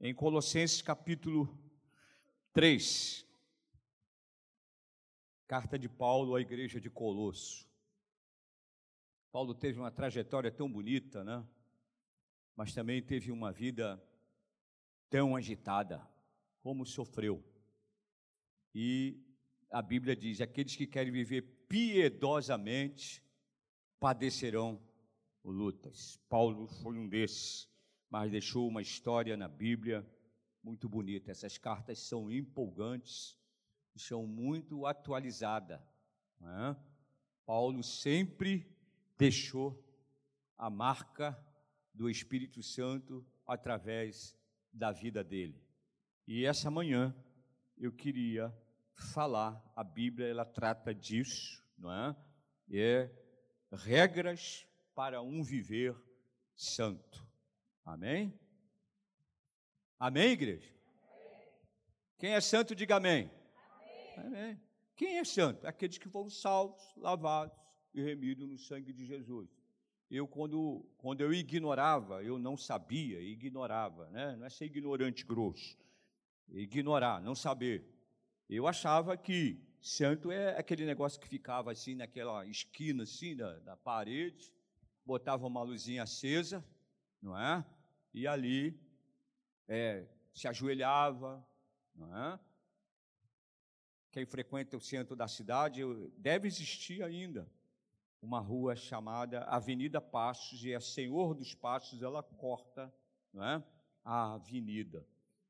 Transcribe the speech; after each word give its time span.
em 0.00 0.14
Colossenses 0.14 0.80
capítulo 0.80 1.48
3, 2.52 3.26
carta 5.46 5.76
de 5.76 5.88
Paulo 5.88 6.36
à 6.36 6.40
igreja 6.40 6.80
de 6.80 6.88
Colosso. 6.88 7.68
Paulo 9.32 9.54
teve 9.54 9.78
uma 9.78 9.90
trajetória 9.90 10.52
tão 10.52 10.70
bonita, 10.70 11.24
né? 11.24 11.44
Mas 12.54 12.72
também 12.72 13.02
teve 13.02 13.32
uma 13.32 13.52
vida 13.52 14.00
tão 15.10 15.34
agitada, 15.34 16.06
como 16.62 16.86
sofreu. 16.86 17.44
E 18.74 19.20
a 19.70 19.82
Bíblia 19.82 20.14
diz: 20.14 20.40
aqueles 20.40 20.76
que 20.76 20.86
querem 20.86 21.12
viver 21.12 21.42
piedosamente 21.68 23.22
padecerão 23.98 24.80
lutas. 25.44 26.20
Paulo 26.28 26.68
foi 26.68 26.96
um 26.96 27.08
desses 27.08 27.68
mas 28.10 28.30
deixou 28.30 28.66
uma 28.68 28.82
história 28.82 29.36
na 29.36 29.48
Bíblia 29.48 30.06
muito 30.62 30.88
bonita. 30.88 31.30
Essas 31.30 31.58
cartas 31.58 31.98
são 31.98 32.30
empolgantes 32.30 33.38
e 33.94 34.00
são 34.00 34.26
muito 34.26 34.86
atualizadas. 34.86 35.80
É? 36.40 36.76
Paulo 37.44 37.82
sempre 37.82 38.70
deixou 39.16 39.84
a 40.56 40.70
marca 40.70 41.38
do 41.92 42.08
Espírito 42.08 42.62
Santo 42.62 43.26
através 43.46 44.36
da 44.72 44.92
vida 44.92 45.24
dele. 45.24 45.60
E 46.26 46.44
essa 46.44 46.70
manhã 46.70 47.14
eu 47.76 47.92
queria 47.92 48.54
falar, 48.94 49.62
a 49.74 49.82
Bíblia 49.82 50.28
ela 50.28 50.44
trata 50.44 50.94
disso, 50.94 51.64
não 51.76 51.92
é? 51.92 52.16
É 52.70 53.10
regras 53.72 54.66
para 54.94 55.22
um 55.22 55.42
viver 55.42 55.96
santo. 56.54 57.27
Amém? 57.88 58.38
Amém, 59.98 60.32
igreja? 60.32 60.70
Quem 62.18 62.34
é 62.34 62.40
santo, 62.40 62.74
diga 62.74 62.96
amém. 62.96 63.30
amém. 64.14 64.26
amém. 64.26 64.60
Quem 64.94 65.16
é 65.16 65.24
santo? 65.24 65.66
Aqueles 65.66 65.96
que 65.96 66.06
foram 66.06 66.28
salvos, 66.28 66.82
lavados 66.98 67.56
e 67.94 68.02
remidos 68.02 68.46
no 68.46 68.58
sangue 68.58 68.92
de 68.92 69.06
Jesus. 69.06 69.48
Eu, 70.10 70.28
quando, 70.28 70.84
quando 70.98 71.22
eu 71.22 71.32
ignorava, 71.32 72.22
eu 72.22 72.38
não 72.38 72.58
sabia, 72.58 73.22
ignorava, 73.22 74.10
né? 74.10 74.36
não 74.36 74.44
é 74.44 74.50
ser 74.50 74.66
ignorante 74.66 75.24
grosso, 75.24 75.78
ignorar, 76.50 77.22
não 77.22 77.34
saber. 77.34 77.88
Eu 78.50 78.66
achava 78.66 79.16
que 79.16 79.66
santo 79.80 80.30
é 80.30 80.58
aquele 80.58 80.84
negócio 80.84 81.18
que 81.18 81.26
ficava 81.26 81.72
assim 81.72 81.94
naquela 81.94 82.44
esquina 82.44 83.04
assim 83.04 83.34
da, 83.34 83.58
da 83.60 83.76
parede, 83.78 84.52
botava 85.06 85.46
uma 85.46 85.62
luzinha 85.62 86.02
acesa, 86.02 86.62
não 87.22 87.38
é? 87.38 87.64
E 88.18 88.26
ali 88.26 88.76
é, 89.68 90.04
se 90.34 90.48
ajoelhava. 90.48 91.46
É? 92.00 92.38
Quem 94.10 94.26
frequenta 94.26 94.76
o 94.76 94.80
centro 94.80 95.14
da 95.14 95.28
cidade, 95.28 95.82
deve 96.16 96.48
existir 96.48 97.02
ainda 97.02 97.48
uma 98.20 98.40
rua 98.40 98.74
chamada 98.74 99.44
Avenida 99.44 100.00
Passos, 100.00 100.64
e 100.64 100.74
a 100.74 100.80
Senhor 100.80 101.34
dos 101.34 101.54
Passos, 101.54 102.02
ela 102.02 102.22
corta 102.22 102.92
é? 103.36 103.62
a 104.04 104.34
avenida. 104.34 105.06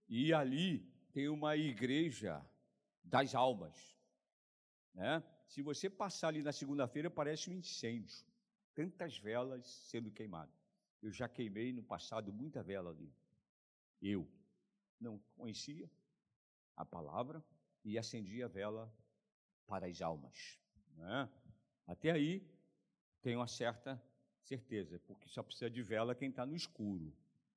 E 0.07 0.35
ali 0.35 0.81
tem 1.13 1.29
uma 1.29 1.57
igreja 1.57 2.45
das 3.03 3.35
almas. 3.35 3.97
Né? 4.93 5.23
Se 5.47 5.63
você 5.63 5.89
passar 5.89 6.29
ali 6.29 6.43
na 6.43 6.53
segunda-feira, 6.53 7.09
parece 7.09 7.49
um 7.49 7.55
incêndio. 7.55 8.27
Tantas 8.75 9.17
velas 9.17 9.67
sendo 9.67 10.11
queimadas. 10.11 10.58
Eu 11.03 11.13
já 11.13 11.29
queimei 11.29 11.73
no 11.73 11.83
passado 11.83 12.33
muita 12.33 12.63
vela 12.63 12.91
ali. 12.91 13.13
Eu 14.01 14.29
não 15.01 15.19
conhecia 15.37 15.91
a 16.77 16.85
palavra 16.85 17.45
e 17.85 17.99
acendia 17.99 18.47
a 18.47 18.49
vela 18.49 18.93
para 19.67 19.87
as 19.87 20.01
almas. 20.03 20.59
É? 20.99 21.29
Até 21.87 22.11
aí 22.11 22.47
tenho 23.23 23.39
uma 23.39 23.47
certa 23.47 24.03
certeza, 24.43 24.99
porque 25.01 25.29
só 25.29 25.43
precisa 25.43 25.71
de 25.71 25.83
vela 25.83 26.15
quem 26.15 26.31
está 26.31 26.45
no 26.47 26.57
escuro, 26.57 27.13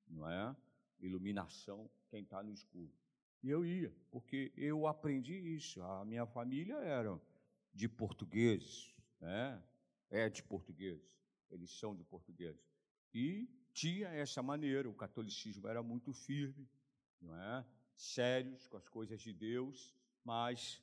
não 0.08 0.30
é? 0.30 0.56
Iluminação 1.00 1.90
quem 2.10 2.22
está 2.22 2.44
no 2.44 2.52
escuro. 2.52 2.92
E 3.42 3.50
eu 3.50 3.66
ia, 3.66 3.92
porque 4.12 4.52
eu 4.56 4.86
aprendi 4.86 5.34
isso. 5.34 5.82
A 5.82 6.06
minha 6.06 6.28
família 6.28 6.76
era 6.76 7.20
de 7.74 7.88
portugueses, 7.88 8.94
né? 9.20 9.62
é 10.10 10.30
de 10.30 10.44
portugueses, 10.44 11.10
eles 11.50 11.72
são 11.72 11.96
de 11.96 12.04
portugueses. 12.04 12.71
E 13.14 13.50
tinha 13.74 14.08
essa 14.10 14.42
maneira, 14.42 14.90
o 14.90 14.94
catolicismo 14.94 15.68
era 15.68 15.82
muito 15.82 16.14
firme, 16.14 16.68
não 17.22 17.36
é? 17.36 17.66
Sérios 17.96 18.68
com 18.68 18.78
as 18.78 18.88
coisas 18.88 19.22
de 19.22 19.34
Deus, 19.34 19.96
mas 20.24 20.82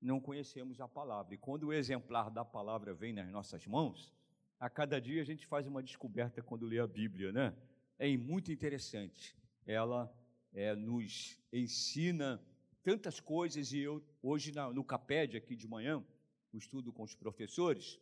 não 0.00 0.20
conhecemos 0.20 0.80
a 0.80 0.88
palavra. 0.88 1.34
E 1.34 1.38
quando 1.38 1.64
o 1.64 1.72
exemplar 1.72 2.30
da 2.30 2.44
palavra 2.44 2.94
vem 2.94 3.12
nas 3.12 3.30
nossas 3.30 3.66
mãos, 3.66 4.12
a 4.58 4.68
cada 4.68 5.00
dia 5.00 5.22
a 5.22 5.24
gente 5.24 5.46
faz 5.46 5.66
uma 5.66 5.82
descoberta 5.82 6.42
quando 6.42 6.66
lê 6.66 6.78
a 6.78 6.86
Bíblia, 6.86 7.32
né? 7.32 7.56
É 7.98 8.14
muito 8.16 8.50
interessante. 8.50 9.36
Ela 9.66 10.12
é, 10.52 10.74
nos 10.74 11.38
ensina 11.52 12.42
tantas 12.82 13.20
coisas 13.20 13.72
e 13.72 13.78
eu 13.78 14.02
hoje 14.22 14.52
na, 14.52 14.72
no 14.72 14.84
Caped 14.84 15.36
aqui 15.36 15.54
de 15.54 15.68
manhã, 15.68 16.04
o 16.52 16.58
estudo 16.58 16.92
com 16.92 17.02
os 17.02 17.14
professores, 17.14 17.98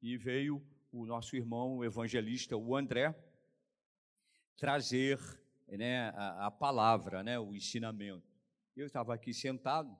e 0.00 0.16
veio 0.16 0.62
o 0.92 1.06
nosso 1.06 1.34
irmão 1.34 1.82
evangelista, 1.82 2.56
o 2.56 2.76
André, 2.76 3.14
trazer 4.56 5.18
né, 5.66 6.10
a, 6.10 6.46
a 6.46 6.50
palavra, 6.50 7.22
né, 7.22 7.38
o 7.38 7.54
ensinamento. 7.54 8.30
Eu 8.76 8.86
estava 8.86 9.14
aqui 9.14 9.32
sentado 9.32 9.96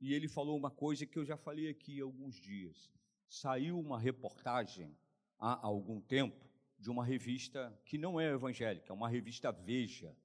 e 0.00 0.14
ele 0.14 0.28
falou 0.28 0.56
uma 0.56 0.70
coisa 0.70 1.04
que 1.04 1.18
eu 1.18 1.24
já 1.24 1.36
falei 1.36 1.68
aqui 1.68 2.00
há 2.00 2.04
alguns 2.04 2.36
dias. 2.36 2.90
Saiu 3.28 3.78
uma 3.78 3.98
reportagem 3.98 4.96
há 5.38 5.66
algum 5.66 6.00
tempo 6.00 6.48
de 6.78 6.90
uma 6.90 7.04
revista 7.04 7.76
que 7.84 7.98
não 7.98 8.20
é 8.20 8.32
evangélica, 8.32 8.92
é 8.92 8.94
uma 8.94 9.08
revista 9.08 9.50
Veja. 9.50 10.16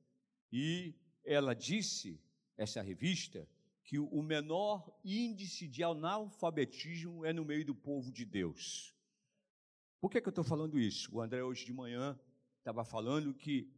E 0.51 0.95
ela 1.23 1.53
disse, 1.53 2.21
essa 2.55 2.81
revista, 2.81 3.47
que 3.83 3.99
o 3.99 4.21
menor 4.21 4.91
índice 5.03 5.67
de 5.67 5.83
analfabetismo 5.83 7.23
é 7.23 7.31
no 7.31 7.45
meio 7.45 7.65
do 7.65 7.75
povo 7.75 8.11
de 8.11 8.25
Deus. 8.25 8.96
Por 9.99 10.11
que, 10.11 10.21
que 10.21 10.27
eu 10.27 10.31
estou 10.31 10.43
falando 10.43 10.79
isso? 10.79 11.15
O 11.15 11.21
André, 11.21 11.43
hoje 11.43 11.65
de 11.65 11.73
manhã, 11.73 12.19
estava 12.59 12.83
falando 12.83 13.33
que 13.33 13.71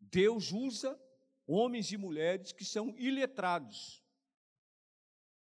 Deus 0.00 0.52
usa 0.52 0.98
homens 1.46 1.90
e 1.92 1.96
mulheres 1.96 2.52
que 2.52 2.64
são 2.64 2.94
iletrados. 2.98 4.02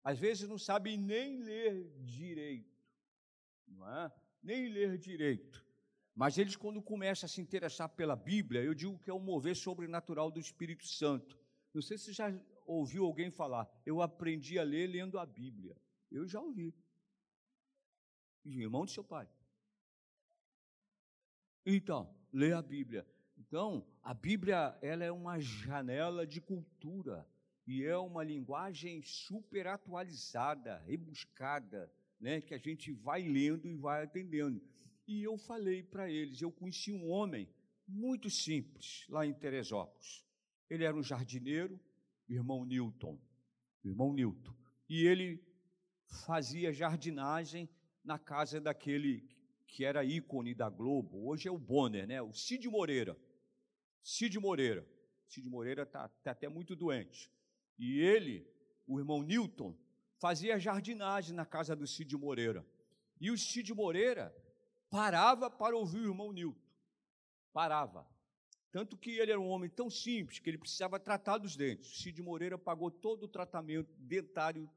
Às 0.03 0.19
vezes 0.19 0.49
não 0.49 0.59
sabem 0.59 0.97
nem 0.97 1.39
ler 1.39 1.91
direito, 2.01 2.79
não 3.67 3.89
é? 3.89 4.13
Nem 4.43 4.69
ler 4.69 4.99
direito. 4.99 5.65
Mas 6.15 6.39
eles, 6.39 6.55
quando 6.55 6.81
começam 6.81 7.27
a 7.27 7.29
se 7.29 7.41
interessar 7.41 7.89
pela 7.89 8.15
Bíblia, 8.15 8.63
eu 8.63 8.75
digo 8.75 8.99
que 8.99 9.11
é 9.11 9.15
um 9.15 9.19
mover 9.19 9.57
sobrenatural 9.57 10.31
do 10.31 10.39
Espírito 10.39 10.87
Santo. 10.87 11.39
Não 11.73 11.83
sei 11.83 11.99
se 11.99 12.13
já 12.13 12.33
ouviu 12.67 13.05
alguém 13.05 13.31
falar, 13.31 13.69
eu 13.85 14.01
aprendi 14.01 14.59
a 14.59 14.63
ler 14.63 14.87
lendo 14.87 15.19
a 15.19 15.27
Bíblia. 15.27 15.77
Eu 16.11 16.27
já 16.27 16.41
ouvi. 16.41 16.73
Irmão 18.45 18.85
do 18.85 18.91
seu 18.91 19.03
pai. 19.03 19.29
Então, 21.67 22.15
lê 22.33 22.53
a 22.53 22.61
Bíblia. 22.61 23.07
Então, 23.39 23.87
a 24.03 24.13
Bíblia 24.13 24.77
ela 24.83 25.05
é 25.05 25.11
uma 25.11 25.39
janela 25.41 26.27
de 26.27 26.41
cultura 26.41 27.27
e 27.67 27.85
é 27.85 27.97
uma 27.97 28.23
linguagem 28.23 29.03
super 29.03 29.67
atualizada, 29.67 30.79
rebuscada, 30.87 31.91
né, 32.21 32.41
que 32.41 32.55
a 32.55 32.59
gente 32.59 32.93
vai 32.93 33.23
lendo 33.23 33.67
e 33.67 33.75
vai 33.75 34.05
atendendo. 34.05 34.63
E 35.07 35.23
eu 35.23 35.37
falei 35.37 35.83
para 35.83 36.11
eles, 36.11 36.41
eu 36.41 36.53
conheci 36.53 36.93
um 36.93 37.09
homem 37.09 37.49
muito 37.87 38.31
simples 38.31 39.07
lá 39.09 39.27
em 39.27 39.35
Teresópolis. 39.35 40.25
Ele 40.69 40.85
era 40.85 40.97
um 40.97 41.03
jardineiro, 41.03 41.79
irmão 42.29 42.65
Newton, 42.65 43.19
irmão 43.85 44.13
Newton. 44.13 44.55
E 44.89 45.07
ele 45.07 45.43
fazia 46.27 46.73
jardinagem 46.73 47.69
na 48.03 48.19
casa 48.19 48.61
daquele 48.61 49.27
que 49.75 49.85
era 49.85 50.05
ícone 50.05 50.55
da 50.55 50.71
Globo, 50.71 51.27
hoje 51.27 51.49
é 51.49 51.51
o 51.51 51.59
Bonner, 51.59 52.07
né? 52.07 52.23
O 52.23 52.33
Cid 52.33 52.69
Moreira. 52.69 53.19
Cid 54.05 54.39
Moreira. 54.39 54.89
Cid 55.27 55.51
Moreira 55.51 55.83
está 55.83 56.09
tá 56.23 56.31
até 56.31 56.49
muito 56.49 56.77
doente. 56.77 57.29
E 57.77 57.99
ele, 57.99 58.49
o 58.87 59.01
irmão 59.01 59.21
Newton, 59.21 59.77
fazia 60.21 60.61
jardinagem 60.61 61.35
na 61.35 61.45
casa 61.45 61.75
do 61.75 61.89
Cid 61.89 62.17
Moreira. 62.17 62.65
E 63.21 63.33
o 63.33 63.37
Cid 63.37 63.75
Moreira 63.75 64.33
parava 64.89 65.51
para 65.51 65.77
ouvir 65.77 66.03
o 66.03 66.11
irmão 66.11 66.31
Newton. 66.33 66.71
Parava. 67.53 68.07
Tanto 68.71 68.97
que 68.97 69.19
ele 69.19 69.33
era 69.33 69.41
um 69.41 69.49
homem 69.49 69.69
tão 69.69 69.91
simples 69.91 70.39
que 70.39 70.49
ele 70.49 70.59
precisava 70.59 71.01
tratar 71.01 71.39
dos 71.39 71.57
dentes. 71.57 72.01
Cid 72.01 72.23
Moreira 72.23 72.57
pagou 72.57 72.93
todo 72.93 73.25
o 73.25 73.29
tratamento 73.29 73.93
dentário 73.99 74.71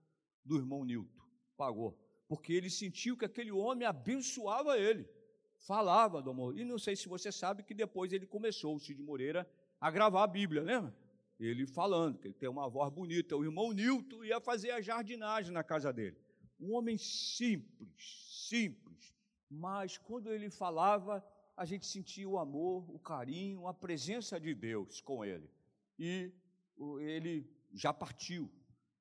do 0.44 0.58
irmão 0.58 0.84
Newton. 0.84 1.22
Pagou 1.56 1.96
porque 2.28 2.54
ele 2.54 2.70
sentiu 2.70 3.16
que 3.18 3.26
aquele 3.26 3.52
homem 3.52 3.88
abençoava 3.88 4.78
ele, 4.78 5.08
falava 5.58 6.22
do 6.22 6.32
amor. 6.32 6.58
E 6.58 6.64
não 6.64 6.78
sei 6.78 6.96
se 6.96 7.08
você 7.08 7.32
sabe 7.32 7.64
que 7.64 7.74
depois 7.74 8.12
ele 8.12 8.26
começou, 8.26 8.76
o 8.76 8.80
Cid 8.80 9.02
Moreira, 9.02 9.50
a 9.80 9.90
gravar 9.90 10.24
a 10.24 10.28
Bíblia, 10.28 10.62
lembra? 10.62 10.94
ele 11.40 11.68
falando, 11.68 12.18
que 12.18 12.28
ele 12.28 12.34
tem 12.34 12.50
uma 12.50 12.68
voz 12.68 12.92
bonita. 12.92 13.36
O 13.36 13.44
irmão 13.44 13.72
Nilton 13.72 14.24
ia 14.24 14.40
fazer 14.40 14.72
a 14.72 14.82
jardinagem 14.82 15.52
na 15.52 15.64
casa 15.64 15.94
dele. 15.94 16.18
Um 16.60 16.74
homem 16.74 16.98
simples, 16.98 18.48
simples, 18.50 19.16
mas 19.50 19.98
quando 19.98 20.32
ele 20.32 20.50
falava, 20.50 21.24
a 21.56 21.66
gente 21.66 21.86
sentia 21.86 22.28
o 22.28 22.40
amor, 22.40 22.90
o 22.90 22.98
carinho, 22.98 23.68
a 23.68 23.74
presença 23.74 24.40
de 24.40 24.56
Deus 24.56 25.00
com 25.00 25.24
ele. 25.24 25.50
E 26.00 26.32
ele 27.00 27.48
já 27.72 27.94
partiu 27.94 28.52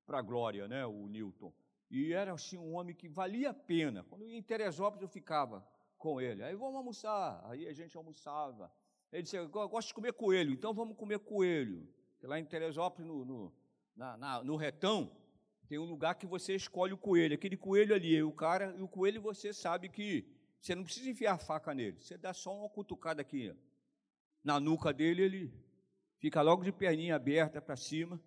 para 0.04 0.18
a 0.18 0.22
glória, 0.22 0.68
né, 0.68 0.84
o 0.84 1.08
Newton. 1.08 1.52
E 1.90 2.12
era 2.12 2.32
assim 2.32 2.58
um 2.58 2.74
homem 2.74 2.94
que 2.94 3.08
valia 3.08 3.50
a 3.50 3.54
pena. 3.54 4.04
Quando 4.04 4.26
ia 4.26 4.36
em 4.36 4.42
Teresópolis, 4.42 5.02
eu 5.02 5.08
ficava 5.08 5.66
com 5.96 6.20
ele. 6.20 6.42
Aí 6.42 6.54
vamos 6.54 6.76
almoçar. 6.76 7.40
Aí 7.44 7.66
a 7.66 7.72
gente 7.72 7.96
almoçava. 7.96 8.72
Ele 9.12 9.22
disse: 9.22 9.36
Eu 9.36 9.48
gosto 9.48 9.88
de 9.88 9.94
comer 9.94 10.12
coelho, 10.12 10.52
então 10.52 10.74
vamos 10.74 10.96
comer 10.96 11.18
coelho. 11.20 11.88
Porque 12.12 12.26
lá 12.26 12.38
em 12.38 12.44
Teresópolis, 12.44 13.06
no, 13.06 13.24
no, 13.24 13.54
na, 13.94 14.16
na, 14.16 14.42
no 14.42 14.56
retão, 14.56 15.10
tem 15.68 15.78
um 15.78 15.84
lugar 15.84 16.14
que 16.16 16.26
você 16.26 16.54
escolhe 16.54 16.92
o 16.92 16.98
coelho. 16.98 17.34
Aquele 17.34 17.56
coelho 17.56 17.94
ali, 17.94 18.20
o 18.22 18.32
cara, 18.32 18.74
e 18.76 18.82
o 18.82 18.88
coelho 18.88 19.20
você 19.20 19.52
sabe 19.52 19.88
que 19.88 20.26
você 20.60 20.74
não 20.74 20.82
precisa 20.82 21.08
enfiar 21.08 21.34
a 21.34 21.38
faca 21.38 21.72
nele. 21.72 22.00
Você 22.00 22.16
dá 22.18 22.32
só 22.32 22.56
uma 22.56 22.68
cutucada 22.68 23.22
aqui 23.22 23.54
na 24.42 24.58
nuca 24.58 24.92
dele, 24.92 25.22
ele 25.22 25.54
fica 26.18 26.42
logo 26.42 26.64
de 26.64 26.72
perninha 26.72 27.16
aberta 27.16 27.60
para 27.60 27.76
cima 27.76 28.20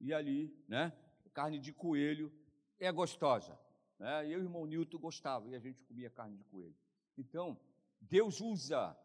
e 0.00 0.12
ali, 0.12 0.54
né? 0.68 0.92
Carne 1.32 1.60
de 1.60 1.72
coelho 1.72 2.32
é 2.80 2.90
gostosa. 2.90 3.58
Né? 3.98 4.24
Eu 4.26 4.30
e 4.30 4.36
o 4.36 4.44
irmão 4.44 4.66
Nilton 4.66 4.98
gostava 4.98 5.48
e 5.48 5.54
a 5.54 5.58
gente 5.58 5.82
comia 5.84 6.10
carne 6.10 6.36
de 6.36 6.44
coelho. 6.44 6.76
Então, 7.16 7.60
Deus 8.00 8.40
usa 8.40 8.96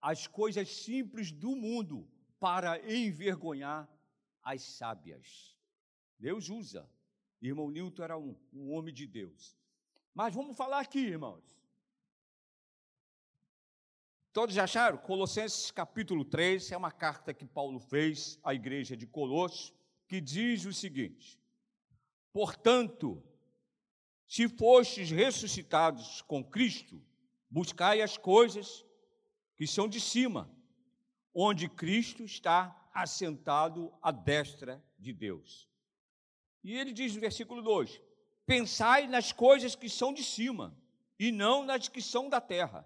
as 0.00 0.26
coisas 0.26 0.68
simples 0.68 1.32
do 1.32 1.56
mundo 1.56 2.08
para 2.38 2.78
envergonhar 2.90 3.88
as 4.42 4.62
sábias. 4.62 5.56
Deus 6.18 6.48
usa. 6.48 6.88
Irmão 7.42 7.70
Newton 7.70 8.02
era 8.02 8.16
um, 8.16 8.34
um 8.52 8.72
homem 8.72 8.94
de 8.94 9.06
Deus. 9.06 9.58
Mas 10.14 10.34
vamos 10.34 10.56
falar 10.56 10.80
aqui, 10.80 11.00
irmãos. 11.00 11.44
Todos 14.32 14.56
acharam? 14.56 14.98
Colossenses 14.98 15.70
capítulo 15.70 16.24
3 16.24 16.72
é 16.72 16.76
uma 16.76 16.90
carta 16.90 17.34
que 17.34 17.44
Paulo 17.44 17.78
fez 17.78 18.38
à 18.42 18.54
igreja 18.54 18.96
de 18.96 19.06
Colossos, 19.06 19.72
que 20.06 20.20
diz 20.20 20.64
o 20.64 20.72
seguinte: 20.72 21.38
Portanto, 22.34 23.22
se 24.26 24.48
fostes 24.48 25.08
ressuscitados 25.08 26.20
com 26.22 26.42
Cristo, 26.44 27.00
buscai 27.48 28.02
as 28.02 28.16
coisas 28.16 28.84
que 29.56 29.68
são 29.68 29.88
de 29.88 30.00
cima, 30.00 30.50
onde 31.32 31.68
Cristo 31.68 32.24
está 32.24 32.90
assentado 32.92 33.96
à 34.02 34.10
destra 34.10 34.84
de 34.98 35.12
Deus. 35.12 35.68
E 36.64 36.76
ele 36.76 36.92
diz 36.92 37.14
no 37.14 37.20
versículo 37.20 37.62
2: 37.62 38.02
Pensai 38.44 39.06
nas 39.06 39.30
coisas 39.30 39.76
que 39.76 39.88
são 39.88 40.12
de 40.12 40.24
cima, 40.24 40.76
e 41.16 41.30
não 41.30 41.64
nas 41.64 41.86
que 41.86 42.02
são 42.02 42.28
da 42.28 42.40
terra, 42.40 42.84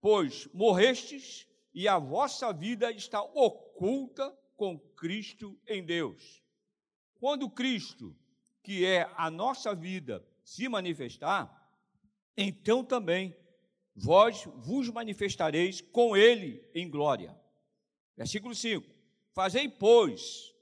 pois 0.00 0.48
morrestes 0.52 1.46
e 1.72 1.86
a 1.86 2.00
vossa 2.00 2.52
vida 2.52 2.90
está 2.90 3.22
oculta 3.22 4.36
com 4.56 4.76
Cristo 4.76 5.56
em 5.68 5.84
Deus. 5.84 6.42
Quando 7.20 7.48
Cristo, 7.48 8.16
que 8.66 8.84
é 8.84 9.08
a 9.16 9.30
nossa 9.30 9.72
vida, 9.76 10.26
se 10.42 10.68
manifestar, 10.68 11.70
então 12.36 12.82
também 12.82 13.32
vós 13.94 14.42
vos 14.56 14.90
manifestareis 14.90 15.80
com 15.80 16.16
ele 16.16 16.68
em 16.74 16.90
glória. 16.90 17.32
Versículo 18.16 18.56
5: 18.56 18.84
Fazei, 19.32 19.68
pois, 19.68 20.52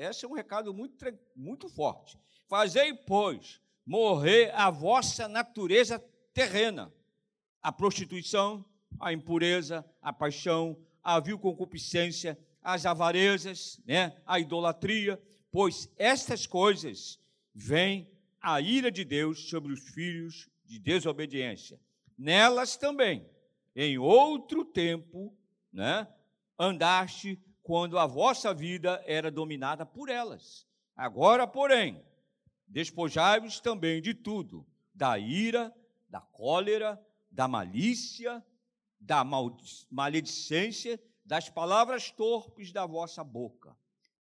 esse, 0.00 0.24
é 0.24 0.28
um 0.28 0.34
recado 0.34 0.74
muito, 0.74 0.96
muito 1.36 1.68
forte. 1.68 2.18
Fazei, 2.48 2.92
pois, 2.92 3.60
morrer 3.86 4.52
a 4.52 4.68
vossa 4.68 5.28
natureza 5.28 6.04
terrena, 6.34 6.92
a 7.62 7.70
prostituição, 7.70 8.64
a 8.98 9.12
impureza, 9.12 9.88
a 10.02 10.12
paixão, 10.12 10.76
a 11.04 11.20
vil 11.20 11.38
concupiscência, 11.38 12.36
as 12.60 12.84
avarezas, 12.84 13.80
né, 13.86 14.20
a 14.26 14.40
idolatria, 14.40 15.22
pois 15.56 15.90
estas 15.96 16.46
coisas 16.46 17.18
vêm 17.54 18.10
a 18.42 18.60
ira 18.60 18.90
de 18.90 19.06
Deus 19.06 19.48
sobre 19.48 19.72
os 19.72 19.88
filhos 19.88 20.50
de 20.66 20.78
desobediência. 20.78 21.80
Nelas 22.18 22.76
também, 22.76 23.26
em 23.74 23.96
outro 23.96 24.66
tempo, 24.66 25.34
né, 25.72 26.06
andaste 26.58 27.42
quando 27.62 27.98
a 27.98 28.04
vossa 28.04 28.52
vida 28.52 29.02
era 29.06 29.30
dominada 29.30 29.86
por 29.86 30.10
elas. 30.10 30.66
Agora, 30.94 31.46
porém, 31.46 32.04
despojai-vos 32.68 33.58
também 33.58 34.02
de 34.02 34.12
tudo: 34.12 34.66
da 34.94 35.18
ira, 35.18 35.74
da 36.06 36.20
cólera, 36.20 37.02
da 37.30 37.48
malícia, 37.48 38.44
da 39.00 39.24
maledicência, 39.90 41.02
das 41.24 41.48
palavras 41.48 42.10
torpes 42.10 42.72
da 42.72 42.84
vossa 42.84 43.24
boca. 43.24 43.74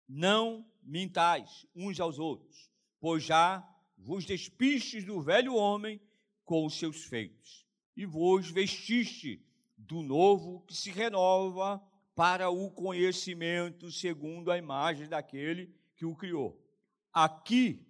Não 0.08 0.66
mintais 0.82 1.66
uns 1.74 2.00
aos 2.00 2.18
outros, 2.18 2.70
pois 3.00 3.22
já 3.22 3.66
vos 3.96 4.24
despistes 4.24 5.04
do 5.04 5.20
velho 5.20 5.54
homem 5.54 6.00
com 6.44 6.66
os 6.66 6.74
seus 6.74 7.04
feitos, 7.04 7.66
e 7.96 8.04
vos 8.04 8.50
vestiste 8.50 9.44
do 9.76 10.02
novo 10.02 10.60
que 10.66 10.74
se 10.74 10.90
renova 10.90 11.82
para 12.14 12.50
o 12.50 12.70
conhecimento 12.70 13.90
segundo 13.90 14.50
a 14.50 14.58
imagem 14.58 15.08
daquele 15.08 15.74
que 15.96 16.04
o 16.04 16.14
criou. 16.14 16.60
Aqui 17.12 17.86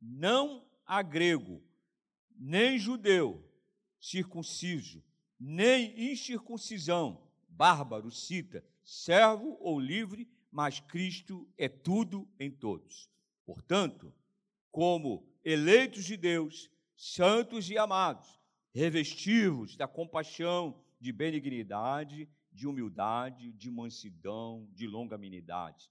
não 0.00 0.64
há 0.86 1.02
grego, 1.02 1.62
nem 2.36 2.78
judeu, 2.78 3.42
circunciso, 4.00 5.02
nem 5.38 6.12
incircuncisão, 6.12 7.22
bárbaro, 7.48 8.10
cita, 8.10 8.64
servo 8.82 9.56
ou 9.60 9.80
livre, 9.80 10.28
mas 10.54 10.78
Cristo 10.78 11.52
é 11.58 11.68
tudo 11.68 12.28
em 12.38 12.48
todos. 12.48 13.10
Portanto, 13.44 14.14
como 14.70 15.28
eleitos 15.44 16.04
de 16.04 16.16
Deus, 16.16 16.70
santos 16.96 17.68
e 17.68 17.76
amados, 17.76 18.40
revestivos 18.72 19.74
da 19.74 19.88
compaixão, 19.88 20.80
de 21.00 21.10
benignidade, 21.10 22.28
de 22.52 22.68
humildade, 22.68 23.52
de 23.54 23.68
mansidão, 23.68 24.68
de 24.72 24.86
longanimidade. 24.86 25.90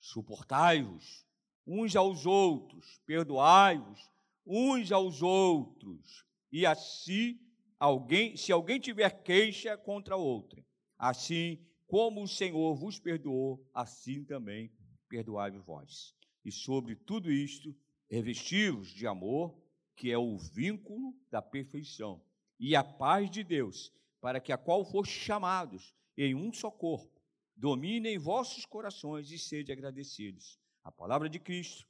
Suportai-vos 0.00 1.24
uns 1.64 1.94
aos 1.94 2.26
outros, 2.26 3.00
perdoai-vos 3.06 4.10
uns 4.44 4.90
aos 4.90 5.22
outros, 5.22 6.26
e 6.50 6.66
assim 6.66 7.38
alguém, 7.78 8.36
se 8.36 8.50
alguém 8.50 8.80
tiver 8.80 9.22
queixa 9.22 9.78
contra 9.78 10.16
outro, 10.16 10.66
assim 10.98 11.64
como 11.92 12.22
o 12.22 12.26
Senhor 12.26 12.74
vos 12.74 12.98
perdoou, 12.98 13.68
assim 13.74 14.24
também 14.24 14.72
perdoai-vos 15.10 15.62
vós. 15.62 16.16
E 16.42 16.50
sobre 16.50 16.96
tudo 16.96 17.30
isto, 17.30 17.76
revesti-vos 18.08 18.88
de 18.88 19.06
amor, 19.06 19.54
que 19.94 20.10
é 20.10 20.16
o 20.16 20.38
vínculo 20.38 21.14
da 21.30 21.42
perfeição, 21.42 22.24
e 22.58 22.74
a 22.74 22.82
paz 22.82 23.30
de 23.30 23.44
Deus, 23.44 23.92
para 24.22 24.40
que 24.40 24.52
a 24.52 24.56
qual 24.56 24.86
foste 24.86 25.12
chamados 25.12 25.94
em 26.16 26.34
um 26.34 26.50
só 26.50 26.70
corpo, 26.70 27.20
domine 27.54 28.08
em 28.08 28.16
vossos 28.16 28.64
corações 28.64 29.30
e 29.30 29.38
sede 29.38 29.70
agradecidos. 29.70 30.58
A 30.82 30.90
palavra 30.90 31.28
de 31.28 31.38
Cristo 31.38 31.86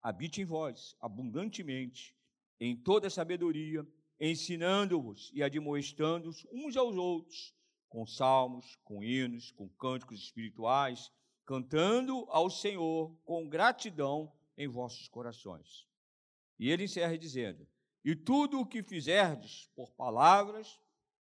habite 0.00 0.40
em 0.40 0.44
vós 0.44 0.94
abundantemente, 1.00 2.14
em 2.60 2.76
toda 2.76 3.10
sabedoria, 3.10 3.84
ensinando-vos 4.20 5.28
e 5.34 5.42
admoestando-os 5.42 6.46
uns 6.52 6.76
aos 6.76 6.94
outros, 6.94 7.52
com 7.90 8.06
salmos, 8.06 8.76
com 8.84 9.04
hinos, 9.04 9.50
com 9.50 9.68
cânticos 9.68 10.20
espirituais, 10.20 11.10
cantando 11.44 12.24
ao 12.30 12.48
Senhor 12.48 13.14
com 13.24 13.48
gratidão 13.48 14.32
em 14.56 14.68
vossos 14.68 15.08
corações. 15.08 15.86
E 16.58 16.70
ele 16.70 16.84
encerra 16.84 17.18
dizendo: 17.18 17.66
E 18.04 18.14
tudo 18.14 18.60
o 18.60 18.66
que 18.66 18.82
fizerdes 18.82 19.68
por 19.74 19.90
palavras, 19.90 20.80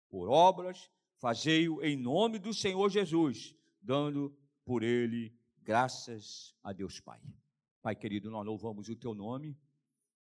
por 0.09 0.29
obras, 0.29 0.91
fazei-o 1.17 1.81
em 1.81 1.95
nome 1.95 2.37
do 2.37 2.53
Senhor 2.53 2.89
Jesus, 2.89 3.55
dando 3.81 4.37
por 4.65 4.83
ele 4.83 5.33
graças 5.63 6.53
a 6.61 6.73
Deus 6.73 6.99
Pai. 6.99 7.21
Pai 7.81 7.95
querido, 7.95 8.29
nós 8.29 8.45
louvamos 8.45 8.89
o 8.89 8.95
teu 8.95 9.15
nome, 9.15 9.57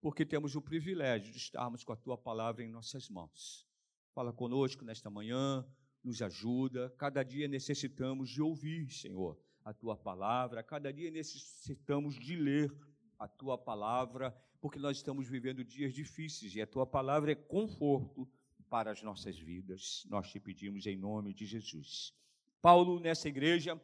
porque 0.01 0.25
temos 0.25 0.55
o 0.55 0.61
privilégio 0.61 1.31
de 1.31 1.37
estarmos 1.37 1.83
com 1.83 1.93
a 1.93 1.97
tua 1.97 2.17
palavra 2.17 2.63
em 2.63 2.69
nossas 2.69 3.09
mãos. 3.09 3.65
Fala 4.13 4.33
conosco 4.33 4.83
nesta 4.83 5.09
manhã, 5.09 5.65
nos 6.03 6.21
ajuda. 6.21 6.93
Cada 6.97 7.23
dia 7.23 7.47
necessitamos 7.47 8.29
de 8.29 8.41
ouvir, 8.41 8.89
Senhor, 8.89 9.37
a 9.63 9.73
tua 9.73 9.95
palavra, 9.95 10.63
cada 10.63 10.91
dia 10.91 11.11
necessitamos 11.11 12.17
de 12.17 12.35
ler 12.35 12.73
a 13.17 13.27
tua 13.27 13.57
palavra, 13.57 14.31
porque 14.61 14.79
nós 14.79 14.97
estamos 14.97 15.27
vivendo 15.27 15.63
dias 15.63 15.93
difíceis 15.93 16.55
e 16.55 16.61
a 16.61 16.67
tua 16.67 16.85
palavra 16.85 17.31
é 17.31 17.35
conforto 17.35 18.27
para 18.69 18.91
as 18.91 19.01
nossas 19.01 19.37
vidas. 19.37 20.05
Nós 20.09 20.29
te 20.31 20.39
pedimos 20.39 20.85
em 20.85 20.95
nome 20.95 21.33
de 21.33 21.45
Jesus. 21.45 22.13
Paulo, 22.61 22.99
nessa 22.99 23.27
igreja, 23.27 23.79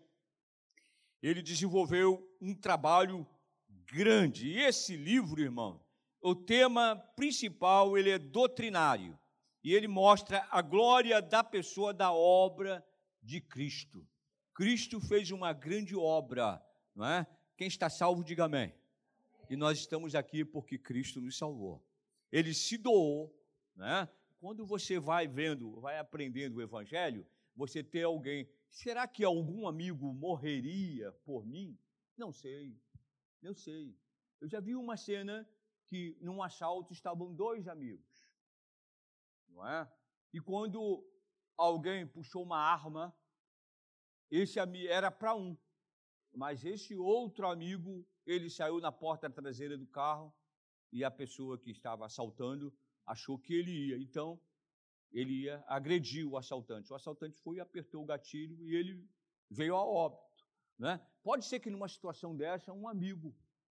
ele 1.22 1.42
desenvolveu 1.42 2.36
um 2.42 2.54
trabalho 2.54 3.28
grande. 3.86 4.48
E 4.48 4.60
esse 4.60 4.96
livro, 4.96 5.42
irmão, 5.42 5.84
o 6.22 6.36
tema 6.36 6.96
principal, 7.16 7.98
ele 7.98 8.10
é 8.10 8.20
doutrinário. 8.20 9.18
E 9.66 9.74
ele 9.74 9.88
mostra 9.88 10.48
a 10.52 10.62
glória 10.62 11.20
da 11.20 11.44
pessoa 11.44 11.92
da 11.92 12.14
obra 12.14 12.86
de 13.20 13.42
Cristo. 13.42 14.08
Cristo 14.54 15.02
fez 15.02 15.32
uma 15.32 15.54
grande 15.54 15.96
obra, 15.96 16.64
não 16.94 17.04
é? 17.04 17.26
Quem 17.58 17.68
está 17.68 17.90
salvo, 17.90 18.24
diga 18.24 18.46
amém. 18.46 18.72
E 19.50 19.56
nós 19.56 19.80
estamos 19.80 20.14
aqui 20.14 20.46
porque 20.46 20.78
Cristo 20.78 21.20
nos 21.20 21.36
salvou. 21.36 21.84
Ele 22.32 22.54
se 22.54 22.78
doou, 22.78 23.36
né? 23.76 24.08
Quando 24.40 24.68
você 24.68 25.00
vai 25.00 25.28
vendo, 25.28 25.82
vai 25.82 25.98
aprendendo 25.98 26.58
o 26.58 26.62
evangelho, 26.62 27.26
você 27.56 27.84
tem 27.84 28.04
alguém, 28.04 28.48
será 28.70 29.08
que 29.08 29.24
algum 29.24 29.68
amigo 29.68 30.14
morreria 30.14 31.12
por 31.24 31.44
mim? 31.44 31.76
Não 32.16 32.32
sei. 32.32 32.80
Eu 33.42 33.56
sei. 33.56 33.98
Eu 34.40 34.48
já 34.48 34.60
vi 34.60 34.76
uma 34.76 34.96
cena 34.96 35.44
que 35.88 36.16
num 36.22 36.44
assalto 36.44 36.94
estavam 36.94 37.34
dois 37.34 37.68
amigos. 37.68 38.15
Não 39.56 39.68
é? 39.68 39.90
E 40.34 40.42
quando 40.42 41.04
alguém 41.58 42.06
puxou 42.06 42.44
uma 42.44 42.60
arma, 42.60 43.16
esse 44.30 44.60
era 44.88 45.10
para 45.10 45.34
um. 45.34 45.58
Mas 46.34 46.66
esse 46.66 46.96
outro 46.96 47.48
amigo, 47.48 48.06
ele 48.26 48.50
saiu 48.50 48.82
na 48.82 48.92
porta 48.92 49.30
traseira 49.30 49.78
do 49.78 49.88
carro 49.88 50.36
e 50.92 51.04
a 51.04 51.10
pessoa 51.10 51.58
que 51.58 51.72
estava 51.72 52.06
assaltando 52.06 52.76
achou 53.06 53.40
que 53.40 53.54
ele 53.54 53.72
ia. 53.72 53.98
Então, 53.98 54.40
ele 55.12 55.44
ia 55.44 55.64
o 56.26 56.38
assaltante. 56.38 56.92
O 56.92 56.96
assaltante 56.96 57.40
foi, 57.40 57.62
apertou 57.62 58.04
o 58.04 58.06
gatilho 58.06 58.62
e 58.68 58.76
ele 58.76 59.10
veio 59.50 59.76
a 59.76 59.86
óbito. 59.86 60.46
Né? 60.78 61.00
Pode 61.24 61.46
ser 61.46 61.62
que 61.62 61.70
numa 61.70 61.88
situação 61.88 62.36
dessa 62.36 62.74
um 62.74 62.90
amigo 62.90 63.34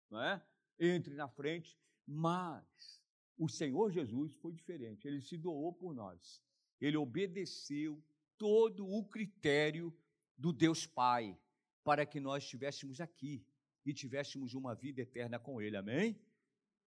né, 0.10 0.44
entre 0.80 1.14
na 1.14 1.28
frente, 1.28 1.78
mas 2.08 3.00
o 3.38 3.48
Senhor 3.48 3.92
Jesus 3.92 4.34
foi 4.36 4.52
diferente. 4.52 5.08
Ele 5.08 5.22
se 5.22 5.38
doou 5.38 5.72
por 5.72 5.94
nós. 5.94 6.44
Ele 6.82 6.98
obedeceu 6.98 8.04
todo 8.38 8.88
o 8.88 9.04
critério 9.06 9.96
do 10.38 10.52
Deus 10.52 10.86
Pai 10.86 11.38
para 11.84 12.06
que 12.06 12.20
nós 12.20 12.44
estivéssemos 12.44 13.00
aqui 13.00 13.46
e 13.86 13.94
tivéssemos 13.94 14.54
uma 14.54 14.76
vida 14.76 15.02
eterna 15.02 15.40
com 15.40 15.62
Ele. 15.62 15.78
Amém? 15.78 16.20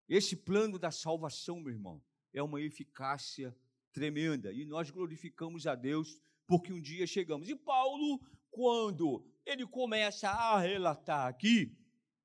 Esse 0.08 0.36
plano 0.36 0.78
da 0.78 0.90
salvação, 0.90 1.60
meu 1.60 1.72
irmão, 1.72 2.02
é 2.32 2.42
uma 2.42 2.60
eficácia 2.60 3.56
tremenda 3.92 4.52
e 4.52 4.64
nós 4.64 4.90
glorificamos 4.90 5.66
a 5.66 5.74
Deus 5.74 6.18
porque 6.46 6.72
um 6.72 6.80
dia 6.80 7.06
chegamos. 7.06 7.48
E 7.48 7.54
Paulo, 7.54 8.20
quando 8.50 9.24
ele 9.46 9.66
começa 9.66 10.28
a 10.28 10.58
relatar 10.58 11.28
aqui, 11.28 11.76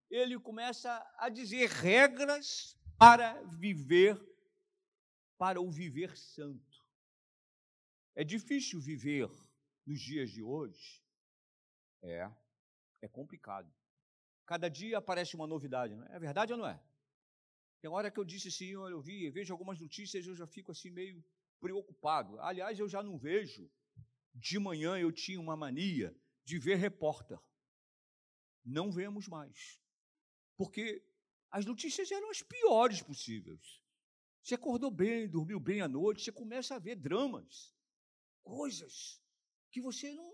ele 0.09 0.39
começa 0.39 1.03
a 1.17 1.29
dizer 1.29 1.69
regras 1.69 2.75
para 2.97 3.41
viver, 3.43 4.19
para 5.37 5.61
o 5.61 5.69
viver 5.69 6.15
santo. 6.17 6.83
É 8.15 8.23
difícil 8.23 8.79
viver 8.79 9.29
nos 9.85 9.99
dias 9.99 10.31
de 10.31 10.41
hoje. 10.41 11.03
É, 12.01 12.31
é 13.01 13.07
complicado. 13.07 13.71
Cada 14.45 14.69
dia 14.69 14.97
aparece 14.97 15.35
uma 15.35 15.47
novidade, 15.47 15.95
não 15.95 16.05
é? 16.05 16.15
é 16.15 16.19
verdade 16.19 16.53
ou 16.53 16.59
não 16.59 16.67
é? 16.67 16.81
Tem 17.81 17.89
hora 17.89 18.09
que 18.09 18.19
eu 18.19 18.23
disse 18.23 18.47
assim, 18.47 18.69
eu 18.69 19.01
vi, 19.01 19.29
vejo 19.29 19.53
algumas 19.53 19.79
notícias, 19.79 20.25
eu 20.25 20.35
já 20.35 20.47
fico 20.47 20.71
assim 20.71 20.89
meio 20.89 21.23
preocupado. 21.59 22.39
Aliás, 22.39 22.79
eu 22.79 22.87
já 22.87 23.03
não 23.03 23.17
vejo. 23.17 23.69
De 24.33 24.59
manhã 24.59 24.97
eu 24.97 25.11
tinha 25.11 25.39
uma 25.39 25.55
mania 25.55 26.15
de 26.43 26.57
ver 26.57 26.75
repórter. 26.75 27.39
Não 28.63 28.91
vemos 28.91 29.27
mais. 29.27 29.79
Porque 30.57 31.03
as 31.55 31.65
notícias 31.65 32.11
eram 32.11 32.29
as 32.29 32.41
piores 32.41 33.01
possíveis. 33.01 33.81
Você 34.43 34.55
acordou 34.55 34.91
bem, 34.91 35.25
dormiu 35.25 35.57
bem 35.57 35.79
à 35.79 35.87
noite, 35.87 36.21
você 36.21 36.29
começa 36.29 36.75
a 36.75 36.79
ver 36.79 36.97
dramas, 36.97 37.73
coisas 38.43 39.21
que 39.71 39.79
você 39.79 40.11
não. 40.11 40.29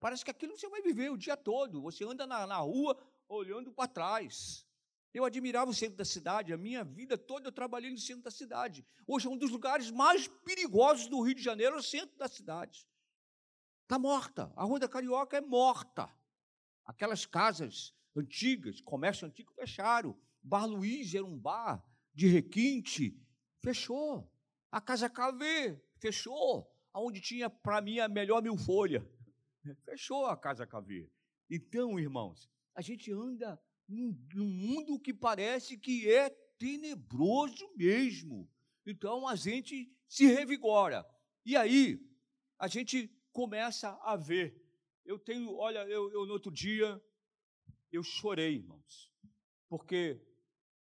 Parece 0.00 0.24
que 0.24 0.30
aquilo 0.30 0.56
você 0.56 0.66
vai 0.66 0.80
viver 0.80 1.10
o 1.10 1.18
dia 1.18 1.36
todo. 1.36 1.82
Você 1.82 2.02
anda 2.02 2.26
na, 2.26 2.46
na 2.46 2.56
rua 2.56 2.98
olhando 3.28 3.74
para 3.74 3.86
trás. 3.86 4.66
Eu 5.12 5.26
admirava 5.26 5.70
o 5.70 5.74
centro 5.74 5.98
da 5.98 6.04
cidade, 6.04 6.50
a 6.50 6.56
minha 6.56 6.82
vida 6.82 7.18
toda 7.18 7.48
eu 7.48 7.52
trabalhei 7.52 7.90
no 7.90 7.98
centro 7.98 8.22
da 8.22 8.30
cidade. 8.30 8.86
Hoje 9.06 9.26
é 9.26 9.30
um 9.30 9.36
dos 9.36 9.50
lugares 9.50 9.90
mais 9.90 10.26
perigosos 10.26 11.08
do 11.08 11.20
Rio 11.20 11.34
de 11.34 11.42
Janeiro, 11.42 11.76
é 11.76 11.78
o 11.78 11.82
centro 11.82 12.16
da 12.16 12.26
cidade. 12.26 12.88
Está 13.82 13.98
morta. 13.98 14.50
A 14.56 14.64
Rua 14.64 14.78
da 14.78 14.88
Carioca 14.88 15.36
é 15.36 15.42
morta. 15.42 16.10
Aquelas 16.86 17.26
casas 17.26 17.94
antigas, 18.16 18.80
comércio 18.80 19.26
antigo 19.26 19.52
fecharam. 19.52 20.18
Bar 20.44 20.66
Luiz 20.66 21.14
era 21.14 21.24
um 21.24 21.38
bar 21.38 21.82
de 22.12 22.28
requinte, 22.28 23.18
fechou. 23.62 24.30
A 24.70 24.80
Casa 24.80 25.08
KV 25.08 25.80
fechou. 25.98 26.70
Onde 26.94 27.20
tinha, 27.20 27.48
para 27.48 27.80
mim, 27.80 27.98
a 27.98 28.08
melhor 28.08 28.42
mil 28.42 28.56
folha. 28.56 29.04
Fechou 29.84 30.26
a 30.26 30.36
Casa 30.36 30.66
KV. 30.66 31.10
Então, 31.50 31.98
irmãos, 31.98 32.48
a 32.74 32.82
gente 32.82 33.10
anda 33.10 33.60
num, 33.88 34.16
num 34.34 34.46
mundo 34.46 35.00
que 35.00 35.12
parece 35.12 35.76
que 35.76 36.12
é 36.12 36.30
tenebroso 36.58 37.68
mesmo. 37.74 38.48
Então, 38.86 39.26
a 39.26 39.34
gente 39.34 39.92
se 40.06 40.26
revigora. 40.26 41.04
E 41.44 41.56
aí, 41.56 41.98
a 42.58 42.68
gente 42.68 43.08
começa 43.32 43.98
a 44.02 44.14
ver. 44.14 44.62
Eu 45.04 45.18
tenho, 45.18 45.56
olha, 45.56 45.80
eu, 45.88 46.12
eu 46.12 46.26
no 46.26 46.32
outro 46.34 46.52
dia, 46.52 47.02
eu 47.90 48.02
chorei, 48.02 48.56
irmãos, 48.56 49.12
porque 49.68 50.20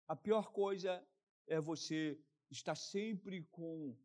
a 0.07 0.15
pior 0.15 0.51
coisa 0.51 1.03
é 1.48 1.60
você 1.60 2.19
estar 2.50 2.75
sempre 2.75 3.43
com 3.51 3.98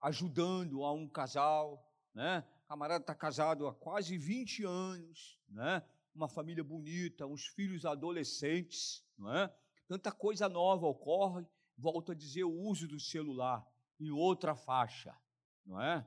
ajudando 0.00 0.84
a 0.84 0.92
um 0.92 1.08
casal, 1.08 1.92
né? 2.14 2.46
O 2.64 2.68
camarada 2.68 3.02
está 3.02 3.14
casado 3.14 3.66
há 3.66 3.74
quase 3.74 4.16
20 4.18 4.64
anos, 4.64 5.40
né? 5.48 5.82
Uma 6.14 6.28
família 6.28 6.64
bonita, 6.64 7.26
uns 7.26 7.46
filhos 7.46 7.84
adolescentes, 7.84 9.04
não 9.16 9.32
é? 9.34 9.54
Tanta 9.86 10.10
coisa 10.10 10.48
nova 10.48 10.86
ocorre, 10.86 11.46
volto 11.76 12.12
a 12.12 12.14
dizer 12.14 12.44
o 12.44 12.52
uso 12.52 12.88
do 12.88 12.98
celular 12.98 13.66
em 14.00 14.10
outra 14.10 14.54
faixa, 14.54 15.16
não 15.64 15.80
é? 15.80 16.06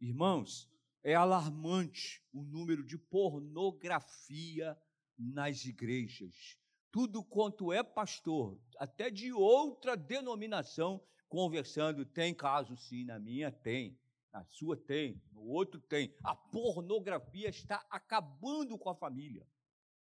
Irmãos, 0.00 0.68
é 1.02 1.14
alarmante 1.14 2.24
o 2.32 2.42
número 2.42 2.84
de 2.84 2.96
pornografia 2.96 4.76
nas 5.18 5.64
igrejas. 5.64 6.58
Tudo 6.92 7.24
quanto 7.24 7.72
é 7.72 7.82
pastor, 7.82 8.60
até 8.76 9.10
de 9.10 9.32
outra 9.32 9.96
denominação, 9.96 11.02
conversando, 11.26 12.04
tem 12.04 12.34
caso 12.34 12.76
sim, 12.76 13.04
na 13.04 13.18
minha 13.18 13.50
tem, 13.50 13.98
na 14.30 14.44
sua 14.44 14.76
tem, 14.76 15.20
no 15.32 15.42
outro 15.42 15.80
tem. 15.80 16.14
A 16.22 16.36
pornografia 16.36 17.48
está 17.48 17.84
acabando 17.90 18.78
com 18.78 18.90
a 18.90 18.94
família. 18.94 19.46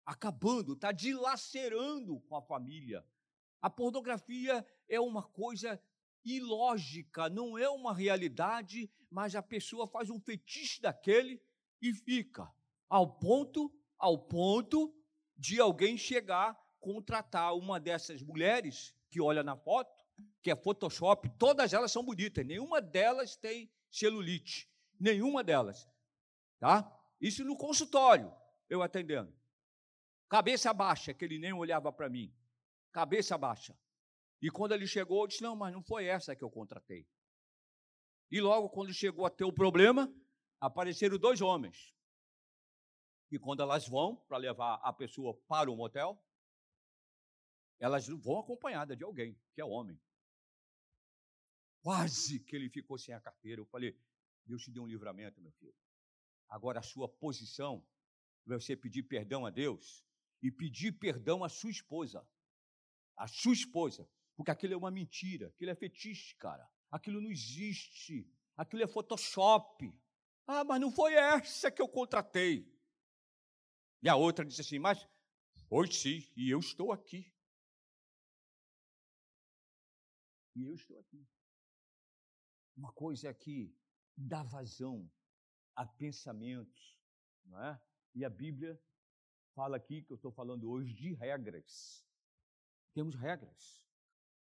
Acabando, 0.05 0.73
está 0.73 0.91
dilacerando 0.91 2.21
com 2.23 2.35
a 2.35 2.43
família. 2.43 3.07
A 3.61 3.71
pornografia 3.71 4.67
é 4.89 5.01
uma 5.01 5.23
coisa 5.23 5.81
ilógica, 6.25 7.31
não 7.31 7.57
é 7.57 7.69
uma 7.71 7.95
realidade, 7.95 8.91
mas 9.09 9.37
a 9.37 9.43
pessoa 9.43 9.87
faz 9.87 10.11
um 10.11 10.21
fetiche 10.21 10.81
daquele 10.81 11.41
e 11.81 11.93
fica 11.95 12.53
ao 12.89 13.19
ponto, 13.19 13.73
ao 13.99 14.19
ponto 14.19 14.95
de 15.37 15.61
alguém 15.61 15.97
chegar, 15.97 16.62
contratar 16.83 17.57
uma 17.57 17.79
dessas 17.79 18.21
mulheres 18.21 18.93
que 19.09 19.21
olha 19.21 19.43
na 19.43 19.57
foto, 19.57 20.05
que 20.43 20.51
é 20.51 20.57
Photoshop, 20.57 21.31
todas 21.39 21.73
elas 21.73 21.93
são 21.93 22.05
bonitas, 22.05 22.45
nenhuma 22.45 22.83
delas 22.83 23.37
tem 23.37 23.73
celulite, 23.89 24.69
nenhuma 24.99 25.45
delas, 25.45 25.89
tá? 26.59 26.93
Isso 27.21 27.45
no 27.45 27.57
consultório, 27.57 28.35
eu 28.69 28.83
atendendo. 28.83 29.33
Cabeça 30.29 30.75
baixa, 30.75 31.15
que 31.15 31.25
ele 31.25 31.39
nem 31.39 31.53
olhava 31.53 31.93
para 31.93 32.09
mim. 32.09 32.35
Cabeça 32.91 33.39
baixa. 33.39 33.79
E 34.41 34.51
quando 34.51 34.73
ele 34.73 34.87
chegou, 34.87 35.23
eu 35.23 35.29
disse: 35.29 35.43
Não, 35.43 35.55
mas 35.55 35.73
não 35.73 35.83
foi 35.83 36.07
essa 36.07 36.35
que 36.35 36.43
eu 36.43 36.51
contratei. 36.51 37.07
E 38.31 38.41
logo, 38.41 38.71
quando 38.71 38.93
chegou 38.93 39.25
a 39.25 39.31
ter 39.31 39.45
o 39.45 39.53
problema, 39.53 40.13
apareceram 40.61 41.17
dois 41.17 41.41
homens. 41.41 41.95
E 43.31 43.39
quando 43.39 43.63
elas 43.63 43.87
vão 43.87 44.17
para 44.27 44.39
levar 44.39 44.81
a 44.83 44.93
pessoa 44.93 45.35
para 45.47 45.71
o 45.71 45.77
motel, 45.77 46.21
elas 47.83 48.07
vão 48.07 48.39
acompanhadas 48.39 48.97
de 48.97 49.03
alguém, 49.03 49.37
que 49.53 49.61
é 49.61 49.65
homem. 49.65 50.01
Quase 51.81 52.39
que 52.39 52.55
ele 52.55 52.71
ficou 52.71 52.97
sem 52.97 53.13
a 53.13 53.21
carteira. 53.21 53.61
Eu 53.61 53.67
falei: 53.67 53.99
Deus 54.47 54.63
te 54.63 54.71
deu 54.71 54.85
um 54.85 54.87
livramento, 54.87 55.41
meu 55.41 55.51
filho. 55.51 55.75
Agora 56.49 56.79
a 56.79 56.83
sua 56.83 57.09
posição 57.09 57.85
vai 58.47 58.61
ser 58.61 58.77
pedir 58.77 59.03
perdão 59.03 59.45
a 59.45 59.51
Deus 59.51 60.07
e 60.41 60.49
pedir 60.49 60.93
perdão 60.93 61.43
à 61.43 61.49
sua 61.49 61.71
esposa. 61.71 62.25
A 63.17 63.27
sua 63.27 63.53
esposa. 63.53 64.09
Porque 64.37 64.53
aquilo 64.53 64.75
é 64.75 64.77
uma 64.77 64.91
mentira, 64.91 65.49
aquilo 65.49 65.73
é 65.73 65.75
fetiche, 65.75 66.37
cara. 66.37 66.71
Aquilo 66.89 67.21
não 67.21 67.33
existe. 67.33 68.31
Aquilo 68.57 68.85
é 68.85 68.87
Photoshop. 68.87 69.93
Ah, 70.47 70.63
mas 70.63 70.81
não 70.81 70.93
foi 70.93 71.15
essa 71.15 71.69
que 71.69 71.83
eu 71.83 71.89
contratei. 71.89 72.73
E 74.01 74.09
a 74.09 74.15
outra 74.15 74.45
disse 74.45 74.61
assim: 74.61 74.79
Mas 74.79 75.05
foi 75.69 75.91
sim, 75.91 76.31
e 76.37 76.49
eu 76.49 76.61
estou 76.61 76.93
aqui. 76.93 77.32
E 80.55 80.65
eu 80.65 80.75
estou 80.75 80.99
aqui. 80.99 81.27
Uma 82.77 82.93
coisa 82.93 83.29
é 83.29 83.35
que 83.35 83.75
dá 84.17 84.43
vazão 84.43 85.11
a 85.75 85.87
pensamentos, 85.87 86.99
não 87.45 87.63
é? 87.63 87.81
E 88.15 88.25
a 88.25 88.31
Bíblia 88.31 88.81
fala 89.55 89.77
aqui 89.77 90.03
que 90.03 90.13
eu 90.13 90.17
estou 90.17 90.31
falando 90.31 90.71
hoje 90.71 90.95
de 90.95 91.15
regras. 91.15 92.07
Temos 92.95 93.15
regras. 93.15 93.83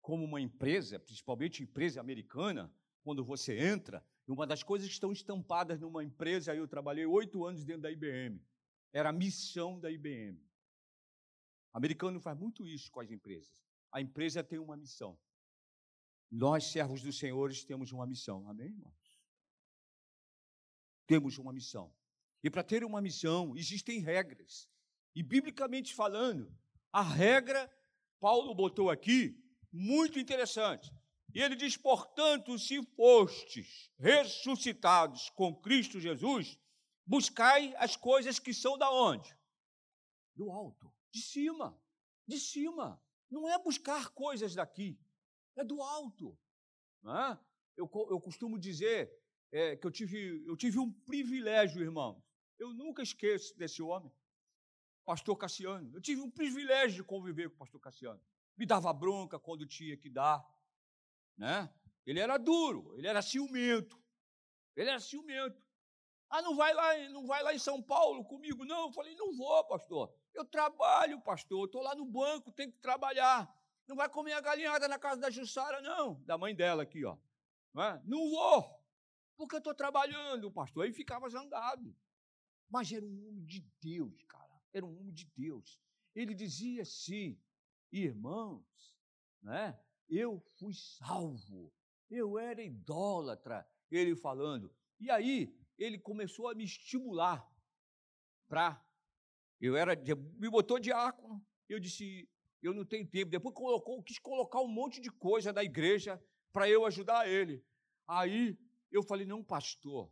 Como 0.00 0.24
uma 0.24 0.40
empresa, 0.40 0.98
principalmente 0.98 1.62
empresa 1.62 2.00
americana, 2.00 2.72
quando 3.02 3.24
você 3.24 3.58
entra, 3.58 4.04
uma 4.26 4.46
das 4.46 4.62
coisas 4.62 4.86
que 4.88 4.94
estão 4.94 5.12
estampadas 5.12 5.80
numa 5.80 6.04
empresa, 6.04 6.52
aí 6.52 6.58
eu 6.58 6.68
trabalhei 6.68 7.06
oito 7.06 7.44
anos 7.44 7.64
dentro 7.64 7.82
da 7.82 7.90
IBM, 7.90 8.42
era 8.92 9.10
a 9.10 9.12
missão 9.12 9.78
da 9.78 9.90
IBM. 9.90 10.38
O 11.72 11.78
americano 11.78 12.20
faz 12.20 12.38
muito 12.38 12.66
isso 12.66 12.90
com 12.90 13.00
as 13.00 13.10
empresas. 13.10 13.50
A 13.92 14.00
empresa 14.00 14.42
tem 14.42 14.58
uma 14.58 14.76
missão. 14.76 15.18
Nós, 16.30 16.64
servos 16.64 17.02
dos 17.02 17.18
senhores, 17.18 17.64
temos 17.64 17.92
uma 17.92 18.06
missão. 18.06 18.46
Amém, 18.48 18.68
irmãos? 18.68 19.18
Temos 21.06 21.38
uma 21.38 21.52
missão. 21.52 21.94
E 22.42 22.50
para 22.50 22.62
ter 22.62 22.84
uma 22.84 23.00
missão, 23.00 23.56
existem 23.56 24.00
regras. 24.00 24.68
E, 25.14 25.22
biblicamente 25.22 25.94
falando, 25.94 26.54
a 26.92 27.02
regra, 27.02 27.70
Paulo 28.20 28.54
botou 28.54 28.90
aqui, 28.90 29.42
muito 29.72 30.18
interessante. 30.18 30.92
E 31.34 31.40
ele 31.40 31.56
diz: 31.56 31.76
portanto, 31.76 32.58
se 32.58 32.82
fostes 32.94 33.90
ressuscitados 33.98 35.30
com 35.30 35.54
Cristo 35.54 36.00
Jesus, 36.00 36.58
buscai 37.06 37.74
as 37.76 37.96
coisas 37.96 38.38
que 38.38 38.52
são 38.52 38.76
da 38.78 38.90
onde? 38.90 39.36
Do 40.34 40.50
alto, 40.50 40.92
de 41.10 41.20
cima, 41.20 41.78
de 42.26 42.38
cima. 42.38 43.02
Não 43.30 43.48
é 43.48 43.58
buscar 43.58 44.10
coisas 44.10 44.54
daqui, 44.54 44.98
é 45.58 45.64
do 45.64 45.82
alto. 45.82 46.38
É? 47.04 47.38
Eu, 47.76 47.90
eu 48.10 48.20
costumo 48.20 48.58
dizer 48.58 49.12
é, 49.52 49.76
que 49.76 49.86
eu 49.86 49.90
tive, 49.90 50.44
eu 50.46 50.56
tive 50.56 50.78
um 50.78 50.90
privilégio, 50.90 51.82
irmão. 51.82 52.22
Eu 52.58 52.72
nunca 52.74 53.02
esqueço 53.02 53.56
desse 53.56 53.80
homem, 53.82 54.12
pastor 55.04 55.36
Cassiano. 55.36 55.94
Eu 55.94 56.00
tive 56.00 56.20
um 56.20 56.30
privilégio 56.30 57.02
de 57.02 57.08
conviver 57.08 57.48
com 57.48 57.54
o 57.54 57.58
pastor 57.58 57.80
Cassiano. 57.80 58.20
Me 58.56 58.66
dava 58.66 58.92
bronca 58.92 59.38
quando 59.38 59.66
tinha 59.66 59.96
que 59.96 60.10
dar. 60.10 60.44
Né? 61.36 61.72
Ele 62.04 62.18
era 62.18 62.36
duro, 62.36 62.94
ele 62.96 63.06
era 63.06 63.22
ciumento. 63.22 64.02
Ele 64.74 64.90
era 64.90 65.00
ciumento. 65.00 65.62
Ah, 66.30 66.42
não 66.42 66.56
vai 66.56 66.74
lá, 66.74 67.08
não 67.08 67.26
vai 67.26 67.42
lá 67.42 67.54
em 67.54 67.58
São 67.58 67.82
Paulo 67.82 68.24
comigo? 68.24 68.64
Não, 68.64 68.86
eu 68.86 68.92
falei, 68.92 69.14
não 69.14 69.34
vou, 69.34 69.64
pastor. 69.64 70.12
Eu 70.34 70.44
trabalho, 70.44 71.20
pastor. 71.22 71.66
Estou 71.66 71.82
lá 71.82 71.94
no 71.94 72.04
banco, 72.04 72.52
tenho 72.52 72.70
que 72.70 72.78
trabalhar. 72.78 73.48
Não 73.88 73.96
vai 73.96 74.08
comer 74.08 74.34
a 74.34 74.40
galinhada 74.40 74.86
na 74.86 74.98
casa 74.98 75.20
da 75.20 75.30
Jussara, 75.30 75.80
não. 75.80 76.22
Da 76.24 76.36
mãe 76.36 76.54
dela 76.54 76.82
aqui, 76.82 77.04
ó. 77.04 77.16
Não, 77.72 77.82
é? 77.82 78.02
não 78.04 78.30
vou, 78.30 78.84
porque 79.36 79.56
eu 79.56 79.58
estou 79.58 79.74
trabalhando, 79.74 80.50
pastor. 80.52 80.84
Aí 80.84 80.92
ficava 80.92 81.28
zangado. 81.28 81.96
Mas 82.68 82.92
era 82.92 83.04
um 83.04 83.28
homem 83.28 83.44
de 83.46 83.60
Deus, 83.80 84.22
cara. 84.24 84.60
Era 84.72 84.84
um 84.84 85.00
homem 85.00 85.14
de 85.14 85.24
Deus. 85.34 85.80
Ele 86.14 86.34
dizia 86.34 86.82
assim, 86.82 87.40
irmãos, 87.90 88.66
né? 89.42 89.78
eu 90.08 90.38
fui 90.58 90.74
salvo. 90.74 91.72
Eu 92.10 92.38
era 92.38 92.62
idólatra. 92.62 93.66
Ele 93.90 94.14
falando. 94.14 94.74
E 95.00 95.10
aí, 95.10 95.54
ele 95.78 95.98
começou 95.98 96.48
a 96.48 96.54
me 96.54 96.64
estimular 96.64 97.48
para. 98.48 98.84
Eu 99.60 99.76
era. 99.76 99.94
Me 100.36 100.50
botou 100.50 100.78
diácono. 100.78 101.44
Eu 101.68 101.78
disse, 101.78 102.28
eu 102.62 102.74
não 102.74 102.84
tenho 102.84 103.06
tempo. 103.06 103.30
Depois 103.30 103.54
colocou, 103.54 104.02
quis 104.02 104.18
colocar 104.18 104.60
um 104.60 104.68
monte 104.68 105.00
de 105.00 105.10
coisa 105.10 105.52
da 105.52 105.62
igreja 105.62 106.22
para 106.52 106.68
eu 106.68 106.84
ajudar 106.84 107.28
ele. 107.28 107.64
Aí 108.06 108.58
eu 108.90 109.02
falei: 109.02 109.26
não, 109.26 109.44
pastor, 109.44 110.10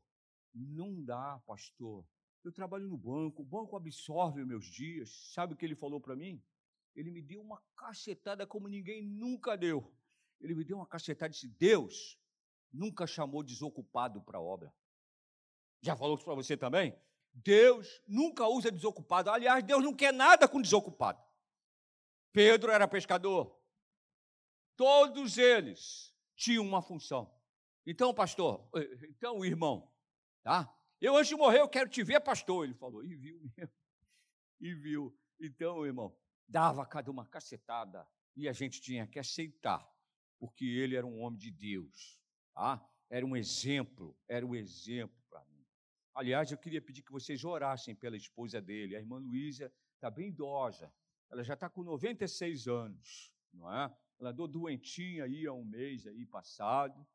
não 0.54 1.02
dá, 1.04 1.40
pastor. 1.46 2.06
Eu 2.44 2.52
trabalho 2.52 2.86
no 2.86 2.96
banco, 2.96 3.42
o 3.42 3.44
banco 3.44 3.76
absorve 3.76 4.44
meus 4.44 4.66
dias. 4.66 5.10
Sabe 5.32 5.54
o 5.54 5.56
que 5.56 5.64
ele 5.64 5.74
falou 5.74 6.00
para 6.00 6.14
mim? 6.14 6.40
Ele 6.94 7.10
me 7.10 7.20
deu 7.20 7.40
uma 7.40 7.60
cacetada 7.74 8.46
como 8.46 8.68
ninguém 8.68 9.02
nunca 9.02 9.56
deu. 9.56 9.92
Ele 10.40 10.54
me 10.54 10.64
deu 10.64 10.76
uma 10.76 10.86
cacetada 10.86 11.30
e 11.30 11.34
disse: 11.34 11.48
Deus 11.48 12.18
nunca 12.72 13.06
chamou 13.06 13.42
desocupado 13.42 14.22
para 14.22 14.38
a 14.38 14.42
obra. 14.42 14.72
Já 15.82 15.96
falou 15.96 16.14
isso 16.14 16.24
para 16.24 16.34
você 16.34 16.56
também? 16.56 16.96
Deus 17.32 18.02
nunca 18.06 18.46
usa 18.48 18.70
desocupado. 18.70 19.30
Aliás, 19.30 19.62
Deus 19.62 19.82
não 19.82 19.94
quer 19.94 20.12
nada 20.12 20.48
com 20.48 20.60
desocupado. 20.60 21.22
Pedro 22.36 22.70
era 22.70 22.86
pescador. 22.86 23.58
Todos 24.76 25.38
eles 25.38 26.14
tinham 26.34 26.62
uma 26.62 26.82
função. 26.82 27.34
Então, 27.86 28.12
pastor, 28.12 28.68
eh, 28.76 29.06
então, 29.08 29.42
irmão, 29.42 29.90
tá? 30.42 30.70
Eu 31.00 31.16
antes 31.16 31.28
de 31.28 31.34
morrer, 31.34 31.60
eu 31.60 31.68
quero 31.68 31.88
te 31.88 32.04
ver, 32.04 32.20
pastor. 32.20 32.66
Ele 32.66 32.74
falou, 32.74 33.02
e 33.02 33.14
viu 33.14 33.40
mesmo. 33.56 33.72
E 34.60 34.74
viu. 34.74 35.18
Então, 35.40 35.86
irmão, 35.86 36.14
dava 36.46 36.84
cada 36.84 37.10
uma 37.10 37.24
cacetada 37.24 38.06
e 38.34 38.46
a 38.50 38.52
gente 38.52 38.82
tinha 38.82 39.06
que 39.06 39.18
aceitar, 39.18 39.86
porque 40.38 40.66
ele 40.66 40.94
era 40.94 41.06
um 41.06 41.22
homem 41.22 41.38
de 41.38 41.50
Deus. 41.50 42.20
Tá? 42.54 42.86
Era 43.08 43.24
um 43.24 43.34
exemplo, 43.34 44.14
era 44.28 44.44
um 44.44 44.54
exemplo 44.54 45.16
para 45.30 45.42
mim. 45.46 45.64
Aliás, 46.14 46.52
eu 46.52 46.58
queria 46.58 46.82
pedir 46.82 47.00
que 47.00 47.12
vocês 47.12 47.44
orassem 47.44 47.94
pela 47.94 48.16
esposa 48.16 48.60
dele. 48.60 48.94
A 48.94 48.98
irmã 49.00 49.16
Luísa 49.16 49.72
está 49.94 50.10
bem 50.10 50.28
idosa, 50.28 50.92
ela 51.30 51.42
já 51.42 51.54
está 51.54 51.68
com 51.68 51.82
96 51.82 52.68
anos, 52.68 53.32
não 53.52 53.72
é? 53.72 53.94
Ela 54.18 54.30
andou 54.30 54.48
doentinha 54.48 55.24
aí 55.24 55.46
há 55.46 55.52
um 55.52 55.64
mês 55.64 56.06
aí 56.06 56.24
passado, 56.24 57.06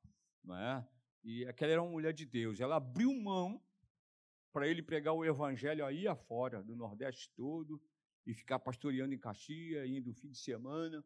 não 0.44 0.56
é? 0.56 0.88
E 1.24 1.46
aquela 1.46 1.72
era 1.72 1.82
uma 1.82 1.92
mulher 1.92 2.14
de 2.14 2.26
Deus. 2.26 2.60
Ela 2.60 2.78
abriu 2.78 3.14
mão 3.14 3.62
para 4.52 4.68
ele 4.68 4.82
pregar 4.82 5.14
o 5.14 5.24
evangelho 5.24 5.86
aí 5.86 6.08
afora, 6.08 6.64
do 6.64 6.76
Nordeste 6.76 7.32
todo, 7.36 7.82
e 8.26 8.34
ficar 8.34 8.60
pastoreando 8.60 9.14
em 9.14 9.20
Caxias, 9.20 9.88
indo 9.90 10.14
fim 10.14 10.30
de 10.30 10.38
semana. 10.38 11.04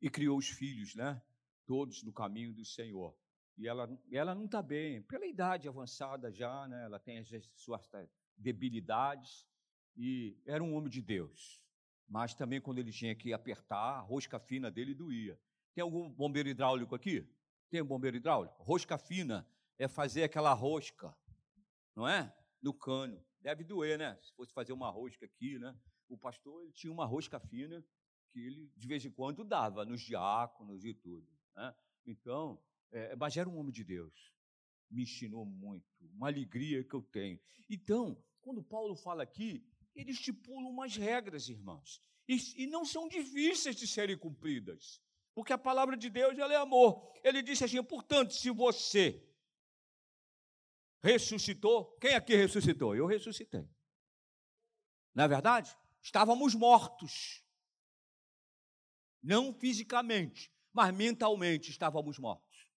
E 0.00 0.08
criou 0.08 0.38
os 0.38 0.48
filhos, 0.48 0.94
né? 0.94 1.22
Todos 1.66 2.02
no 2.02 2.12
caminho 2.12 2.52
do 2.52 2.64
Senhor. 2.64 3.14
E 3.56 3.68
ela, 3.68 3.88
ela 4.10 4.34
não 4.34 4.46
está 4.46 4.62
bem, 4.62 5.02
pela 5.02 5.26
idade 5.26 5.68
avançada 5.68 6.32
já, 6.32 6.66
né? 6.66 6.84
Ela 6.84 6.98
tem 6.98 7.18
as 7.18 7.28
suas 7.54 7.86
debilidades, 8.36 9.46
e 10.02 10.34
era 10.46 10.64
um 10.64 10.74
homem 10.74 10.88
de 10.88 11.02
Deus. 11.02 11.62
Mas 12.08 12.34
também 12.34 12.58
quando 12.58 12.78
ele 12.78 12.90
tinha 12.90 13.14
que 13.14 13.34
apertar, 13.34 13.98
a 13.98 14.00
rosca 14.00 14.40
fina 14.40 14.70
dele 14.70 14.94
doía. 14.94 15.38
Tem 15.74 15.82
algum 15.82 16.08
bombeiro 16.10 16.48
hidráulico 16.48 16.94
aqui? 16.94 17.28
Tem 17.68 17.82
um 17.82 17.86
bombeiro 17.86 18.16
hidráulico? 18.16 18.62
Rosca 18.62 18.96
fina 18.96 19.46
é 19.78 19.86
fazer 19.86 20.22
aquela 20.22 20.54
rosca, 20.54 21.14
não 21.94 22.08
é? 22.08 22.34
No 22.62 22.72
cano. 22.72 23.22
Deve 23.42 23.62
doer, 23.62 23.98
né? 23.98 24.18
Se 24.22 24.34
fosse 24.34 24.54
fazer 24.54 24.72
uma 24.72 24.88
rosca 24.88 25.26
aqui, 25.26 25.58
né? 25.58 25.78
O 26.08 26.16
pastor 26.16 26.62
ele 26.62 26.72
tinha 26.72 26.92
uma 26.92 27.04
rosca 27.04 27.38
fina 27.38 27.84
que 28.32 28.40
ele 28.40 28.72
de 28.74 28.88
vez 28.88 29.04
em 29.04 29.10
quando 29.10 29.44
dava 29.44 29.84
nos 29.84 30.00
diáconos 30.00 30.82
e 30.82 30.94
tudo. 30.94 31.28
Né? 31.54 31.74
Então, 32.06 32.58
é, 32.90 33.14
mas 33.16 33.36
era 33.36 33.48
um 33.48 33.58
homem 33.58 33.70
de 33.70 33.84
Deus. 33.84 34.32
Me 34.90 35.02
ensinou 35.02 35.44
muito, 35.44 35.86
uma 36.14 36.28
alegria 36.28 36.82
que 36.82 36.94
eu 36.94 37.02
tenho. 37.02 37.38
Então, 37.68 38.16
quando 38.40 38.62
Paulo 38.62 38.96
fala 38.96 39.22
aqui, 39.22 39.64
ele 39.94 40.12
estipula 40.12 40.68
umas 40.68 40.96
regras, 40.96 41.48
irmãos, 41.48 42.00
e, 42.28 42.62
e 42.62 42.66
não 42.66 42.84
são 42.84 43.08
difíceis 43.08 43.76
de 43.76 43.86
serem 43.86 44.16
cumpridas, 44.16 45.02
porque 45.34 45.52
a 45.52 45.58
palavra 45.58 45.96
de 45.96 46.08
Deus 46.08 46.38
ela 46.38 46.52
é 46.52 46.56
amor. 46.56 47.12
Ele 47.24 47.42
disse 47.42 47.64
assim: 47.64 47.82
portanto, 47.82 48.32
se 48.32 48.50
você 48.50 49.26
ressuscitou, 51.02 51.96
quem 51.98 52.14
aqui 52.14 52.36
ressuscitou? 52.36 52.94
Eu 52.94 53.06
ressuscitei. 53.06 53.68
Não 55.14 55.24
é 55.24 55.28
verdade? 55.28 55.76
Estávamos 56.00 56.54
mortos. 56.54 57.44
Não 59.22 59.52
fisicamente, 59.52 60.52
mas 60.72 60.94
mentalmente 60.94 61.70
estávamos 61.70 62.18
mortos. 62.18 62.70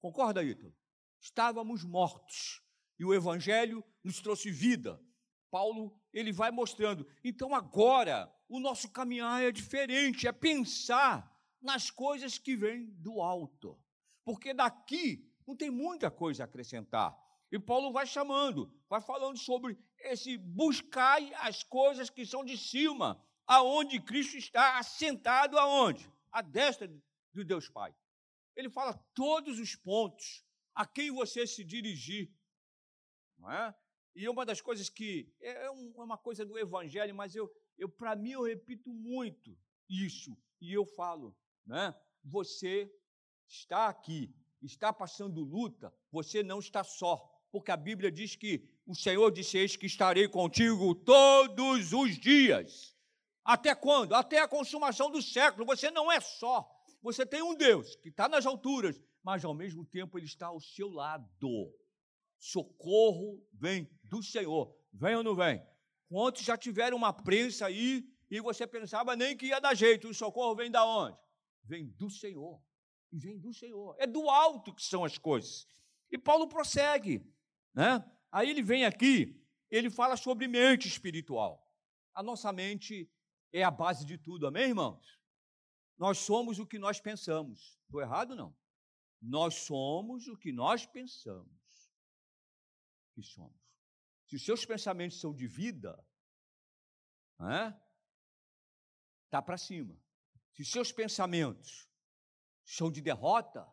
Concorda, 0.00 0.42
Ítalo? 0.42 0.74
Estávamos 1.20 1.84
mortos. 1.84 2.62
E 2.98 3.04
o 3.04 3.12
Evangelho 3.12 3.84
nos 4.02 4.20
trouxe 4.20 4.50
vida, 4.50 5.02
Paulo 5.50 5.99
ele 6.12 6.32
vai 6.32 6.50
mostrando. 6.50 7.06
Então 7.22 7.54
agora 7.54 8.32
o 8.48 8.58
nosso 8.58 8.90
caminhar 8.90 9.42
é 9.42 9.52
diferente, 9.52 10.26
é 10.26 10.32
pensar 10.32 11.30
nas 11.60 11.90
coisas 11.90 12.38
que 12.38 12.56
vêm 12.56 12.86
do 12.98 13.20
alto. 13.20 13.78
Porque 14.24 14.52
daqui 14.52 15.28
não 15.46 15.56
tem 15.56 15.70
muita 15.70 16.10
coisa 16.10 16.42
a 16.42 16.46
acrescentar. 16.46 17.16
E 17.50 17.58
Paulo 17.58 17.92
vai 17.92 18.06
chamando, 18.06 18.72
vai 18.88 19.00
falando 19.00 19.36
sobre 19.36 19.76
esse 19.98 20.36
buscar 20.36 21.20
as 21.40 21.62
coisas 21.64 22.08
que 22.08 22.24
são 22.24 22.44
de 22.44 22.56
cima, 22.56 23.20
aonde 23.46 24.00
Cristo 24.00 24.36
está 24.36 24.78
assentado 24.78 25.58
aonde? 25.58 26.10
À 26.30 26.42
destra 26.42 26.88
do 27.32 27.44
Deus 27.44 27.68
Pai. 27.68 27.94
Ele 28.54 28.70
fala 28.70 28.94
todos 29.14 29.58
os 29.58 29.74
pontos 29.74 30.44
a 30.74 30.86
quem 30.86 31.10
você 31.10 31.46
se 31.46 31.64
dirigir. 31.64 32.32
Não 33.36 33.50
é? 33.50 33.74
E 34.14 34.28
uma 34.28 34.44
das 34.44 34.60
coisas 34.60 34.88
que 34.88 35.32
é, 35.40 35.66
é 35.66 35.70
uma 35.70 36.18
coisa 36.18 36.44
do 36.44 36.58
evangelho, 36.58 37.14
mas 37.14 37.34
eu, 37.34 37.50
eu 37.78 37.88
para 37.88 38.16
mim 38.16 38.32
eu 38.32 38.42
repito 38.42 38.90
muito 38.90 39.56
isso 39.88 40.36
e 40.60 40.72
eu 40.72 40.84
falo, 40.84 41.36
né? 41.66 41.94
Você 42.24 42.92
está 43.48 43.88
aqui, 43.88 44.34
está 44.62 44.92
passando 44.92 45.42
luta, 45.42 45.92
você 46.10 46.42
não 46.42 46.58
está 46.58 46.84
só, 46.84 47.16
porque 47.50 47.70
a 47.70 47.76
Bíblia 47.76 48.10
diz 48.10 48.36
que 48.36 48.68
o 48.86 48.94
Senhor 48.94 49.30
disse: 49.30 49.58
Eis 49.58 49.76
que 49.76 49.86
estarei 49.86 50.28
contigo 50.28 50.94
todos 50.94 51.92
os 51.92 52.18
dias. 52.18 52.96
Até 53.44 53.74
quando? 53.74 54.14
Até 54.14 54.38
a 54.38 54.48
consumação 54.48 55.10
do 55.10 55.22
século. 55.22 55.66
Você 55.66 55.90
não 55.90 56.10
é 56.12 56.20
só. 56.20 56.68
Você 57.02 57.24
tem 57.24 57.42
um 57.42 57.54
Deus 57.54 57.96
que 57.96 58.10
está 58.10 58.28
nas 58.28 58.44
alturas, 58.44 59.00
mas 59.22 59.44
ao 59.44 59.54
mesmo 59.54 59.84
tempo 59.84 60.18
ele 60.18 60.26
está 60.26 60.48
ao 60.48 60.60
seu 60.60 60.90
lado. 60.90 61.28
Socorro 62.40 63.46
vem 63.52 63.86
do 64.02 64.22
Senhor. 64.22 64.74
Vem 64.94 65.14
ou 65.14 65.22
não 65.22 65.36
vem? 65.36 65.62
Quantos 66.08 66.42
já 66.42 66.56
tiveram 66.56 66.96
uma 66.96 67.12
prensa 67.12 67.66
aí 67.66 68.10
e 68.30 68.40
você 68.40 68.66
pensava 68.66 69.14
nem 69.14 69.36
que 69.36 69.46
ia 69.46 69.60
dar 69.60 69.74
jeito? 69.74 70.08
O 70.08 70.14
socorro 70.14 70.56
vem 70.56 70.70
da 70.70 70.84
onde? 70.84 71.16
Vem 71.62 71.86
do 71.90 72.08
Senhor. 72.08 72.60
E 73.12 73.18
vem 73.18 73.38
do 73.38 73.52
Senhor. 73.52 73.94
É 73.98 74.06
do 74.06 74.28
alto 74.30 74.74
que 74.74 74.82
são 74.82 75.04
as 75.04 75.18
coisas. 75.18 75.68
E 76.10 76.16
Paulo 76.16 76.48
prossegue, 76.48 77.22
né? 77.74 78.02
Aí 78.32 78.48
ele 78.48 78.62
vem 78.62 78.86
aqui, 78.86 79.38
ele 79.70 79.90
fala 79.90 80.16
sobre 80.16 80.48
mente 80.48 80.88
espiritual. 80.88 81.70
A 82.14 82.22
nossa 82.22 82.50
mente 82.52 83.08
é 83.52 83.62
a 83.62 83.70
base 83.70 84.06
de 84.06 84.16
tudo, 84.16 84.46
amém, 84.46 84.68
irmãos? 84.68 85.20
Nós 85.98 86.18
somos 86.18 86.58
o 86.58 86.66
que 86.66 86.78
nós 86.78 87.00
pensamos. 87.00 87.78
Estou 87.84 88.00
errado, 88.00 88.34
não? 88.34 88.56
Nós 89.20 89.54
somos 89.56 90.26
o 90.26 90.36
que 90.38 90.50
nós 90.50 90.86
pensamos 90.86 91.59
que 93.26 93.34
somos. 93.34 93.60
Se 94.26 94.36
os 94.36 94.44
seus 94.44 94.64
pensamentos 94.64 95.20
são 95.20 95.34
de 95.34 95.46
vida, 95.46 95.98
está 99.24 99.42
para 99.42 99.56
cima. 99.56 99.96
Se 100.52 100.62
os 100.62 100.70
seus 100.70 100.92
pensamentos 100.92 101.88
são 102.64 102.90
de 102.90 103.00
derrota, 103.00 103.66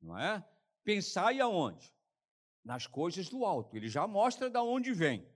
não 0.00 0.18
é? 0.18 0.44
Pensai 0.82 1.40
aonde? 1.40 1.94
Nas 2.64 2.86
coisas 2.86 3.28
do 3.28 3.44
alto. 3.44 3.76
Ele 3.76 3.88
já 3.88 4.06
mostra 4.06 4.50
da 4.50 4.62
onde 4.62 4.92
vem. 4.92 5.28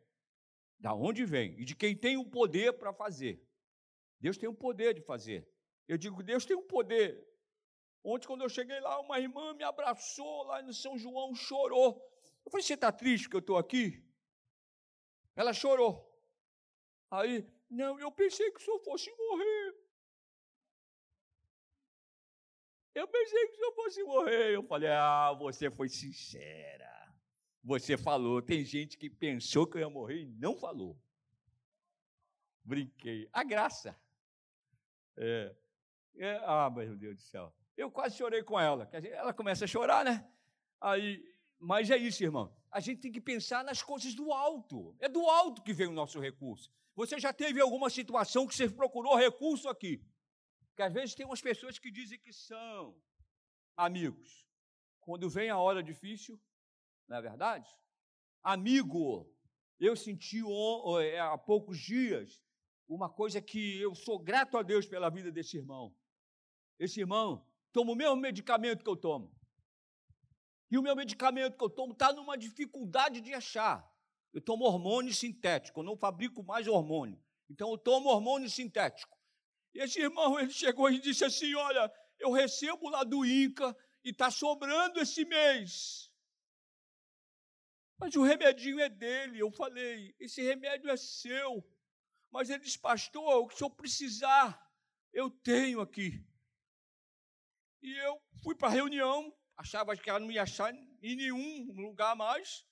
Da 0.79 0.93
onde 0.95 1.25
vem 1.25 1.59
e 1.61 1.65
de 1.65 1.75
quem 1.75 1.97
tem 1.97 2.17
o 2.17 2.29
poder 2.29 2.73
para 2.79 2.93
fazer. 2.93 3.43
Deus 4.21 4.37
tem 4.37 4.49
o 4.49 4.55
poder 4.55 4.95
de 4.95 5.01
fazer. 5.01 5.49
Eu 5.87 5.97
digo, 5.97 6.23
Deus 6.23 6.45
tem 6.45 6.57
o 6.57 6.63
poder. 6.63 7.25
Ontem, 8.03 8.27
quando 8.27 8.43
eu 8.43 8.49
cheguei 8.49 8.79
lá, 8.81 9.01
uma 9.01 9.19
irmã 9.19 9.55
me 9.55 9.65
abraçou 9.65 10.45
lá 10.45 10.63
no 10.63 10.73
São 10.73 10.99
João, 10.99 11.35
chorou. 11.35 12.01
Eu 12.47 12.51
falei, 12.51 12.63
você 12.63 12.75
está 12.75 12.93
triste 12.93 13.29
que 13.29 13.35
eu 13.35 13.41
estou 13.41 13.59
aqui? 13.59 14.01
Ela 15.35 15.53
chorou. 15.53 16.09
Aí, 17.11 17.45
não, 17.69 17.99
eu 17.99 18.11
pensei 18.13 18.53
que 18.53 18.61
o 18.61 18.63
senhor 18.63 18.79
fosse 18.85 19.11
morrer. 19.11 19.75
Eu 22.95 23.09
pensei 23.09 23.47
que 23.49 23.53
o 23.53 23.57
senhor 23.57 23.75
fosse 23.75 24.03
morrer. 24.05 24.55
Eu 24.55 24.63
falei, 24.63 24.89
ah, 24.89 25.33
você 25.33 25.69
foi 25.69 25.89
sincera. 25.89 27.13
Você 27.65 27.99
falou. 27.99 28.41
Tem 28.41 28.65
gente 28.65 28.97
que 28.97 29.11
pensou 29.11 29.67
que 29.67 29.79
eu 29.79 29.81
ia 29.81 29.91
morrer 29.91 30.21
e 30.21 30.27
não 30.27 30.57
falou. 30.57 30.97
Brinquei. 32.63 33.29
A 33.33 33.43
graça. 33.43 34.01
É. 35.17 35.55
é. 36.17 36.41
Ah, 36.45 36.71
meu 36.71 36.97
Deus 36.97 37.17
do 37.17 37.23
céu. 37.23 37.53
Eu 37.77 37.91
quase 37.91 38.17
chorei 38.17 38.45
com 38.45 38.59
ela. 38.59 38.89
Ela 38.93 39.35
começa 39.35 39.65
a 39.65 39.69
chorar, 39.69 40.05
né? 40.05 40.31
Aí 40.81 41.36
mas 41.59 41.91
é 41.91 41.97
isso, 41.97 42.23
irmão. 42.23 42.55
A 42.71 42.81
gente 42.81 43.01
tem 43.01 43.13
que 43.13 43.21
pensar 43.21 43.65
nas 43.65 43.83
coisas 43.83 44.15
do 44.15 44.33
alto. 44.33 44.95
É 44.99 45.09
do 45.09 45.27
alto 45.29 45.63
que 45.63 45.73
vem 45.73 45.87
o 45.87 45.93
nosso 45.93 46.21
recurso. 46.21 46.71
Você 46.95 47.19
já 47.19 47.33
teve 47.33 47.61
alguma 47.61 47.91
situação 47.91 48.47
que 48.47 48.55
você 48.55 48.69
procurou 48.69 49.17
recurso 49.17 49.69
aqui? 49.69 50.03
Que 50.75 50.83
às 50.83 50.93
vezes 50.93 51.15
tem 51.15 51.25
umas 51.25 51.41
pessoas 51.41 51.79
que 51.79 51.91
dizem 51.91 52.19
que 52.19 52.33
são 52.33 52.95
amigos. 53.77 54.47
Quando 55.01 55.29
vem 55.31 55.51
a 55.51 55.59
hora 55.59 55.83
difícil, 55.83 56.41
não 57.09 57.17
é 57.17 57.23
verdade? 57.23 57.69
Amigo, 58.43 59.31
eu 59.79 59.95
senti 59.97 60.41
é, 61.03 61.21
há 61.21 61.37
poucos 61.37 61.79
dias 61.79 62.43
uma 62.89 63.11
coisa 63.11 63.41
que 63.43 63.81
eu 63.81 63.95
sou 63.95 64.19
grato 64.19 64.57
a 64.57 64.63
Deus 64.63 64.87
pela 64.87 65.11
vida 65.11 65.31
desse 65.33 65.57
irmão. 65.57 65.95
Esse 66.79 67.01
irmão 67.01 67.47
toma 67.73 67.93
o 67.93 67.97
mesmo 67.97 68.17
medicamento 68.17 68.85
que 68.85 68.91
eu 68.91 68.97
tomo. 68.97 69.35
E 70.71 70.77
o 70.77 70.83
meu 70.83 70.97
medicamento 70.97 71.57
que 71.57 71.65
eu 71.65 71.71
tomo 71.71 71.93
está 71.93 72.13
numa 72.13 72.37
dificuldade 72.37 73.21
de 73.21 73.33
achar. 73.33 73.89
Eu 74.33 74.41
tomo 74.41 74.65
hormônio 74.65 75.15
sintético, 75.15 75.81
eu 75.81 75.85
não 75.85 75.97
fabrico 75.97 76.43
mais 76.43 76.67
hormônio. 76.67 77.23
Então 77.49 77.71
eu 77.71 77.79
tomo 77.79 78.09
hormônio 78.09 78.51
sintético. 78.51 79.17
E 79.75 79.81
esse 79.81 80.01
irmão 80.01 80.39
ele 80.39 80.51
chegou 80.51 80.91
e 80.91 80.99
disse 80.99 81.25
assim: 81.25 81.55
Olha, 81.55 81.93
eu 82.19 82.31
recebo 82.31 82.89
lá 82.89 83.05
do 83.05 83.25
INCA 83.25 83.77
e 84.05 84.11
está 84.11 84.31
sobrando 84.31 85.01
esse 85.01 85.25
mês. 85.25 86.11
Mas 87.99 88.15
o 88.15 88.23
remedinho 88.23 88.81
é 88.81 88.89
dele. 88.89 89.39
Eu 89.39 89.51
falei: 89.51 90.15
Esse 90.19 90.43
remédio 90.43 90.91
é 90.91 90.97
seu. 90.97 91.65
Mas 92.31 92.51
ele 92.51 92.65
disse: 92.65 92.79
Pastor, 92.79 93.43
o 93.43 93.47
que 93.47 93.55
o 93.55 93.59
senhor 93.59 93.71
precisar, 93.71 94.71
eu 95.13 95.31
tenho 95.31 95.81
aqui. 95.81 96.25
E 97.83 97.95
eu 97.99 98.21
fui 98.43 98.55
para 98.55 98.69
a 98.69 98.73
reunião, 98.73 99.33
achava 99.57 99.97
que 99.97 100.09
ela 100.09 100.21
não 100.21 100.31
ia 100.31 100.43
achar 100.43 100.75
em 100.75 101.17
nenhum 101.17 101.73
lugar 101.73 102.15
mais. 102.15 102.65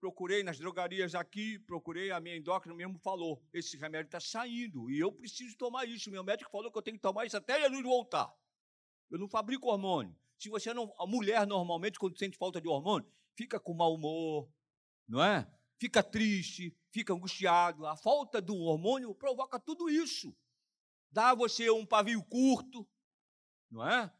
Procurei 0.00 0.42
nas 0.42 0.58
drogarias 0.58 1.14
aqui, 1.14 1.58
procurei, 1.60 2.10
a 2.10 2.20
minha 2.20 2.36
endócrina 2.36 2.76
mesmo 2.76 2.98
falou: 2.98 3.42
esse 3.52 3.76
remédio 3.76 4.08
está 4.08 4.20
saindo 4.20 4.90
e 4.90 4.98
eu 4.98 5.10
preciso 5.10 5.56
tomar 5.56 5.86
isso. 5.86 6.10
Meu 6.10 6.22
médico 6.22 6.50
falou 6.50 6.70
que 6.70 6.78
eu 6.78 6.82
tenho 6.82 6.96
que 6.96 7.02
tomar 7.02 7.24
isso 7.24 7.36
até 7.36 7.60
Jesus 7.60 7.82
voltar. 7.82 8.32
Eu 9.10 9.18
não 9.18 9.28
fabrico 9.28 9.68
hormônio. 9.68 10.14
Se 10.38 10.48
você 10.48 10.74
não. 10.74 10.92
A 10.98 11.06
mulher, 11.06 11.46
normalmente, 11.46 11.98
quando 11.98 12.18
sente 12.18 12.36
falta 12.36 12.60
de 12.60 12.68
hormônio, 12.68 13.10
fica 13.34 13.58
com 13.58 13.72
mau 13.72 13.94
humor, 13.94 14.48
não 15.08 15.22
é? 15.22 15.50
Fica 15.78 16.02
triste, 16.02 16.76
fica 16.90 17.12
angustiado. 17.12 17.86
A 17.86 17.96
falta 17.96 18.40
do 18.42 18.56
hormônio 18.56 19.14
provoca 19.14 19.58
tudo 19.58 19.88
isso. 19.88 20.36
Dá 21.10 21.30
a 21.30 21.34
você 21.34 21.70
um 21.70 21.86
pavio 21.86 22.22
curto, 22.24 22.86
não 23.70 23.88
é? 23.88 24.12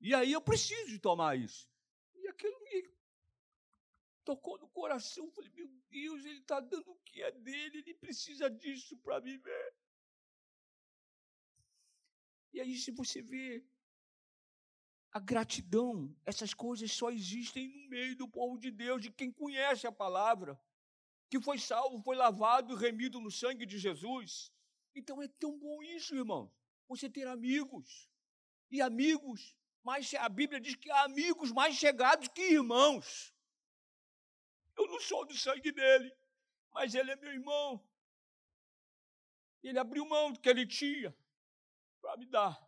E 0.00 0.14
aí 0.14 0.32
eu 0.32 0.40
preciso 0.40 0.90
de 0.90 0.98
tomar 0.98 1.36
isso. 1.36 1.68
E 2.14 2.28
aquilo 2.28 2.58
me 2.64 2.90
tocou 4.24 4.58
no 4.58 4.68
coração. 4.68 5.30
Falei, 5.30 5.50
meu 5.50 5.68
Deus, 5.88 6.24
ele 6.24 6.40
está 6.40 6.60
dando 6.60 6.90
o 6.90 7.00
que 7.04 7.22
é 7.22 7.30
dele, 7.30 7.78
ele 7.78 7.94
precisa 7.94 8.50
disso 8.50 8.96
para 8.98 9.20
viver. 9.20 9.74
E 12.52 12.60
aí, 12.60 12.76
se 12.76 12.90
você 12.90 13.20
vê 13.20 13.64
a 15.12 15.20
gratidão, 15.20 16.14
essas 16.24 16.52
coisas 16.52 16.90
só 16.92 17.10
existem 17.10 17.68
no 17.68 17.88
meio 17.88 18.16
do 18.16 18.28
povo 18.28 18.58
de 18.58 18.70
Deus, 18.70 19.00
de 19.02 19.10
quem 19.10 19.30
conhece 19.32 19.86
a 19.86 19.92
palavra, 19.92 20.60
que 21.30 21.40
foi 21.40 21.58
salvo, 21.58 22.02
foi 22.02 22.16
lavado 22.16 22.74
e 22.74 22.78
remido 22.78 23.20
no 23.20 23.30
sangue 23.30 23.66
de 23.66 23.78
Jesus. 23.78 24.52
Então 24.94 25.22
é 25.22 25.28
tão 25.28 25.58
bom 25.58 25.82
isso, 25.82 26.14
irmão. 26.14 26.52
Você 26.88 27.08
ter 27.10 27.26
amigos. 27.26 28.08
E 28.70 28.80
amigos 28.80 29.56
mas 29.86 30.12
a 30.14 30.28
Bíblia 30.28 30.60
diz 30.60 30.74
que 30.74 30.90
há 30.90 31.04
amigos 31.04 31.52
mais 31.52 31.76
chegados 31.76 32.26
que 32.26 32.42
irmãos. 32.42 33.32
Eu 34.76 34.84
não 34.88 34.98
sou 34.98 35.24
do 35.24 35.32
sangue 35.32 35.70
dele, 35.70 36.12
mas 36.72 36.92
ele 36.92 37.12
é 37.12 37.14
meu 37.14 37.32
irmão. 37.32 37.88
Ele 39.62 39.78
abriu 39.78 40.04
mão 40.04 40.32
do 40.32 40.40
que 40.40 40.48
ele 40.48 40.66
tinha 40.66 41.16
para 42.00 42.16
me 42.16 42.26
dar. 42.26 42.60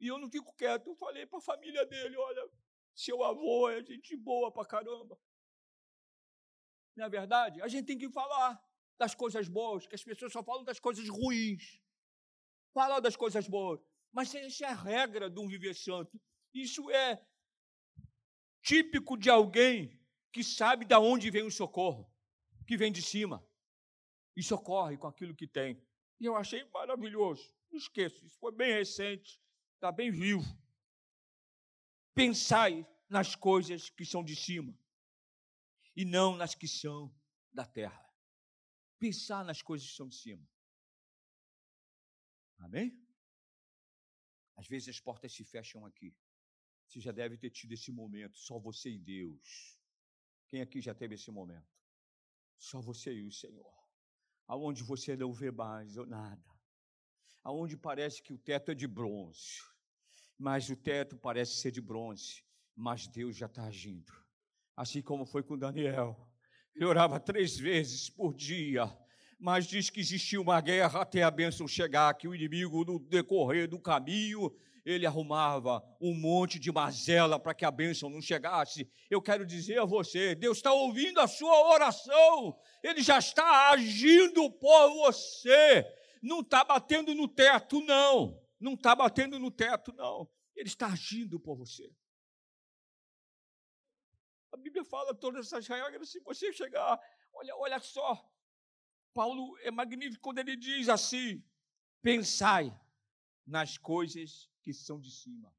E 0.00 0.08
eu 0.08 0.18
não 0.18 0.28
fico 0.28 0.52
quieto. 0.56 0.88
Eu 0.88 0.96
falei 0.96 1.24
para 1.26 1.38
a 1.38 1.42
família 1.42 1.86
dele: 1.86 2.16
olha, 2.16 2.50
seu 2.92 3.22
avô 3.22 3.70
é 3.70 3.80
gente 3.84 4.16
boa 4.16 4.50
para 4.50 4.66
caramba. 4.66 5.16
Não 6.96 7.04
é 7.04 7.08
verdade? 7.08 7.62
A 7.62 7.68
gente 7.68 7.86
tem 7.86 7.96
que 7.96 8.10
falar 8.10 8.60
das 8.98 9.14
coisas 9.14 9.46
boas, 9.46 9.86
que 9.86 9.94
as 9.94 10.02
pessoas 10.02 10.32
só 10.32 10.42
falam 10.42 10.64
das 10.64 10.80
coisas 10.80 11.08
ruins. 11.08 11.80
Falar 12.74 12.98
das 12.98 13.14
coisas 13.14 13.46
boas. 13.46 13.80
Mas 14.12 14.34
essa 14.34 14.64
é 14.64 14.68
a 14.68 14.74
regra 14.74 15.30
de 15.30 15.38
um 15.38 15.48
viver 15.48 15.74
santo. 15.74 16.20
Isso 16.52 16.90
é 16.90 17.24
típico 18.62 19.16
de 19.16 19.30
alguém 19.30 19.98
que 20.32 20.42
sabe 20.42 20.84
de 20.84 20.94
onde 20.96 21.30
vem 21.30 21.42
o 21.42 21.50
socorro, 21.50 22.10
que 22.66 22.76
vem 22.76 22.92
de 22.92 23.02
cima 23.02 23.46
e 24.36 24.42
socorre 24.42 24.96
com 24.96 25.06
aquilo 25.06 25.34
que 25.34 25.46
tem. 25.46 25.82
E 26.20 26.26
eu 26.26 26.36
achei 26.36 26.64
maravilhoso. 26.70 27.54
Não 27.70 27.78
esqueço, 27.78 28.24
isso 28.26 28.38
foi 28.38 28.52
bem 28.52 28.72
recente, 28.72 29.40
está 29.74 29.92
bem 29.92 30.10
vivo. 30.10 30.44
Pensai 32.14 32.86
nas 33.08 33.34
coisas 33.34 33.88
que 33.90 34.04
são 34.04 34.24
de 34.24 34.34
cima 34.34 34.76
e 35.94 36.04
não 36.04 36.36
nas 36.36 36.54
que 36.54 36.68
são 36.68 37.14
da 37.52 37.64
terra. 37.64 38.04
Pensar 38.98 39.44
nas 39.44 39.62
coisas 39.62 39.88
que 39.88 39.96
são 39.96 40.08
de 40.08 40.16
cima. 40.16 40.46
Amém? 42.58 43.07
Às 44.58 44.66
vezes 44.66 44.88
as 44.88 45.00
portas 45.00 45.32
se 45.32 45.44
fecham 45.44 45.86
aqui. 45.86 46.12
Você 46.84 47.00
já 47.00 47.12
deve 47.12 47.38
ter 47.38 47.48
tido 47.48 47.72
esse 47.72 47.92
momento, 47.92 48.36
só 48.36 48.58
você 48.58 48.90
e 48.90 48.98
Deus. 48.98 49.78
Quem 50.48 50.60
aqui 50.60 50.80
já 50.80 50.92
teve 50.92 51.14
esse 51.14 51.30
momento? 51.30 51.68
Só 52.58 52.80
você 52.80 53.14
e 53.14 53.24
o 53.24 53.30
Senhor. 53.30 53.72
Aonde 54.48 54.82
você 54.82 55.16
não 55.16 55.32
vê 55.32 55.52
mais 55.52 55.94
nada. 55.94 56.42
Aonde 57.44 57.76
parece 57.76 58.20
que 58.20 58.32
o 58.32 58.38
teto 58.38 58.72
é 58.72 58.74
de 58.74 58.88
bronze. 58.88 59.62
Mas 60.36 60.68
o 60.68 60.76
teto 60.76 61.16
parece 61.16 61.60
ser 61.60 61.70
de 61.70 61.80
bronze. 61.80 62.42
Mas 62.74 63.06
Deus 63.06 63.36
já 63.36 63.46
está 63.46 63.64
agindo. 63.64 64.12
Assim 64.74 65.00
como 65.00 65.24
foi 65.24 65.44
com 65.44 65.56
Daniel. 65.56 66.28
Ele 66.74 66.84
orava 66.84 67.20
três 67.20 67.56
vezes 67.56 68.10
por 68.10 68.34
dia 68.34 68.86
mas 69.38 69.66
diz 69.66 69.88
que 69.88 70.00
existia 70.00 70.40
uma 70.40 70.60
guerra 70.60 71.02
até 71.02 71.22
a 71.22 71.30
bênção 71.30 71.68
chegar, 71.68 72.12
que 72.14 72.26
o 72.26 72.34
inimigo, 72.34 72.84
no 72.84 72.98
decorrer 72.98 73.68
do 73.68 73.78
caminho, 73.78 74.52
ele 74.84 75.06
arrumava 75.06 75.82
um 76.00 76.14
monte 76.14 76.58
de 76.58 76.72
mazela 76.72 77.38
para 77.38 77.54
que 77.54 77.64
a 77.64 77.70
bênção 77.70 78.08
não 78.08 78.22
chegasse. 78.22 78.90
Eu 79.10 79.20
quero 79.20 79.44
dizer 79.44 79.78
a 79.80 79.84
você: 79.84 80.34
Deus 80.34 80.58
está 80.58 80.72
ouvindo 80.72 81.20
a 81.20 81.28
sua 81.28 81.72
oração, 81.74 82.58
Ele 82.82 83.02
já 83.02 83.18
está 83.18 83.70
agindo 83.70 84.50
por 84.50 84.94
você. 84.94 85.86
Não 86.22 86.40
está 86.40 86.64
batendo 86.64 87.14
no 87.14 87.28
teto, 87.28 87.80
não. 87.82 88.42
Não 88.58 88.74
está 88.74 88.96
batendo 88.96 89.38
no 89.38 89.50
teto, 89.50 89.92
não. 89.92 90.28
Ele 90.56 90.68
está 90.68 90.86
agindo 90.86 91.38
por 91.38 91.54
você. 91.54 91.88
A 94.50 94.56
Bíblia 94.56 94.84
fala 94.84 95.14
todas 95.14 95.46
essas 95.46 95.68
regras. 95.68 96.10
Se 96.10 96.18
você 96.20 96.52
chegar, 96.52 96.98
olha, 97.32 97.54
olha 97.56 97.78
só, 97.78 98.26
Paulo 99.12 99.56
é 99.58 99.70
magnífico 99.70 100.22
quando 100.22 100.38
ele 100.38 100.56
diz 100.56 100.88
assim: 100.88 101.42
pensai 102.02 102.78
nas 103.46 103.78
coisas 103.78 104.50
que 104.62 104.72
são 104.72 105.00
de 105.00 105.10
cima. 105.10 105.54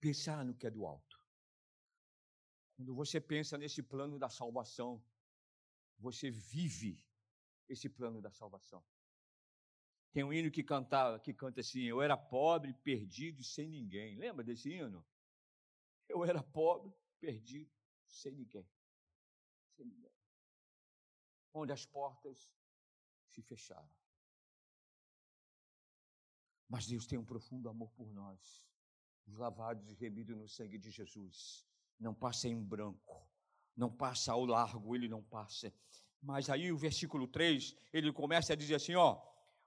Pensar 0.00 0.44
no 0.44 0.54
que 0.54 0.66
é 0.66 0.70
do 0.70 0.84
alto. 0.84 1.20
Quando 2.76 2.94
você 2.94 3.20
pensa 3.20 3.56
nesse 3.56 3.82
plano 3.82 4.18
da 4.18 4.28
salvação, 4.28 5.02
você 5.98 6.30
vive 6.30 7.02
esse 7.68 7.88
plano 7.88 8.20
da 8.20 8.30
salvação. 8.30 8.84
Tem 10.12 10.24
um 10.24 10.32
hino 10.32 10.50
que 10.50 10.62
canta, 10.62 11.18
que 11.20 11.32
canta 11.32 11.60
assim: 11.60 11.82
Eu 11.82 12.02
era 12.02 12.16
pobre, 12.16 12.72
perdido 12.72 13.42
sem 13.42 13.68
ninguém. 13.68 14.16
Lembra 14.16 14.44
desse 14.44 14.70
hino? 14.70 15.04
Eu 16.08 16.24
era 16.24 16.42
pobre, 16.42 16.92
perdido, 17.20 17.70
sem 18.06 18.32
ninguém. 18.32 18.68
Onde 21.58 21.72
as 21.72 21.86
portas 21.86 22.52
se 23.30 23.40
fecharam. 23.40 23.88
Mas 26.68 26.86
Deus 26.86 27.06
tem 27.06 27.18
um 27.18 27.24
profundo 27.24 27.70
amor 27.70 27.90
por 27.92 28.12
nós, 28.12 28.68
os 29.26 29.38
lavados 29.38 29.88
e 29.88 29.94
remidos 29.94 30.36
no 30.36 30.46
sangue 30.46 30.76
de 30.76 30.90
Jesus. 30.90 31.66
Não 31.98 32.14
passa 32.14 32.46
em 32.46 32.62
branco, 32.62 33.26
não 33.74 33.90
passa 33.90 34.32
ao 34.32 34.44
largo, 34.44 34.94
ele 34.94 35.08
não 35.08 35.22
passa. 35.22 35.72
Mas 36.20 36.50
aí 36.50 36.70
o 36.70 36.76
versículo 36.76 37.26
3, 37.26 37.74
ele 37.90 38.12
começa 38.12 38.52
a 38.52 38.56
dizer 38.56 38.74
assim: 38.74 38.94
ó, 38.94 39.18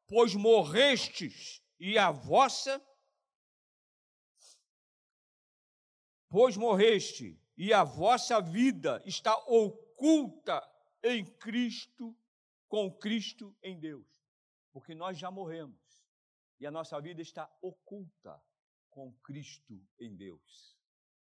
pois 0.07 0.35
morrestes 0.35 1.63
e 1.79 1.97
a 1.97 2.11
vossa. 2.11 2.79
Pois 6.29 6.55
morreste 6.55 7.41
e 7.57 7.73
a 7.73 7.83
vossa 7.83 8.39
vida 8.39 9.01
está 9.07 9.35
oculta 9.47 10.61
em 11.03 11.25
Cristo, 11.25 12.15
com 12.67 12.91
Cristo 12.91 13.55
em 13.63 13.79
Deus. 13.79 14.05
Porque 14.71 14.93
nós 14.93 15.17
já 15.17 15.31
morremos 15.31 15.79
e 16.59 16.67
a 16.67 16.71
nossa 16.71 16.99
vida 16.99 17.21
está 17.21 17.49
oculta 17.61 18.41
com 18.89 19.13
Cristo 19.23 19.81
em 19.99 20.15
Deus. 20.15 20.77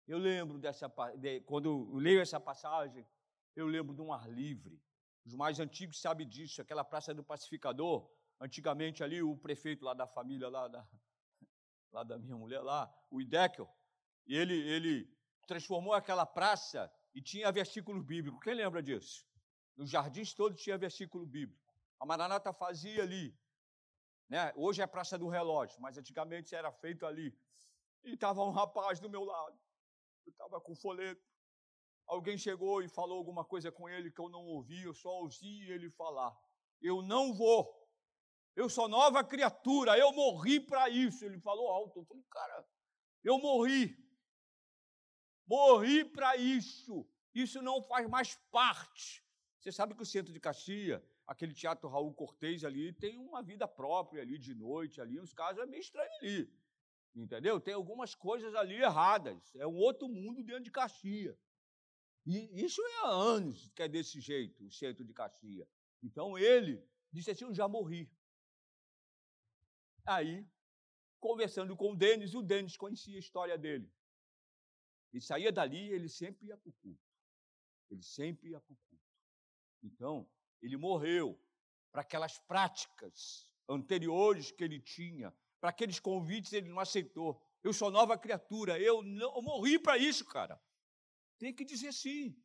Eu 0.08 0.17
lembro 0.17 0.60
dessa, 0.60 0.88
de, 1.17 1.41
quando 1.41 1.65
eu 1.65 1.95
leio 1.95 2.21
essa 2.21 2.39
passagem, 2.39 3.06
eu 3.56 3.65
lembro 3.65 3.95
de 3.95 4.01
um 4.01 4.13
ar 4.13 4.30
livre. 4.30 4.80
Os 5.25 5.34
mais 5.34 5.60
antigos 5.60 5.99
sabem 5.99 6.28
disso, 6.28 6.62
aquela 6.62 6.84
Praça 6.84 7.13
do 7.13 7.23
Pacificador. 7.23 8.08
Antigamente 8.39 9.04
ali 9.04 9.21
o 9.23 9.36
prefeito 9.36 9.84
lá 9.84 9.93
da 9.93 10.06
família, 10.06 10.47
lá 10.47 10.67
da, 10.67 10.88
lá 11.91 12.04
da 12.04 12.19
minha 12.19 12.36
mulher, 12.36 12.62
lá, 12.62 12.93
o 13.10 13.21
Idekel, 13.21 13.67
ele, 14.28 14.54
ele 14.54 15.10
transformou 15.47 15.93
aquela 15.93 16.25
praça 16.25 16.91
e 17.13 17.21
tinha 17.21 17.51
versículo 17.51 18.04
bíblico. 18.04 18.39
Quem 18.39 18.54
lembra 18.54 18.84
disso? 18.84 19.25
Nos 19.76 19.90
jardins 19.90 20.34
todos 20.34 20.62
tinha 20.62 20.78
versículo 20.78 21.26
bíblico. 21.26 21.74
A 22.00 22.06
Maranata 22.06 22.54
fazia 22.54 23.04
ali. 23.04 23.38
Né? 24.30 24.54
Hoje 24.56 24.82
é 24.82 24.88
Praça 24.88 25.18
do 25.18 25.28
Relógio, 25.28 25.80
mas 25.82 25.98
antigamente 25.98 26.56
era 26.56 26.72
feito 26.72 27.06
ali. 27.06 27.38
E 28.04 28.14
estava 28.14 28.44
um 28.44 28.52
rapaz 28.52 29.00
do 29.00 29.10
meu 29.10 29.24
lado. 29.24 29.60
Eu 30.26 30.32
estava 30.32 30.62
com 30.62 30.76
folheto. 30.76 31.22
Alguém 32.08 32.38
chegou 32.38 32.82
e 32.82 32.88
falou 32.88 33.18
alguma 33.18 33.44
coisa 33.44 33.72
com 33.72 33.90
ele 33.90 34.12
que 34.12 34.22
eu 34.22 34.30
não 34.30 34.46
ouvi, 34.46 34.84
eu 34.84 34.94
só 34.94 35.10
ouvi 35.10 35.70
ele 35.72 35.90
falar. 35.90 36.38
Eu 36.82 37.02
não 37.02 37.34
vou. 37.34 37.84
Eu 38.56 38.70
sou 38.70 38.88
nova 38.88 39.24
criatura, 39.24 39.98
eu 39.98 40.14
morri 40.14 40.60
para 40.60 40.88
isso. 40.88 41.26
Ele 41.26 41.40
falou 41.40 41.68
alto. 41.68 42.00
Eu 42.00 42.06
falei, 42.06 42.24
cara, 42.30 42.68
eu 43.24 43.40
morri. 43.40 43.98
Morri 45.46 46.06
para 46.06 46.38
isso. 46.38 47.06
Isso 47.34 47.62
não 47.62 47.82
faz 47.82 48.08
mais 48.08 48.36
parte 48.52 49.25
você 49.65 49.71
sabe 49.71 49.95
que 49.95 50.04
o 50.04 50.06
centro 50.06 50.32
de 50.32 50.39
Caxias, 50.39 51.01
aquele 51.25 51.51
teatro 51.51 51.89
Raul 51.89 52.13
Cortez 52.13 52.63
ali, 52.63 52.93
tem 52.93 53.17
uma 53.17 53.41
vida 53.41 53.67
própria 53.67 54.21
ali 54.21 54.38
de 54.38 54.54
noite, 54.54 55.01
ali, 55.01 55.19
os 55.19 55.34
casos 55.34 55.63
é 55.63 55.65
meio 55.65 55.82
estranho 55.82 56.12
ali. 56.21 56.54
Entendeu? 57.15 57.60
Tem 57.60 57.73
algumas 57.73 58.13
coisas 58.13 58.54
ali 58.54 58.75
erradas. 58.75 59.56
É 59.56 59.65
um 59.65 59.75
outro 59.75 60.08
mundo 60.08 60.43
dentro 60.43 60.63
de 60.63 60.69
Caxias. 60.69 61.36
E 62.28 62.63
isso 62.63 62.80
é 62.80 62.97
há 63.06 63.08
anos 63.08 63.71
que 63.75 63.82
é 63.82 63.88
desse 63.88 64.19
jeito, 64.19 64.63
o 64.63 64.69
centro 64.69 65.04
de 65.04 65.13
Caxias. 65.13 65.67
Então 66.04 66.38
ele 66.38 66.88
disse 67.12 67.32
assim: 67.32 67.45
Eu 67.45 67.54
já 67.54 67.67
morri. 67.67 68.08
Aí, 70.06 70.47
conversando 71.19 71.75
com 71.75 71.93
o 71.93 71.95
Denis, 71.95 72.36
o 72.36 72.43
Denis 72.43 72.78
conhecia 72.78 73.15
a 73.15 73.19
história 73.19 73.58
dele. 73.58 73.91
Ele 75.12 75.21
saía 75.21 75.51
dali, 75.51 75.89
ele 75.89 76.08
sempre 76.08 76.49
ia 76.49 76.58
para 76.58 76.69
o 76.69 76.73
culto. 76.73 77.01
Ele 77.89 78.04
sempre 78.04 78.49
ia 78.49 78.60
para 78.60 78.71
o 78.71 78.75
culto. 78.75 78.85
Então, 79.86 80.28
ele 80.62 80.76
morreu 80.76 81.39
para 81.91 82.02
aquelas 82.02 82.39
práticas 82.39 83.50
anteriores 83.69 84.52
que 84.52 84.63
ele 84.63 84.80
tinha, 84.80 85.34
para 85.62 85.69
aqueles 85.69 86.00
convites 86.00 86.54
ele 86.54 86.69
não 86.69 86.80
aceitou. 86.80 87.41
Eu 87.63 87.71
sou 87.71 87.91
nova 87.91 88.17
criatura, 88.17 88.80
eu, 88.80 89.04
não, 89.04 89.36
eu 89.36 89.41
morri 89.41 89.78
para 89.80 89.98
isso, 89.98 90.26
cara. 90.26 90.60
Tem 91.38 91.54
que 91.54 91.63
dizer 91.63 91.93
sim. 91.93 92.36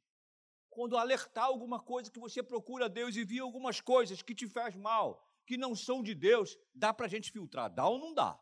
Quando 0.68 0.96
alertar 0.96 1.44
alguma 1.44 1.80
coisa 1.80 2.10
que 2.10 2.20
você 2.20 2.42
procura 2.42 2.88
Deus 2.88 3.16
e 3.16 3.24
via 3.24 3.42
algumas 3.42 3.80
coisas 3.80 4.22
que 4.22 4.34
te 4.34 4.46
faz 4.46 4.76
mal, 4.76 5.26
que 5.46 5.56
não 5.56 5.74
são 5.74 6.02
de 6.02 6.14
Deus, 6.14 6.56
dá 6.74 6.92
para 6.92 7.06
a 7.06 7.08
gente 7.08 7.32
filtrar. 7.32 7.72
Dá 7.72 7.88
ou 7.88 7.98
não 7.98 8.14
dá? 8.14 8.38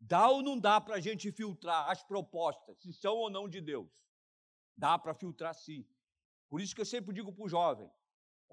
Dá 0.00 0.28
ou 0.28 0.42
não 0.42 0.58
dá 0.58 0.80
para 0.80 0.96
a 0.96 1.00
gente 1.00 1.30
filtrar 1.30 1.88
as 1.88 2.02
propostas, 2.02 2.78
se 2.78 2.92
são 2.92 3.16
ou 3.16 3.30
não 3.30 3.48
de 3.48 3.60
Deus? 3.60 4.04
Dá 4.76 4.98
para 4.98 5.14
filtrar 5.14 5.54
sim. 5.54 5.86
Por 6.48 6.60
isso 6.60 6.74
que 6.74 6.80
eu 6.80 6.86
sempre 6.86 7.14
digo 7.14 7.32
para 7.32 7.44
o 7.44 7.48
jovem: 7.48 7.90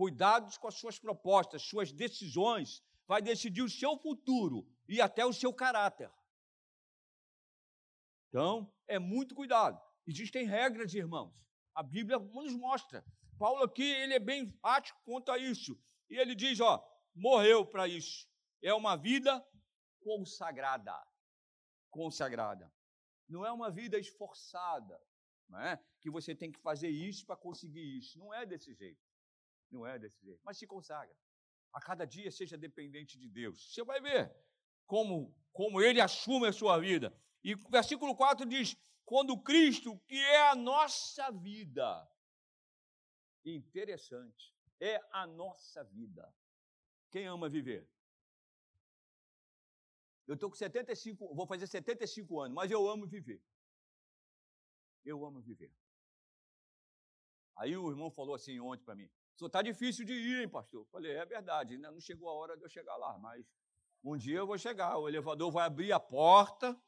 Cuidados 0.01 0.57
com 0.57 0.67
as 0.67 0.73
suas 0.73 0.97
propostas, 0.97 1.61
suas 1.61 1.91
decisões, 1.91 2.81
vai 3.05 3.21
decidir 3.21 3.61
o 3.61 3.69
seu 3.69 3.95
futuro 3.99 4.67
e 4.89 4.99
até 4.99 5.23
o 5.23 5.31
seu 5.31 5.53
caráter. 5.53 6.11
Então, 8.27 8.73
é 8.87 8.97
muito 8.97 9.35
cuidado. 9.35 9.79
Existem 10.07 10.47
regras, 10.47 10.95
irmãos. 10.95 11.45
A 11.75 11.83
Bíblia 11.83 12.17
nos 12.17 12.51
mostra. 12.55 13.05
Paulo 13.37 13.63
aqui, 13.63 13.83
ele 13.83 14.15
é 14.15 14.19
bem 14.19 14.45
enfático 14.45 14.99
quanto 15.05 15.31
a 15.31 15.37
isso. 15.37 15.79
E 16.09 16.17
ele 16.17 16.33
diz, 16.33 16.59
ó, 16.59 16.83
morreu 17.13 17.63
para 17.63 17.87
isso. 17.87 18.27
É 18.59 18.73
uma 18.73 18.95
vida 18.95 19.47
consagrada. 19.99 20.99
Consagrada. 21.91 22.73
Não 23.29 23.45
é 23.45 23.51
uma 23.51 23.69
vida 23.69 23.99
esforçada, 23.99 24.99
é? 25.59 25.77
Que 25.99 26.09
você 26.09 26.33
tem 26.33 26.51
que 26.51 26.59
fazer 26.59 26.89
isso 26.89 27.23
para 27.23 27.37
conseguir 27.37 27.99
isso. 27.99 28.17
Não 28.17 28.33
é 28.33 28.47
desse 28.47 28.73
jeito. 28.73 29.11
Não 29.71 29.86
é 29.86 29.97
desse 29.97 30.21
jeito. 30.23 30.41
Mas 30.43 30.57
se 30.57 30.67
consagra. 30.67 31.15
A 31.73 31.79
cada 31.79 32.05
dia 32.05 32.29
seja 32.29 32.57
dependente 32.57 33.17
de 33.17 33.29
Deus. 33.29 33.73
Você 33.73 33.84
vai 33.84 34.01
ver 34.01 34.36
como, 34.86 35.34
como 35.53 35.81
ele 35.81 36.01
assume 36.01 36.47
a 36.47 36.53
sua 36.53 36.77
vida. 36.77 37.15
E 37.43 37.55
o 37.55 37.69
versículo 37.69 38.15
4 38.15 38.45
diz: 38.45 38.75
quando 39.05 39.41
Cristo, 39.41 39.97
que 40.07 40.17
é 40.17 40.49
a 40.49 40.55
nossa 40.55 41.31
vida, 41.31 42.10
interessante, 43.45 44.53
é 44.79 44.99
a 45.12 45.25
nossa 45.25 45.84
vida. 45.84 46.34
Quem 47.10 47.25
ama 47.25 47.49
viver? 47.49 47.89
Eu 50.27 50.36
estou 50.36 50.49
com 50.49 50.55
75, 50.55 51.34
vou 51.34 51.45
fazer 51.45 51.67
75 51.67 52.39
anos, 52.39 52.55
mas 52.55 52.71
eu 52.71 52.88
amo 52.88 53.05
viver. 53.07 53.43
Eu 55.03 55.25
amo 55.25 55.41
viver. 55.41 55.73
Aí 57.55 57.75
o 57.75 57.89
irmão 57.89 58.10
falou 58.10 58.36
assim 58.36 58.60
ontem 58.60 58.84
para 58.84 58.95
mim: 58.95 59.10
só 59.36 59.48
está 59.48 59.62
difícil 59.62 60.06
de 60.06 60.13
ir, 60.13 60.41
hein, 60.41 60.50
pastor? 60.50 60.86
Falei, 60.91 61.13
é 61.13 61.26
verdade, 61.26 61.76
ainda 61.76 61.91
não 61.91 62.00
chegou 62.00 62.30
a 62.30 62.34
hora 62.34 62.56
de 62.56 62.63
eu 62.63 62.70
chegar 62.70 62.96
lá, 62.98 63.17
mas 63.17 63.46
um 64.04 64.17
dia 64.17 64.38
eu 64.38 64.48
vou 64.48 64.58
chegar. 64.58 64.98
O 64.98 65.08
elevador 65.08 65.52
vai 65.52 65.65
abrir 65.65 65.91
a 65.91 66.00
porta, 66.00 66.80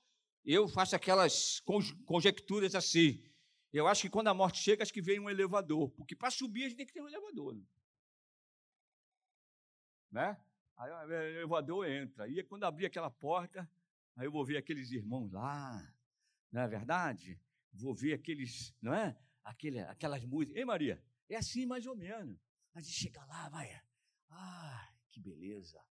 eu 0.44 0.68
faço 0.68 0.96
aquelas 0.96 1.60
conjecturas 2.06 2.76
assim. 2.76 3.24
Eu 3.72 3.88
acho 3.88 4.04
que 4.04 4.10
quando 4.10 4.28
a 4.28 4.34
morte 4.34 4.60
chega, 4.60 4.84
acho 4.84 4.94
que 4.94 5.02
vem 5.02 5.20
um 5.20 5.30
elevador, 5.30 5.90
porque 5.92 6.16
para 6.16 6.30
subir 6.30 6.66
a 6.66 6.70
gente 6.70 6.78
tem 6.78 6.86
que 6.86 6.94
ter 6.94 7.02
um 7.02 7.08
elevador. 7.08 7.56
Né? 7.56 7.64
né? 10.12 10.38
Aí 10.78 10.92
o 10.92 11.12
elevador 11.12 11.88
entra. 11.88 12.28
E 12.28 12.44
quando 12.44 12.66
abrir 12.66 12.86
aquela 12.86 13.10
porta, 13.10 13.70
aí 14.16 14.26
eu 14.26 14.32
vou 14.32 14.46
ver 14.46 14.58
aqueles 14.58 14.92
irmãos 14.92 15.32
lá, 15.32 15.92
não 16.52 16.62
é 16.62 16.68
verdade? 16.68 17.40
Vou 17.72 17.96
ver 17.96 18.14
aqueles, 18.14 18.76
não 18.82 18.94
é? 18.94 19.18
Aquele, 19.44 19.80
aquelas 19.80 20.24
músicas. 20.24 20.58
Ei, 20.58 20.66
Maria, 20.66 21.04
é 21.30 21.36
assim 21.36 21.66
mais 21.66 21.86
ou 21.86 21.96
menos. 21.96 22.40
A 22.74 22.82
gente 22.82 22.94
chega 22.94 23.24
lá, 23.26 23.50
vai. 23.50 23.70
Ah, 24.30 24.94
que 25.10 25.20
beleza, 25.20 25.84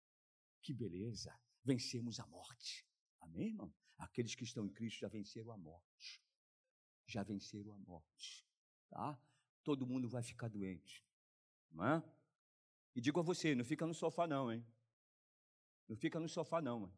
que 0.62 0.72
beleza. 0.72 1.38
Vencemos 1.62 2.18
a 2.18 2.26
morte. 2.26 2.86
Amém, 3.20 3.48
irmão? 3.48 3.72
Aqueles 3.98 4.34
que 4.34 4.44
estão 4.44 4.64
em 4.64 4.72
Cristo 4.72 5.00
já 5.00 5.08
venceram 5.08 5.52
a 5.52 5.58
morte. 5.58 6.22
Já 7.06 7.22
venceram 7.22 7.74
a 7.74 7.78
morte. 7.78 8.46
Tá? 8.88 9.20
Todo 9.62 9.86
mundo 9.86 10.08
vai 10.08 10.22
ficar 10.22 10.48
doente. 10.48 11.04
Não 11.70 11.86
é? 11.86 12.02
E 12.94 13.00
digo 13.00 13.20
a 13.20 13.22
você, 13.22 13.54
não 13.54 13.64
fica 13.64 13.86
no 13.86 13.94
sofá 13.94 14.26
não, 14.26 14.50
hein? 14.50 14.66
Não 15.86 15.96
fica 15.96 16.18
no 16.18 16.28
sofá 16.28 16.62
não. 16.62 16.92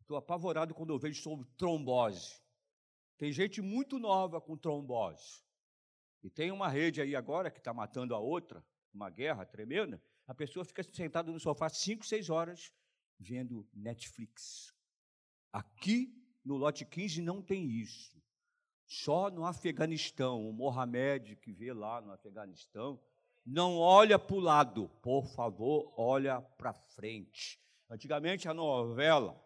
Estou 0.00 0.16
apavorado 0.16 0.74
quando 0.74 0.90
eu 0.90 0.98
vejo 0.98 1.22
sobre 1.22 1.46
trombose. 1.56 2.42
Tem 3.16 3.32
gente 3.32 3.60
muito 3.60 3.98
nova 3.98 4.40
com 4.40 4.56
trombose. 4.56 5.44
E 6.22 6.30
tem 6.30 6.50
uma 6.50 6.68
rede 6.68 7.00
aí 7.00 7.14
agora 7.14 7.50
que 7.50 7.58
está 7.58 7.72
matando 7.72 8.14
a 8.14 8.18
outra, 8.18 8.64
uma 8.92 9.10
guerra 9.10 9.44
tremenda. 9.44 10.02
A 10.26 10.34
pessoa 10.34 10.64
fica 10.64 10.82
sentada 10.82 11.30
no 11.30 11.38
sofá 11.38 11.68
cinco, 11.68 12.04
seis 12.04 12.28
horas 12.28 12.72
vendo 13.18 13.66
Netflix. 13.74 14.74
Aqui 15.52 16.14
no 16.44 16.56
lote 16.56 16.84
15 16.84 17.22
não 17.22 17.42
tem 17.42 17.66
isso. 17.66 18.16
Só 18.86 19.30
no 19.30 19.44
Afeganistão, 19.44 20.48
o 20.48 20.52
Mohamed 20.52 21.36
que 21.36 21.52
vê 21.52 21.72
lá 21.72 22.00
no 22.00 22.10
Afeganistão, 22.12 23.00
não 23.44 23.76
olha 23.78 24.18
para 24.18 24.36
o 24.36 24.40
lado, 24.40 24.88
por 25.02 25.26
favor, 25.26 25.92
olha 25.96 26.40
para 26.40 26.72
frente. 26.72 27.60
Antigamente 27.88 28.48
a 28.48 28.54
novela, 28.54 29.42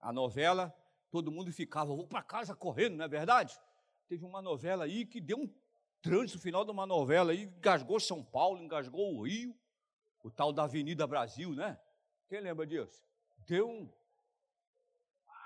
a 0.00 0.12
novela, 0.12 0.74
todo 1.10 1.30
mundo 1.30 1.52
ficava, 1.52 1.94
vou 1.94 2.06
para 2.06 2.22
casa 2.22 2.54
correndo, 2.54 2.96
não 2.96 3.04
é 3.04 3.08
verdade? 3.08 3.58
Teve 4.08 4.24
uma 4.24 4.42
novela 4.42 4.84
aí 4.84 5.06
que 5.06 5.20
deu 5.20 5.38
um 5.38 5.52
trânsito 6.02 6.38
final 6.38 6.64
de 6.64 6.70
uma 6.70 6.86
novela 6.86 7.32
aí, 7.32 7.44
engasgou 7.44 7.98
São 7.98 8.22
Paulo, 8.22 8.62
engasgou 8.62 9.14
o 9.14 9.22
Rio, 9.22 9.56
o 10.22 10.30
tal 10.30 10.52
da 10.52 10.64
Avenida 10.64 11.06
Brasil, 11.06 11.54
né? 11.54 11.80
Quem 12.28 12.40
lembra 12.40 12.66
disso? 12.66 13.02
Deu 13.46 13.68
um. 13.68 13.90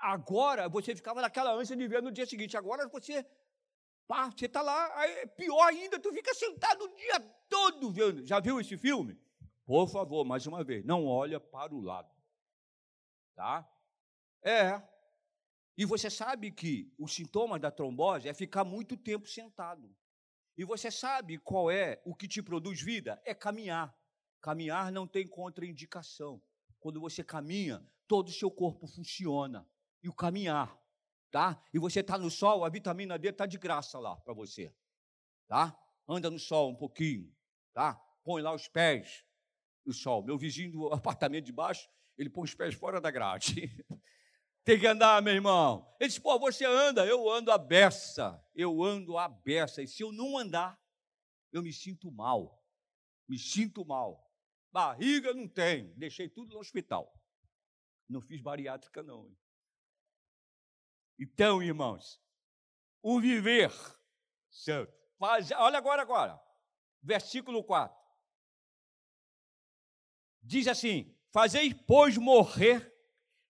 Agora 0.01 0.67
você 0.69 0.95
ficava 0.95 1.21
naquela 1.21 1.53
ânsia 1.53 1.75
de 1.75 1.87
ver 1.87 2.01
no 2.01 2.11
dia 2.11 2.25
seguinte. 2.25 2.57
Agora 2.57 2.87
você. 2.87 3.25
Pá, 4.07 4.29
você 4.31 4.47
está 4.47 4.61
lá, 4.61 4.97
aí, 4.97 5.27
pior 5.27 5.67
ainda, 5.67 5.99
tu 5.99 6.11
fica 6.11 6.33
sentado 6.33 6.83
o 6.83 6.95
dia 6.95 7.19
todo 7.47 7.91
vendo. 7.91 8.25
Já 8.25 8.39
viu 8.39 8.59
esse 8.59 8.75
filme? 8.75 9.19
Por 9.65 9.87
favor, 9.87 10.25
mais 10.25 10.47
uma 10.47 10.63
vez, 10.63 10.83
não 10.83 11.05
olha 11.05 11.39
para 11.39 11.75
o 11.75 11.79
lado. 11.79 12.09
Tá? 13.35 13.69
É. 14.41 14.81
E 15.79 15.85
você 15.85 16.09
sabe 16.09 16.51
que 16.51 16.93
o 16.97 17.07
sintoma 17.07 17.57
da 17.57 17.71
trombose 17.71 18.27
é 18.27 18.33
ficar 18.33 18.65
muito 18.65 18.97
tempo 18.97 19.29
sentado. 19.29 19.89
E 20.57 20.65
você 20.65 20.91
sabe 20.91 21.37
qual 21.37 21.71
é 21.71 22.01
o 22.03 22.13
que 22.13 22.27
te 22.27 22.43
produz 22.43 22.81
vida? 22.81 23.17
É 23.23 23.33
caminhar. 23.33 23.97
Caminhar 24.41 24.91
não 24.91 25.07
tem 25.07 25.25
contraindicação. 25.25 26.43
Quando 26.81 26.99
você 26.99 27.23
caminha, 27.23 27.81
todo 28.09 28.27
o 28.27 28.33
seu 28.33 28.51
corpo 28.51 28.87
funciona. 28.87 29.65
E 30.03 30.09
o 30.09 30.13
caminhar, 30.13 30.77
tá? 31.31 31.63
E 31.73 31.79
você 31.79 32.01
está 32.01 32.17
no 32.17 32.29
sol, 32.29 32.65
a 32.65 32.69
vitamina 32.69 33.17
D 33.17 33.29
está 33.29 33.45
de 33.45 33.57
graça 33.57 33.97
lá 33.99 34.17
para 34.17 34.33
você, 34.33 34.75
tá? 35.47 35.79
Anda 36.05 36.29
no 36.29 36.39
sol 36.39 36.71
um 36.71 36.75
pouquinho, 36.75 37.33
tá? 37.73 37.95
Põe 38.25 38.41
lá 38.41 38.53
os 38.53 38.67
pés 38.67 39.25
no 39.85 39.93
sol. 39.93 40.25
Meu 40.25 40.37
vizinho 40.37 40.73
do 40.73 40.87
apartamento 40.93 41.45
de 41.45 41.53
baixo, 41.53 41.89
ele 42.17 42.29
põe 42.29 42.43
os 42.43 42.53
pés 42.53 42.75
fora 42.75 42.99
da 42.99 43.09
grade. 43.09 43.81
Tem 44.63 44.79
que 44.79 44.87
andar, 44.87 45.21
meu 45.21 45.33
irmão. 45.33 45.87
Ele 45.99 46.07
disse, 46.07 46.21
pô, 46.21 46.37
você 46.37 46.65
anda, 46.65 47.05
eu 47.05 47.29
ando 47.29 47.51
a 47.51 47.57
beça. 47.57 48.43
Eu 48.53 48.83
ando 48.83 49.17
a 49.17 49.27
beça. 49.27 49.81
E 49.81 49.87
se 49.87 50.03
eu 50.03 50.11
não 50.11 50.37
andar, 50.37 50.79
eu 51.51 51.63
me 51.63 51.73
sinto 51.73 52.11
mal. 52.11 52.63
Me 53.27 53.37
sinto 53.37 53.85
mal. 53.85 54.31
Barriga 54.71 55.33
não 55.33 55.47
tem. 55.47 55.93
Deixei 55.95 56.29
tudo 56.29 56.53
no 56.53 56.59
hospital. 56.59 57.11
Não 58.07 58.21
fiz 58.21 58.41
bariátrica, 58.41 59.01
não. 59.03 59.35
Então, 61.17 61.61
irmãos, 61.61 62.21
o 63.01 63.19
viver 63.19 63.71
santo. 64.49 64.93
Olha 65.19 65.77
agora, 65.77 66.01
agora. 66.01 66.41
Versículo 67.01 67.63
4. 67.63 67.97
Diz 70.41 70.67
assim: 70.67 71.15
Fazei, 71.31 71.73
pois, 71.73 72.17
morrer 72.17 72.98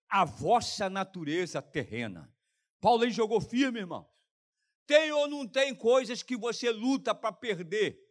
a 0.09 0.25
vossa 0.25 0.89
natureza 0.89 1.61
terrena. 1.61 2.33
Paulo 2.81 3.03
aí 3.03 3.11
jogou 3.11 3.39
firme, 3.39 3.79
irmãos. 3.79 4.07
Tem 4.87 5.11
ou 5.11 5.27
não 5.27 5.47
tem 5.47 5.75
coisas 5.75 6.23
que 6.23 6.35
você 6.35 6.71
luta 6.71 7.13
para 7.13 7.31
perder? 7.31 8.03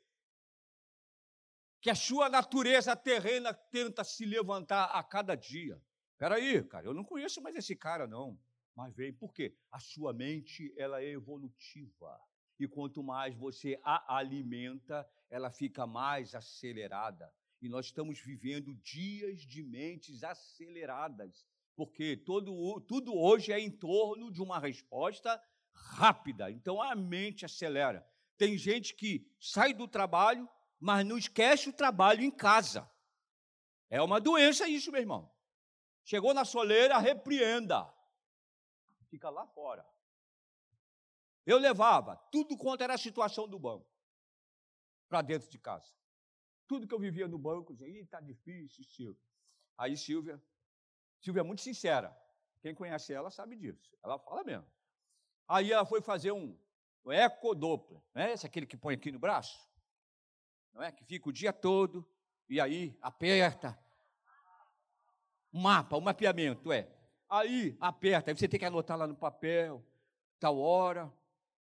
Que 1.81 1.91
a 1.91 1.95
sua 1.95 2.29
natureza 2.29 2.95
terrena 2.95 3.53
tenta 3.53 4.05
se 4.05 4.25
levantar 4.25 4.85
a 4.85 5.03
cada 5.03 5.35
dia. 5.35 5.83
Espera 6.13 6.37
aí, 6.37 6.63
cara, 6.65 6.87
eu 6.87 6.95
não 6.95 7.05
conheço 7.05 7.43
mais 7.43 7.57
esse 7.57 7.75
cara, 7.75 8.07
não. 8.07 8.39
Mas 8.77 8.95
vem, 8.95 9.13
por 9.13 9.33
quê? 9.35 9.57
A 9.73 9.81
sua 9.81 10.13
mente, 10.13 10.73
ela 10.77 11.03
é 11.03 11.11
evolutiva. 11.11 12.21
E 12.61 12.69
quanto 12.69 13.03
mais 13.03 13.35
você 13.35 13.81
a 13.83 14.17
alimenta, 14.17 15.09
ela 15.29 15.51
fica 15.51 15.87
mais 15.87 16.35
acelerada. 16.35 17.33
E 17.61 17.69
nós 17.69 17.87
estamos 17.87 18.21
vivendo 18.21 18.75
dias 18.77 19.41
de 19.41 19.65
mentes 19.65 20.23
aceleradas 20.23 21.45
porque 21.79 22.17
todo, 22.17 22.81
tudo 22.81 23.17
hoje 23.17 23.53
é 23.53 23.61
em 23.61 23.71
torno 23.71 24.33
de 24.33 24.43
uma 24.43 24.59
resposta 24.59 25.41
rápida. 25.73 26.51
Então 26.51 26.83
a 26.83 26.93
mente 26.97 27.45
acelera. 27.45 28.05
Tem 28.37 28.59
gente 28.59 28.97
que 28.97 29.33
sai 29.39 29.73
do 29.73 29.87
trabalho, 29.87 30.49
mas 30.81 31.07
não 31.07 31.17
esquece 31.17 31.69
o 31.69 31.73
trabalho 31.73 32.25
em 32.25 32.33
casa. 32.33 32.91
É 33.89 34.03
uma 34.03 34.21
doença 34.21 34.69
isso, 34.69 34.91
meu 34.91 35.01
irmão. 35.01 35.33
Chegou 36.03 36.35
na 36.35 36.45
soleira, 36.45 36.99
repreenda. 36.99 37.89
Fica 39.09 39.31
lá 39.31 39.47
fora. 39.47 39.89
Eu 41.47 41.59
levava 41.59 42.17
tudo 42.33 42.57
quanto 42.57 42.83
era 42.83 42.95
a 42.95 42.99
situação 42.99 43.47
do 43.47 43.57
banco 43.57 43.89
para 45.09 45.23
dentro 45.23 45.49
de 45.49 45.61
casa. 45.61 45.95
Tudo 46.67 46.89
que 46.89 46.95
eu 46.95 46.99
vivia 46.99 47.29
no 47.29 47.39
banco, 47.39 47.73
dizia, 47.73 48.03
está 48.03 48.21
difícil, 48.21 48.83
Silvia. 48.83 49.23
Aí 49.77 49.97
Silvia 49.97 50.43
Silvia 51.21 51.41
é 51.41 51.45
muito 51.45 51.63
sincera. 51.63 52.17
Quem 52.61 52.75
conhece 52.75 53.13
ela 53.13 53.31
sabe 53.31 53.57
disso. 53.57 53.97
Ela 54.03 54.19
fala 54.19 54.45
mesmo. 54.45 54.67
Aí 55.47 55.73
ela 55.73 55.85
foi 55.85 56.01
fazer 56.01 56.33
um, 56.33 56.57
um 57.05 57.13
ecodoppler. 57.13 58.01
Não 58.15 58.23
é 58.23 58.33
esse 58.33 58.47
aquele 58.47 58.67
que 58.67 58.77
põe 58.77 58.95
aqui 58.95 59.11
no 59.11 59.19
braço? 59.19 59.69
Não 60.73 60.83
é? 60.83 60.93
Que 60.93 61.05
fica 61.05 61.29
o 61.29 61.33
dia 61.33 61.53
todo 61.53 62.07
e 62.49 62.61
aí 62.61 62.97
aperta. 63.01 63.79
Mapa, 65.53 65.97
um 65.97 66.01
mapeamento, 66.01 66.71
é. 66.71 66.89
Aí 67.29 67.77
aperta, 67.81 68.31
aí 68.31 68.37
você 68.37 68.49
tem 68.49 68.61
que 68.61 68.67
anotar 68.67 68.97
lá 68.97 69.07
no 69.07 69.17
papel, 69.17 69.85
tal 70.39 70.59
hora. 70.59 71.13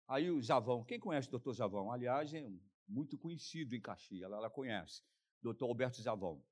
Aí 0.06 0.30
o 0.30 0.42
Zavão, 0.42 0.84
quem 0.84 0.98
conhece 0.98 1.28
o 1.28 1.30
doutor 1.32 1.54
Zavão? 1.54 1.90
Aliás, 1.90 2.32
é 2.34 2.46
muito 2.86 3.16
conhecido 3.16 3.74
em 3.74 3.80
Caxias, 3.80 4.22
ela, 4.22 4.36
ela 4.36 4.50
conhece. 4.50 5.02
Doutor 5.40 5.66
Alberto 5.66 6.02
Zavão. 6.02 6.42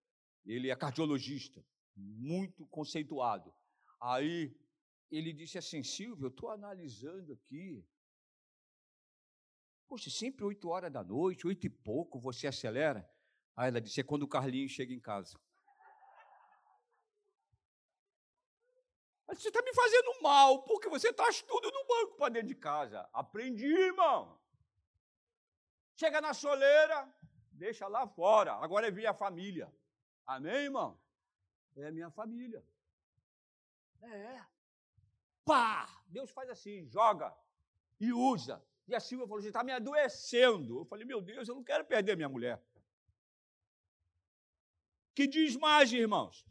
Ele 0.45 0.71
é 0.71 0.77
cardiologista 0.77 1.63
muito 1.99 2.67
conceituado. 2.67 3.53
Aí 4.01 4.57
ele 5.11 5.33
disse 5.33 5.59
assim: 5.59 5.83
Silvio, 5.83 6.27
eu 6.27 6.31
estou 6.31 6.51
analisando 6.51 7.33
aqui. 7.33 7.85
Poxa, 9.89 10.11
sempre 10.11 10.45
oito 10.45 10.69
horas 10.69 10.93
da 10.93 11.03
noite, 11.03 11.47
oito 11.47 11.67
e 11.67 11.71
pouco, 11.71 12.21
você 12.21 12.47
acelera. 12.47 13.09
Aí 13.57 13.69
ela 13.69 13.81
disse: 13.81 14.01
é 14.01 14.05
quando 14.05 14.23
o 14.23 14.29
Carlinhos 14.29 14.73
chega 14.73 14.93
em 14.93 15.01
casa. 15.01 15.39
Você 19.27 19.49
está 19.49 19.63
me 19.63 19.75
fazendo 19.75 20.23
mal, 20.23 20.63
porque 20.65 20.89
você 20.89 21.13
traz 21.13 21.43
tudo 21.43 21.71
no 21.71 21.87
banco 21.87 22.17
para 22.17 22.33
dentro 22.33 22.49
de 22.49 22.55
casa. 22.55 23.09
Aprendi, 23.13 23.67
irmão. 23.67 24.41
Chega 25.97 26.21
na 26.21 26.33
soleira, 26.33 27.13
deixa 27.53 27.87
lá 27.89 28.07
fora. 28.07 28.55
Agora 28.55 28.89
é 28.89 28.91
via 28.91 29.13
família. 29.13 29.73
Amém, 30.27 30.65
irmão? 30.65 30.99
É 31.79 31.87
a 31.87 31.93
minha 31.93 32.11
família. 32.11 32.63
É. 34.03 34.45
Pá! 35.45 36.03
Deus 36.09 36.31
faz 36.31 36.51
assim, 36.51 36.87
joga 36.87 37.35
e 38.01 38.13
usa. 38.13 38.63
E 38.87 38.95
a 38.95 39.01
Silvia 39.01 39.27
falou: 39.27 39.43
você 39.43 39.49
está 39.49 39.63
me 39.63 39.73
adoecendo. 39.73 40.81
Eu 40.81 40.85
falei: 40.85 41.05
meu 41.05 41.21
Deus, 41.21 41.49
eu 41.49 41.55
não 41.55 41.63
quero 41.63 41.85
perder 41.85 42.17
minha 42.17 42.29
mulher. 42.29 42.61
Que 45.15 45.27
diz 45.27 45.57
mais, 45.57 45.93
irmãos? 45.93 46.47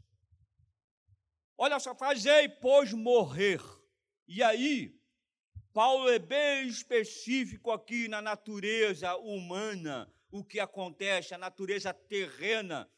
Olha 1.57 1.79
só, 1.79 1.95
fazei, 1.95 2.47
pois, 2.47 2.93
morrer. 2.93 3.61
E 4.27 4.43
aí, 4.43 4.99
Paulo 5.73 6.09
é 6.09 6.19
bem 6.19 6.67
específico 6.67 7.71
aqui 7.71 8.07
na 8.07 8.21
natureza 8.21 9.15
humana, 9.15 10.13
o 10.29 10.43
que 10.43 10.59
acontece, 10.59 11.33
a 11.33 11.37
natureza 11.37 11.93
terrena. 11.93 12.89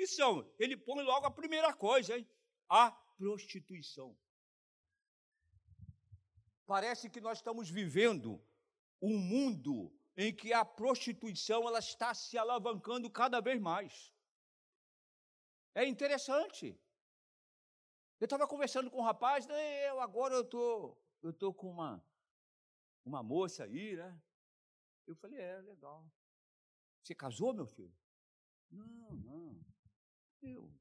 E 0.00 0.06
são, 0.06 0.50
ele 0.58 0.78
põe 0.78 1.02
logo 1.04 1.26
a 1.26 1.30
primeira 1.30 1.74
coisa, 1.74 2.16
hein? 2.16 2.26
A 2.66 2.90
prostituição. 2.90 4.18
Parece 6.64 7.10
que 7.10 7.20
nós 7.20 7.36
estamos 7.36 7.68
vivendo 7.68 8.42
um 9.02 9.18
mundo 9.18 9.94
em 10.16 10.34
que 10.34 10.54
a 10.54 10.64
prostituição 10.64 11.68
ela 11.68 11.80
está 11.80 12.14
se 12.14 12.38
alavancando 12.38 13.10
cada 13.10 13.40
vez 13.42 13.60
mais. 13.60 14.10
É 15.74 15.84
interessante. 15.84 16.80
Eu 18.18 18.24
estava 18.24 18.48
conversando 18.48 18.90
com 18.90 19.00
um 19.00 19.08
rapaz, 19.12 19.46
né, 19.46 19.90
eu 19.90 20.00
agora 20.00 20.34
eu 20.34 20.44
tô, 20.44 20.96
eu 21.22 21.32
tô 21.32 21.52
com 21.52 21.68
uma 21.70 22.02
uma 23.04 23.22
moça 23.22 23.64
aí, 23.64 23.96
né? 23.96 24.22
Eu 25.06 25.14
falei, 25.16 25.38
é, 25.40 25.60
legal. 25.60 26.10
Você 27.02 27.14
casou, 27.14 27.52
meu 27.52 27.66
filho? 27.66 27.94
Não, 28.70 29.14
não. 29.16 29.70
Eu, 30.42 30.72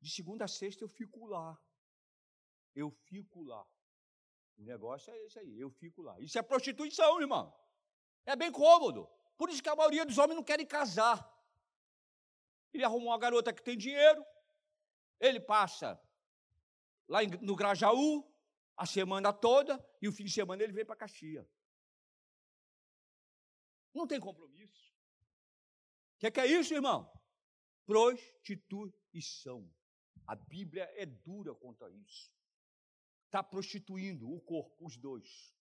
de 0.00 0.10
segunda 0.10 0.44
a 0.44 0.48
sexta 0.48 0.84
eu 0.84 0.88
fico 0.88 1.26
lá. 1.26 1.58
Eu 2.74 2.90
fico 2.90 3.42
lá. 3.42 3.66
O 4.56 4.62
negócio 4.62 5.12
é 5.12 5.18
esse 5.24 5.38
aí, 5.38 5.58
eu 5.58 5.70
fico 5.70 6.02
lá. 6.02 6.18
Isso 6.20 6.38
é 6.38 6.42
prostituição, 6.42 7.20
irmão. 7.20 7.52
É 8.24 8.36
bem 8.36 8.52
cômodo. 8.52 9.08
Por 9.36 9.50
isso 9.50 9.62
que 9.62 9.68
a 9.68 9.76
maioria 9.76 10.06
dos 10.06 10.18
homens 10.18 10.36
não 10.36 10.44
querem 10.44 10.66
casar. 10.66 11.28
Ele 12.72 12.84
arrumou 12.84 13.08
uma 13.08 13.18
garota 13.18 13.52
que 13.52 13.62
tem 13.62 13.76
dinheiro, 13.76 14.24
ele 15.20 15.40
passa 15.40 16.00
lá 17.08 17.20
no 17.40 17.54
Grajaú 17.54 18.26
a 18.76 18.86
semana 18.86 19.32
toda 19.32 19.84
e 20.00 20.08
o 20.08 20.12
fim 20.12 20.24
de 20.24 20.32
semana 20.32 20.62
ele 20.62 20.72
vem 20.72 20.84
para 20.84 20.96
Caxias. 20.96 21.46
Não 23.92 24.06
tem 24.06 24.18
compromisso. 24.18 24.92
O 26.16 26.18
que, 26.20 26.30
que 26.30 26.40
é 26.40 26.46
isso, 26.46 26.72
irmão? 26.72 27.10
Prostituição. 27.92 29.70
A 30.26 30.34
Bíblia 30.34 30.90
é 30.96 31.04
dura 31.04 31.54
contra 31.54 31.90
isso. 31.90 32.32
Está 33.26 33.42
prostituindo 33.42 34.32
o 34.32 34.40
corpo, 34.40 34.74
os 34.82 34.96
dois. 34.96 35.54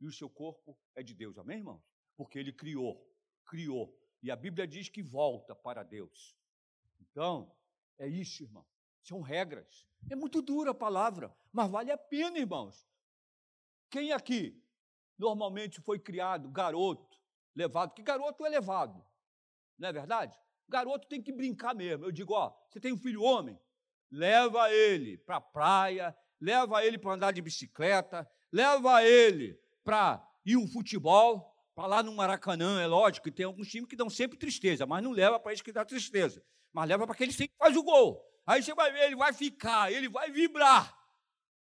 E 0.00 0.06
o 0.06 0.12
seu 0.12 0.28
corpo 0.28 0.76
é 0.96 1.02
de 1.04 1.14
Deus, 1.14 1.38
amém, 1.38 1.58
irmãos? 1.58 1.80
Porque 2.16 2.40
ele 2.40 2.52
criou, 2.52 3.08
criou. 3.46 3.96
E 4.20 4.32
a 4.32 4.36
Bíblia 4.36 4.66
diz 4.66 4.88
que 4.88 5.00
volta 5.00 5.54
para 5.54 5.84
Deus. 5.84 6.36
Então, 6.98 7.56
é 8.00 8.08
isso, 8.08 8.42
irmão. 8.42 8.66
São 9.04 9.20
regras. 9.20 9.86
É 10.10 10.16
muito 10.16 10.42
dura 10.42 10.72
a 10.72 10.74
palavra, 10.74 11.32
mas 11.52 11.70
vale 11.70 11.92
a 11.92 11.98
pena, 11.98 12.36
irmãos. 12.36 12.84
Quem 13.88 14.10
aqui 14.10 14.60
normalmente 15.16 15.80
foi 15.80 16.00
criado 16.00 16.50
garoto, 16.50 17.16
levado? 17.54 17.94
Que 17.94 18.02
garoto 18.02 18.44
é 18.44 18.48
levado, 18.48 19.06
não 19.78 19.88
é 19.88 19.92
verdade? 19.92 20.36
Garoto 20.70 21.08
tem 21.08 21.20
que 21.22 21.32
brincar 21.32 21.74
mesmo. 21.74 22.06
Eu 22.06 22.12
digo, 22.12 22.32
ó, 22.32 22.54
você 22.70 22.80
tem 22.80 22.92
um 22.92 22.98
filho 22.98 23.22
homem, 23.22 23.58
leva 24.10 24.72
ele 24.72 25.18
para 25.18 25.36
a 25.36 25.40
praia, 25.40 26.16
leva 26.40 26.84
ele 26.84 26.96
para 26.96 27.12
andar 27.12 27.32
de 27.32 27.42
bicicleta, 27.42 28.28
leva 28.50 29.04
ele 29.04 29.60
para 29.84 30.26
ir 30.44 30.56
um 30.56 30.66
futebol, 30.66 31.50
para 31.74 31.86
lá 31.86 32.02
no 32.02 32.14
Maracanã, 32.14 32.80
é 32.80 32.86
lógico 32.86 33.24
que 33.24 33.32
tem 33.34 33.46
alguns 33.46 33.68
times 33.68 33.88
que 33.88 33.96
dão 33.96 34.08
sempre 34.08 34.38
tristeza, 34.38 34.86
mas 34.86 35.02
não 35.02 35.12
leva 35.12 35.38
para 35.38 35.52
isso 35.52 35.64
que 35.64 35.72
dá 35.72 35.84
tristeza, 35.84 36.44
mas 36.72 36.88
leva 36.88 37.06
para 37.06 37.14
aquele 37.14 37.32
que 37.32 37.50
faz 37.58 37.76
o 37.76 37.82
gol. 37.82 38.24
Aí 38.46 38.62
você 38.62 38.74
vai 38.74 38.92
ver, 38.92 39.04
ele 39.04 39.16
vai 39.16 39.32
ficar, 39.32 39.92
ele 39.92 40.08
vai 40.08 40.30
vibrar. 40.30 40.96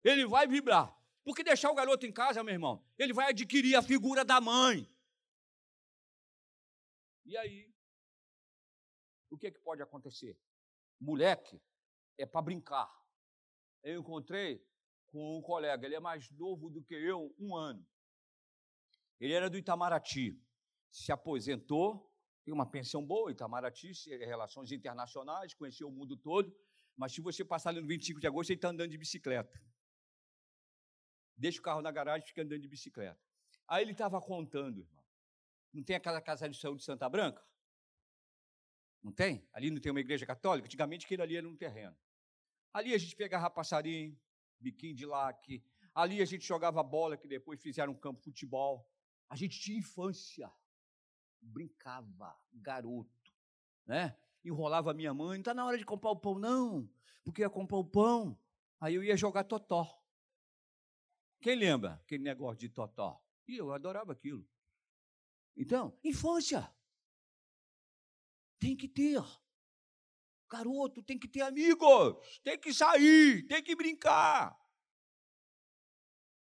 Ele 0.04 0.26
vai 0.26 0.48
vibrar. 0.48 0.96
Porque 1.24 1.44
deixar 1.44 1.70
o 1.70 1.76
garoto 1.76 2.06
em 2.06 2.12
casa, 2.12 2.44
meu 2.44 2.54
irmão, 2.54 2.84
ele 2.98 3.14
vai 3.14 3.30
adquirir 3.30 3.76
a 3.76 3.82
figura 3.82 4.26
da 4.26 4.42
mãe. 4.42 4.90
E 7.26 7.38
aí, 7.38 7.71
o 9.32 9.38
que, 9.38 9.48
é 9.48 9.52
que 9.52 9.60
pode 9.60 9.82
acontecer? 9.82 10.38
Moleque 11.00 11.60
é 12.18 12.26
para 12.26 12.42
brincar. 12.42 12.92
Eu 13.82 14.00
encontrei 14.00 14.64
com 15.08 15.38
um 15.38 15.42
colega, 15.42 15.86
ele 15.86 15.96
é 15.96 16.00
mais 16.00 16.30
novo 16.32 16.70
do 16.70 16.84
que 16.84 16.94
eu, 16.94 17.34
um 17.40 17.56
ano. 17.56 17.86
Ele 19.20 19.34
era 19.34 19.50
do 19.50 19.58
Itamaraty, 19.58 20.40
se 20.90 21.12
aposentou, 21.12 22.12
tem 22.44 22.54
uma 22.54 22.70
pensão 22.70 23.06
boa, 23.06 23.32
Itamaraty, 23.32 23.92
relações 24.20 24.72
internacionais, 24.72 25.54
conheceu 25.54 25.88
o 25.88 25.92
mundo 25.92 26.18
todo, 26.18 26.56
mas 26.96 27.14
se 27.14 27.22
você 27.22 27.44
passar 27.44 27.70
ali 27.70 27.82
no 27.82 27.88
25 27.88 28.20
de 28.20 28.28
agosto, 28.28 28.50
ele 28.50 28.58
está 28.58 28.70
andando 28.70 28.92
de 28.92 28.98
bicicleta. 28.98 29.62
Deixa 31.38 31.60
o 31.60 31.64
carro 31.64 31.82
na 31.82 31.92
garagem 31.92 32.26
e 32.26 32.28
fica 32.28 32.42
andando 32.42 32.62
de 32.62 32.68
bicicleta. 32.68 33.20
Aí 33.68 33.84
ele 33.84 33.94
estava 33.94 34.22
contando, 34.22 34.82
irmão. 34.82 35.04
Não 35.74 35.84
tem 35.84 35.96
aquela 35.96 36.22
casa 36.22 36.50
de 36.50 36.60
saúde 36.60 36.80
de 36.80 36.86
Santa 36.86 37.08
Branca? 37.08 37.44
Não 39.04 39.12
tem? 39.12 39.48
Ali 39.52 39.72
não 39.72 39.80
tem 39.80 39.92
uma 39.92 40.00
igreja 40.00 40.26
católica? 40.26 40.66
Antigamente 40.66 41.06
aquele 41.06 41.22
ali 41.22 41.36
era 41.38 41.48
um 41.48 41.56
terreno. 41.56 41.96
Ali 42.74 42.94
a 42.94 42.98
gente 42.98 43.16
pegava 43.16 43.50
passarinho, 43.50 44.18
biquinho 44.60 44.96
de 44.96 45.06
laque. 45.06 45.64
Ali 45.94 46.22
a 46.22 46.26
gente 46.26 46.46
jogava 46.46 46.82
bola, 46.84 47.18
que 47.18 47.28
depois 47.28 47.62
fizeram 47.62 47.94
um 47.94 47.98
campo 47.98 48.20
de 48.20 48.26
futebol. 48.26 48.88
A 49.30 49.36
gente 49.36 49.60
tinha 49.60 49.80
infância 49.80 50.52
brincava, 51.42 52.36
garoto, 52.54 53.34
né? 53.86 54.16
Enrolava 54.44 54.92
a 54.92 54.94
minha 54.94 55.14
mãe, 55.14 55.38
não 55.38 55.40
está 55.40 55.54
na 55.54 55.66
hora 55.66 55.78
de 55.78 55.86
comprar 55.86 56.12
o 56.12 56.16
pão, 56.16 56.38
não, 56.38 56.90
porque 57.24 57.42
ia 57.42 57.50
comprar 57.50 57.78
o 57.78 57.86
pão, 57.86 58.40
aí 58.80 58.96
eu 58.96 59.04
ia 59.04 59.18
jogar 59.18 59.44
totó. 59.44 60.00
Quem 61.40 61.56
lembra 61.56 61.94
aquele 61.94 62.24
negócio 62.24 62.60
de 62.60 62.70
totó? 62.70 63.24
E 63.48 63.58
eu 63.58 63.72
adorava 63.74 64.12
aquilo. 64.12 64.48
Então, 65.58 65.98
infância. 66.04 66.72
Tem 68.62 68.78
que 68.78 68.88
ter. 68.88 69.22
Garoto, 70.48 71.02
tem 71.02 71.18
que 71.18 71.28
ter 71.28 71.42
amigos, 71.42 72.40
tem 72.44 72.60
que 72.60 72.72
sair, 72.74 73.48
tem 73.48 73.64
que 73.64 73.76
brincar. 73.76 74.56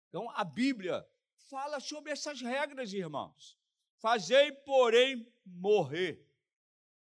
Então, 0.09 0.30
a 0.32 0.43
Bíblia 0.43 1.07
fala 1.49 1.80
sobre 1.80 2.11
essas 2.11 2.41
regras, 2.41 2.91
irmãos. 2.91 3.57
Fazei, 3.99 4.51
porém, 4.51 5.32
morrer. 5.45 6.26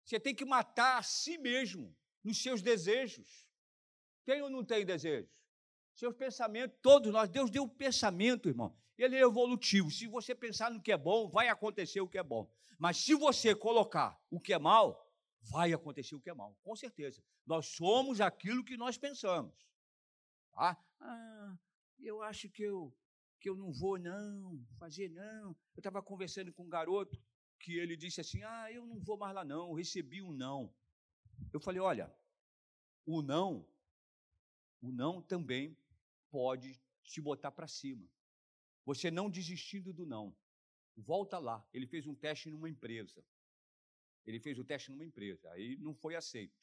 Você 0.03 0.19
tem 0.19 0.35
que 0.35 0.43
matar 0.43 0.97
a 0.97 1.03
si 1.03 1.37
mesmo, 1.37 1.95
nos 2.23 2.41
seus 2.41 2.61
desejos. 2.61 3.47
Tem 4.25 4.41
ou 4.41 4.49
não 4.49 4.65
tem 4.65 4.85
desejos? 4.85 5.47
Seus 5.93 6.15
pensamentos, 6.15 6.77
todos 6.81 7.11
nós, 7.11 7.29
Deus 7.29 7.49
deu 7.49 7.63
um 7.63 7.69
pensamento, 7.69 8.49
irmão. 8.49 8.75
Ele 9.01 9.15
é 9.15 9.21
evolutivo. 9.21 9.89
Se 9.89 10.07
você 10.07 10.35
pensar 10.35 10.69
no 10.69 10.81
que 10.81 10.91
é 10.91 10.97
bom, 10.97 11.29
vai 11.29 11.47
acontecer 11.47 12.01
o 12.01 12.07
que 12.07 12.17
é 12.17 12.23
bom. 12.23 12.51
Mas 12.77 12.97
se 12.97 13.15
você 13.15 13.55
colocar 13.55 14.19
o 14.29 14.39
que 14.39 14.53
é 14.53 14.59
mal, 14.59 15.09
vai 15.41 15.73
acontecer 15.73 16.15
o 16.15 16.21
que 16.21 16.29
é 16.29 16.33
mal, 16.33 16.55
com 16.63 16.75
certeza. 16.75 17.23
Nós 17.45 17.67
somos 17.67 18.19
aquilo 18.21 18.63
que 18.63 18.77
nós 18.77 18.97
pensamos. 18.97 19.53
Tá? 20.51 20.77
Ah, 20.99 21.57
eu 21.99 22.21
acho 22.21 22.49
que 22.49 22.63
eu 22.63 22.93
que 23.39 23.49
eu 23.49 23.55
não 23.55 23.71
vou, 23.71 23.97
não, 23.97 24.61
fazer 24.77 25.09
não. 25.09 25.55
Eu 25.73 25.79
estava 25.79 26.01
conversando 26.01 26.51
com 26.51 26.63
um 26.63 26.69
garoto 26.69 27.17
que 27.57 27.77
ele 27.77 27.95
disse 27.95 28.19
assim: 28.19 28.43
Ah, 28.43 28.71
eu 28.71 28.85
não 28.85 28.99
vou 28.99 29.17
mais 29.17 29.33
lá, 29.33 29.45
não, 29.45 29.69
eu 29.69 29.75
recebi 29.75 30.21
um 30.21 30.33
não. 30.33 30.73
Eu 31.53 31.59
falei: 31.59 31.79
Olha, 31.79 32.13
o 33.05 33.21
não, 33.21 33.65
o 34.81 34.91
não 34.91 35.21
também 35.21 35.77
pode 36.29 36.79
te 37.03 37.21
botar 37.21 37.51
para 37.51 37.67
cima. 37.67 38.05
Você 38.89 39.11
não 39.11 39.29
desistindo 39.29 39.93
do 39.93 40.03
não. 40.03 40.35
Volta 40.97 41.37
lá. 41.37 41.63
Ele 41.71 41.85
fez 41.85 42.07
um 42.07 42.15
teste 42.15 42.49
numa 42.49 42.67
empresa. 42.67 43.23
Ele 44.25 44.39
fez 44.39 44.57
o 44.57 44.63
teste 44.63 44.89
numa 44.89 45.05
empresa. 45.05 45.47
Aí 45.51 45.77
não 45.77 45.93
foi 45.93 46.15
aceito. 46.15 46.59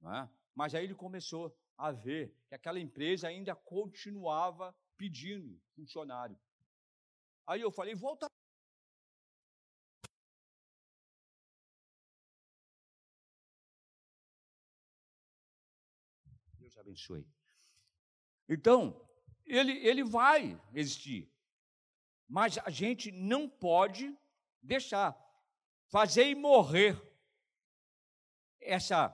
Não 0.00 0.10
é? 0.14 0.30
Mas 0.54 0.74
aí 0.74 0.84
ele 0.84 0.94
começou 0.94 1.54
a 1.76 1.92
ver 1.92 2.34
que 2.48 2.54
aquela 2.54 2.80
empresa 2.80 3.28
ainda 3.28 3.54
continuava 3.54 4.74
pedindo 4.96 5.60
funcionário. 5.74 6.40
Aí 7.46 7.60
eu 7.60 7.70
falei, 7.70 7.94
volta. 7.94 8.26
Deus 16.54 16.78
abençoe. 16.78 17.28
Então, 18.48 19.06
ele, 19.44 19.72
ele 19.86 20.02
vai 20.02 20.58
existir. 20.72 21.29
Mas 22.30 22.56
a 22.58 22.70
gente 22.70 23.10
não 23.10 23.48
pode 23.48 24.16
deixar. 24.62 25.18
Fazer 25.90 26.32
morrer 26.36 26.96
essa 28.60 29.12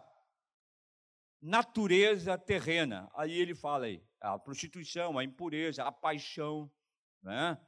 natureza 1.40 2.36
terrena. 2.36 3.10
Aí 3.14 3.32
ele 3.32 3.54
fala 3.54 3.86
aí, 3.86 4.06
a 4.20 4.38
prostituição, 4.38 5.16
a 5.16 5.24
impureza, 5.24 5.82
a 5.82 5.90
paixão, 5.90 6.70
né? 7.22 7.58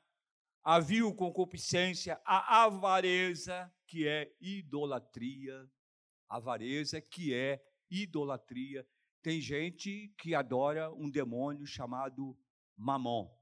a 0.63 0.79
vil 0.81 1.15
concupiscência, 1.15 2.21
a 2.27 2.65
avareza, 2.65 3.73
que 3.87 4.07
é 4.07 4.31
idolatria, 4.39 5.67
avareza, 6.29 7.01
que 7.01 7.33
é 7.33 7.59
idolatria. 7.91 8.87
Tem 9.23 9.41
gente 9.41 10.13
que 10.19 10.35
adora 10.35 10.93
um 10.93 11.09
demônio 11.09 11.65
chamado 11.67 12.39
Mamon. 12.77 13.35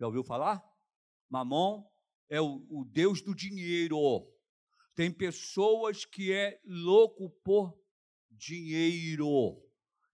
Já 0.00 0.06
ouviu 0.06 0.24
falar? 0.24 0.71
Mamon 1.32 1.82
é 2.28 2.42
o, 2.42 2.62
o 2.68 2.84
Deus 2.84 3.22
do 3.22 3.34
dinheiro. 3.34 4.30
Tem 4.94 5.10
pessoas 5.10 6.04
que 6.04 6.30
é 6.30 6.60
louco 6.62 7.30
por 7.42 7.74
dinheiro. 8.30 9.58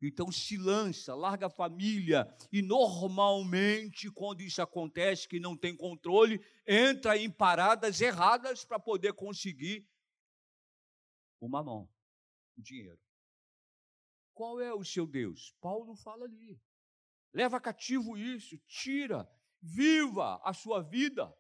Então 0.01 0.31
se 0.31 0.57
lança, 0.57 1.17
larga 1.17 1.47
a 1.47 1.51
família 1.51 2.33
e 2.53 2.63
normalmente 2.63 4.09
quando 4.13 4.43
isso 4.43 4.63
acontece 4.63 5.27
que 5.27 5.41
não 5.41 5.57
tem 5.57 5.77
controle, 5.77 6.41
entra 6.65 7.19
em 7.19 7.29
paradas 7.29 8.01
erradas 8.01 8.65
para 8.65 8.79
poder 8.79 9.13
conseguir 9.13 9.85
o 11.41 11.49
mamão, 11.49 11.91
o 12.57 12.63
dinheiro. 12.63 13.01
Qual 14.33 14.61
é 14.61 14.73
o 14.73 14.85
seu 14.85 15.05
Deus? 15.05 15.53
Paulo 15.61 15.97
fala 15.97 16.27
ali. 16.27 16.63
Leva 17.33 17.61
cativo 17.61 18.17
isso, 18.17 18.57
tira, 18.69 19.29
viva 19.61 20.41
a 20.45 20.53
sua 20.53 20.83
vida. 20.83 21.35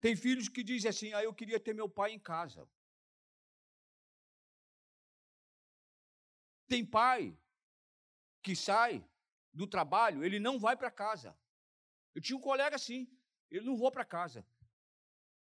Tem 0.00 0.14
filhos 0.14 0.48
que 0.48 0.62
dizem 0.62 0.88
assim: 0.88 1.12
ah, 1.12 1.22
eu 1.22 1.34
queria 1.34 1.58
ter 1.58 1.74
meu 1.74 1.88
pai 1.88 2.12
em 2.12 2.18
casa. 2.18 2.68
Tem 6.66 6.84
pai 6.84 7.38
que 8.42 8.54
sai 8.54 9.06
do 9.52 9.66
trabalho, 9.66 10.24
ele 10.24 10.40
não 10.40 10.58
vai 10.58 10.76
para 10.76 10.90
casa. 10.90 11.38
Eu 12.14 12.20
tinha 12.20 12.36
um 12.36 12.40
colega 12.40 12.76
assim, 12.76 13.08
ele 13.50 13.64
não 13.64 13.76
vou 13.76 13.90
para 13.90 14.04
casa. 14.04 14.46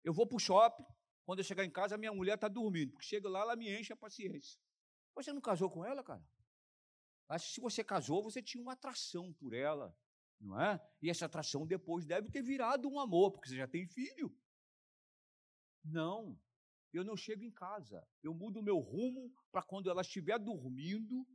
Eu 0.03 0.13
vou 0.13 0.27
para 0.27 0.35
o 0.35 0.39
shopping, 0.39 0.85
quando 1.25 1.39
eu 1.39 1.45
chegar 1.45 1.63
em 1.63 1.71
casa, 1.71 1.97
minha 1.97 2.13
mulher 2.13 2.35
está 2.35 2.47
dormindo, 2.47 2.91
porque 2.91 3.05
chega 3.05 3.29
lá, 3.29 3.41
ela 3.41 3.55
me 3.55 3.69
enche 3.69 3.93
a 3.93 3.97
paciência. 3.97 4.59
Você 5.15 5.31
não 5.31 5.41
casou 5.41 5.69
com 5.69 5.85
ela, 5.85 6.03
cara? 6.03 6.25
Que 7.29 7.39
se 7.39 7.61
você 7.61 7.83
casou, 7.83 8.21
você 8.21 8.41
tinha 8.41 8.61
uma 8.61 8.73
atração 8.73 9.33
por 9.33 9.53
ela, 9.53 9.95
não 10.43 10.59
é? 10.59 10.79
E 11.01 11.09
essa 11.09 11.25
atração 11.25 11.65
depois 11.65 12.05
deve 12.05 12.29
ter 12.29 12.43
virado 12.43 12.89
um 12.89 12.99
amor, 12.99 13.31
porque 13.31 13.49
você 13.49 13.57
já 13.57 13.67
tem 13.67 13.87
filho. 13.87 14.35
Não, 15.83 16.39
eu 16.91 17.03
não 17.03 17.15
chego 17.15 17.43
em 17.43 17.51
casa. 17.51 18.07
Eu 18.21 18.33
mudo 18.33 18.59
o 18.59 18.63
meu 18.63 18.77
rumo 18.79 19.33
para 19.51 19.63
quando 19.63 19.89
ela 19.89 20.01
estiver 20.01 20.37
dormindo, 20.37 21.27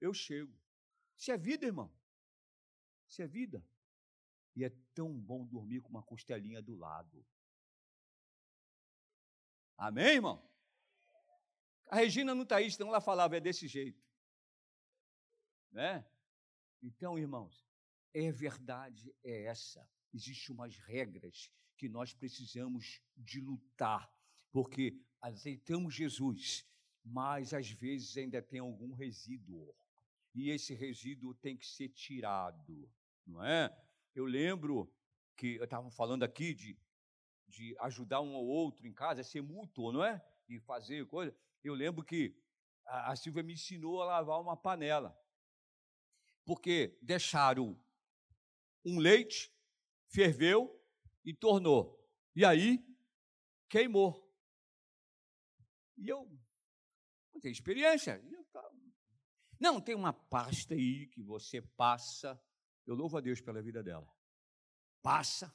eu 0.00 0.12
chego. 0.12 0.58
Isso 1.16 1.30
é 1.30 1.38
vida, 1.38 1.66
irmão. 1.66 1.92
Isso 3.08 3.22
é 3.22 3.26
vida. 3.26 3.64
E 4.56 4.64
é 4.64 4.70
tão 4.94 5.12
bom 5.12 5.46
dormir 5.46 5.80
com 5.80 5.90
uma 5.90 6.02
costelinha 6.02 6.62
do 6.62 6.74
lado. 6.74 7.24
Amém, 9.76 10.14
irmão? 10.14 10.50
A 11.86 11.96
Regina 11.96 12.34
não 12.34 12.42
está 12.42 12.56
aí, 12.56 12.70
senão 12.70 12.88
ela 12.88 13.00
falava, 13.00 13.36
é 13.36 13.40
desse 13.40 13.66
jeito. 13.66 14.02
Né? 15.70 16.04
Então, 16.82 17.18
irmãos, 17.18 17.69
é 18.14 18.30
verdade, 18.32 19.14
é 19.22 19.44
essa. 19.44 19.88
Existem 20.12 20.54
umas 20.54 20.76
regras 20.76 21.50
que 21.76 21.88
nós 21.88 22.12
precisamos 22.12 23.00
de 23.16 23.40
lutar 23.40 24.10
porque 24.50 25.00
aceitamos 25.20 25.94
Jesus, 25.94 26.66
mas 27.04 27.54
às 27.54 27.70
vezes 27.70 28.16
ainda 28.16 28.42
tem 28.42 28.60
algum 28.60 28.92
resíduo. 28.92 29.74
E 30.34 30.50
esse 30.50 30.74
resíduo 30.74 31.34
tem 31.34 31.56
que 31.56 31.66
ser 31.66 31.88
tirado, 31.88 32.90
não 33.26 33.44
é? 33.44 33.74
Eu 34.14 34.24
lembro 34.24 34.92
que 35.36 35.56
eu 35.56 35.64
estava 35.64 35.90
falando 35.90 36.22
aqui 36.22 36.54
de, 36.54 36.78
de 37.48 37.76
ajudar 37.80 38.20
um 38.20 38.34
ou 38.34 38.46
outro 38.46 38.86
em 38.86 38.92
casa, 38.92 39.22
ser 39.22 39.42
mútuo, 39.42 39.92
não 39.92 40.04
é? 40.04 40.24
E 40.48 40.58
fazer 40.58 41.06
coisa. 41.06 41.34
Eu 41.62 41.74
lembro 41.74 42.04
que 42.04 42.36
a, 42.86 43.12
a 43.12 43.16
Silvia 43.16 43.42
me 43.42 43.54
ensinou 43.54 44.02
a 44.02 44.06
lavar 44.06 44.40
uma 44.40 44.56
panela. 44.56 45.16
Porque 46.44 46.98
deixaram 47.00 47.78
um 48.84 48.98
leite, 48.98 49.52
ferveu 50.08 50.80
e 51.24 51.34
tornou. 51.34 51.98
E 52.34 52.44
aí 52.44 52.84
queimou. 53.68 54.28
E 55.96 56.08
eu 56.08 56.26
não 57.32 57.40
tenho 57.40 57.52
experiência. 57.52 58.22
Não, 59.58 59.80
tem 59.80 59.94
uma 59.94 60.12
pasta 60.12 60.74
aí 60.74 61.06
que 61.08 61.22
você 61.22 61.60
passa. 61.60 62.40
Eu 62.86 62.94
louvo 62.94 63.18
a 63.18 63.20
Deus 63.20 63.40
pela 63.40 63.62
vida 63.62 63.82
dela. 63.82 64.08
Passa. 65.02 65.54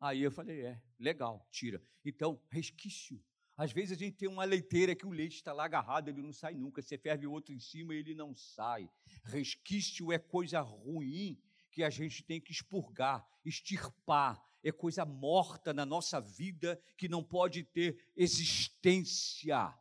Aí 0.00 0.22
eu 0.22 0.30
falei, 0.30 0.62
é, 0.62 0.82
legal, 0.98 1.46
tira. 1.50 1.82
Então, 2.04 2.42
resquício. 2.50 3.22
Às 3.56 3.72
vezes 3.72 3.92
a 3.92 3.98
gente 3.98 4.16
tem 4.16 4.28
uma 4.28 4.44
leiteira 4.44 4.96
que 4.96 5.06
o 5.06 5.12
leite 5.12 5.36
está 5.36 5.52
lá 5.52 5.64
agarrado, 5.64 6.08
ele 6.08 6.22
não 6.22 6.32
sai 6.32 6.54
nunca. 6.54 6.82
Você 6.82 6.98
ferve 6.98 7.26
outro 7.26 7.52
em 7.52 7.60
cima 7.60 7.94
e 7.94 7.98
ele 7.98 8.14
não 8.14 8.34
sai. 8.34 8.90
Resquício 9.24 10.10
é 10.10 10.18
coisa 10.18 10.60
ruim 10.60 11.40
que 11.74 11.82
a 11.82 11.90
gente 11.90 12.22
tem 12.22 12.40
que 12.40 12.52
expurgar, 12.52 13.26
extirpar, 13.44 14.40
é 14.62 14.70
coisa 14.70 15.04
morta 15.04 15.74
na 15.74 15.84
nossa 15.84 16.20
vida 16.20 16.80
que 16.96 17.08
não 17.08 17.22
pode 17.22 17.64
ter 17.64 18.00
existência. 18.16 19.76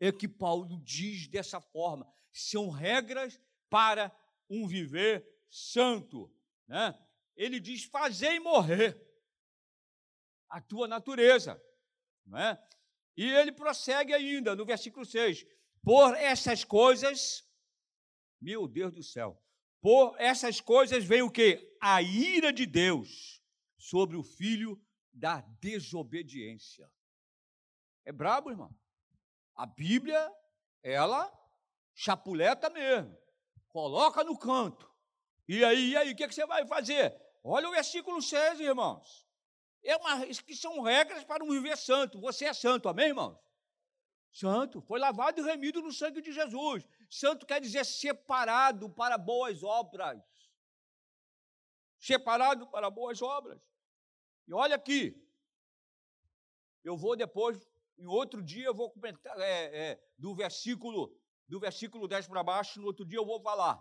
É 0.00 0.10
que 0.10 0.26
Paulo 0.26 0.80
diz 0.82 1.28
dessa 1.28 1.60
forma: 1.60 2.10
são 2.32 2.70
regras 2.70 3.38
para 3.68 4.10
um 4.48 4.66
viver 4.66 5.28
santo. 5.50 6.34
Né? 6.66 6.98
Ele 7.36 7.60
diz: 7.60 7.84
fazei 7.84 8.40
morrer 8.40 8.98
a 10.48 10.60
tua 10.60 10.88
natureza. 10.88 11.62
Né? 12.24 12.58
E 13.14 13.24
ele 13.24 13.52
prossegue 13.52 14.14
ainda 14.14 14.56
no 14.56 14.64
versículo 14.64 15.04
6: 15.04 15.46
por 15.84 16.16
essas 16.16 16.64
coisas, 16.64 17.46
meu 18.40 18.66
Deus 18.66 18.92
do 18.92 19.02
céu, 19.02 19.40
por 19.86 20.16
essas 20.20 20.60
coisas 20.60 21.04
vem 21.04 21.22
o 21.22 21.30
que? 21.30 21.78
A 21.80 22.02
ira 22.02 22.52
de 22.52 22.66
Deus 22.66 23.40
sobre 23.78 24.16
o 24.16 24.22
filho 24.24 24.84
da 25.12 25.42
desobediência. 25.60 26.90
É 28.04 28.10
brabo, 28.10 28.50
irmão. 28.50 28.76
A 29.54 29.64
Bíblia, 29.64 30.28
ela 30.82 31.32
chapuleta 31.94 32.68
mesmo. 32.68 33.16
Coloca 33.68 34.24
no 34.24 34.36
canto. 34.36 34.92
E 35.46 35.64
aí, 35.64 35.90
e 35.90 35.96
aí, 35.96 36.12
o 36.12 36.16
que, 36.16 36.24
é 36.24 36.26
que 36.26 36.34
você 36.34 36.46
vai 36.46 36.66
fazer? 36.66 37.16
Olha 37.44 37.68
o 37.68 37.70
versículo 37.70 38.20
6, 38.20 38.58
irmãos. 38.58 39.24
É 39.84 39.96
uma, 39.98 40.26
que 40.26 40.56
são 40.56 40.80
regras 40.80 41.22
para 41.22 41.44
um 41.44 41.50
viver 41.50 41.78
santo. 41.78 42.20
Você 42.22 42.46
é 42.46 42.52
santo, 42.52 42.88
amém, 42.88 43.06
irmãos? 43.06 43.38
Santo, 44.40 44.82
foi 44.82 44.98
lavado 45.00 45.40
e 45.40 45.44
remido 45.44 45.80
no 45.80 45.90
sangue 45.90 46.20
de 46.20 46.30
Jesus. 46.30 46.86
Santo 47.08 47.46
quer 47.46 47.58
dizer 47.58 47.84
separado 47.84 48.90
para 48.90 49.16
boas 49.16 49.62
obras. 49.62 50.22
Separado 51.98 52.66
para 52.66 52.90
boas 52.90 53.22
obras. 53.22 53.62
E 54.46 54.52
olha 54.52 54.76
aqui, 54.76 55.02
eu 56.84 56.96
vou 56.98 57.16
depois, 57.16 57.66
em 57.98 58.06
outro 58.06 58.42
dia, 58.42 58.66
eu 58.66 58.74
vou 58.74 58.90
comentar 58.90 59.38
é, 59.40 59.64
é, 59.84 60.10
do 60.18 60.34
versículo 60.34 61.18
do 61.48 61.58
versículo 61.60 62.08
10 62.08 62.26
para 62.26 62.42
baixo, 62.42 62.80
no 62.80 62.88
outro 62.88 63.06
dia 63.06 63.18
eu 63.18 63.24
vou 63.24 63.40
falar 63.40 63.80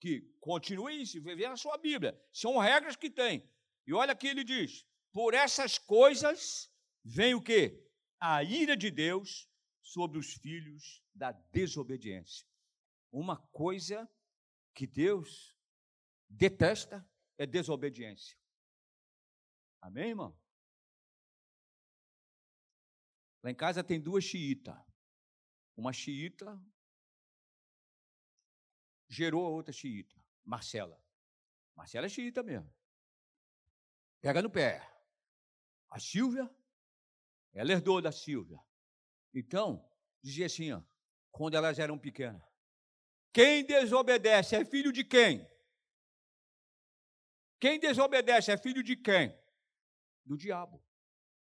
que 0.00 0.22
continue 0.40 1.02
isso, 1.02 1.22
viver 1.22 1.48
na 1.48 1.56
sua 1.56 1.76
Bíblia. 1.76 2.18
São 2.32 2.58
regras 2.58 2.96
que 2.96 3.10
tem. 3.10 3.48
E 3.86 3.92
olha 3.92 4.12
aqui 4.12 4.26
ele 4.26 4.42
diz: 4.42 4.84
por 5.12 5.32
essas 5.32 5.78
coisas 5.78 6.70
vem 7.04 7.34
o 7.34 7.42
que? 7.42 7.86
A 8.18 8.42
ira 8.42 8.76
de 8.76 8.90
Deus 8.90 9.48
sobre 9.86 10.18
os 10.18 10.34
filhos 10.34 11.00
da 11.14 11.30
desobediência. 11.30 12.44
Uma 13.12 13.36
coisa 13.52 14.10
que 14.74 14.84
Deus 14.84 15.56
detesta 16.28 17.08
é 17.38 17.46
desobediência. 17.46 18.36
Amém, 19.80 20.08
irmão? 20.08 20.36
Lá 23.44 23.50
em 23.52 23.54
casa 23.54 23.84
tem 23.84 24.00
duas 24.00 24.24
xiitas. 24.24 24.76
Uma 25.76 25.92
xiita 25.92 26.60
gerou 29.08 29.46
a 29.46 29.50
outra 29.50 29.72
xiita, 29.72 30.20
Marcela. 30.44 31.00
Marcela 31.76 32.06
é 32.06 32.08
xiita 32.08 32.42
mesmo. 32.42 32.74
Pega 34.20 34.42
no 34.42 34.50
pé. 34.50 34.82
A 35.88 36.00
Silvia, 36.00 36.52
ela 37.52 37.70
herdou 37.70 38.02
da 38.02 38.10
Silvia. 38.10 38.65
Então, 39.36 39.88
dizia 40.20 40.46
assim, 40.46 40.72
ó, 40.72 40.82
quando 41.30 41.54
elas 41.54 41.78
eram 41.78 41.96
pequenas: 41.96 42.42
quem 43.32 43.64
desobedece 43.64 44.56
é 44.56 44.64
filho 44.64 44.90
de 44.90 45.04
quem? 45.04 45.48
Quem 47.60 47.78
desobedece 47.78 48.50
é 48.50 48.56
filho 48.56 48.82
de 48.82 48.96
quem? 48.96 49.32
do 50.26 50.36
diabo. 50.36 50.84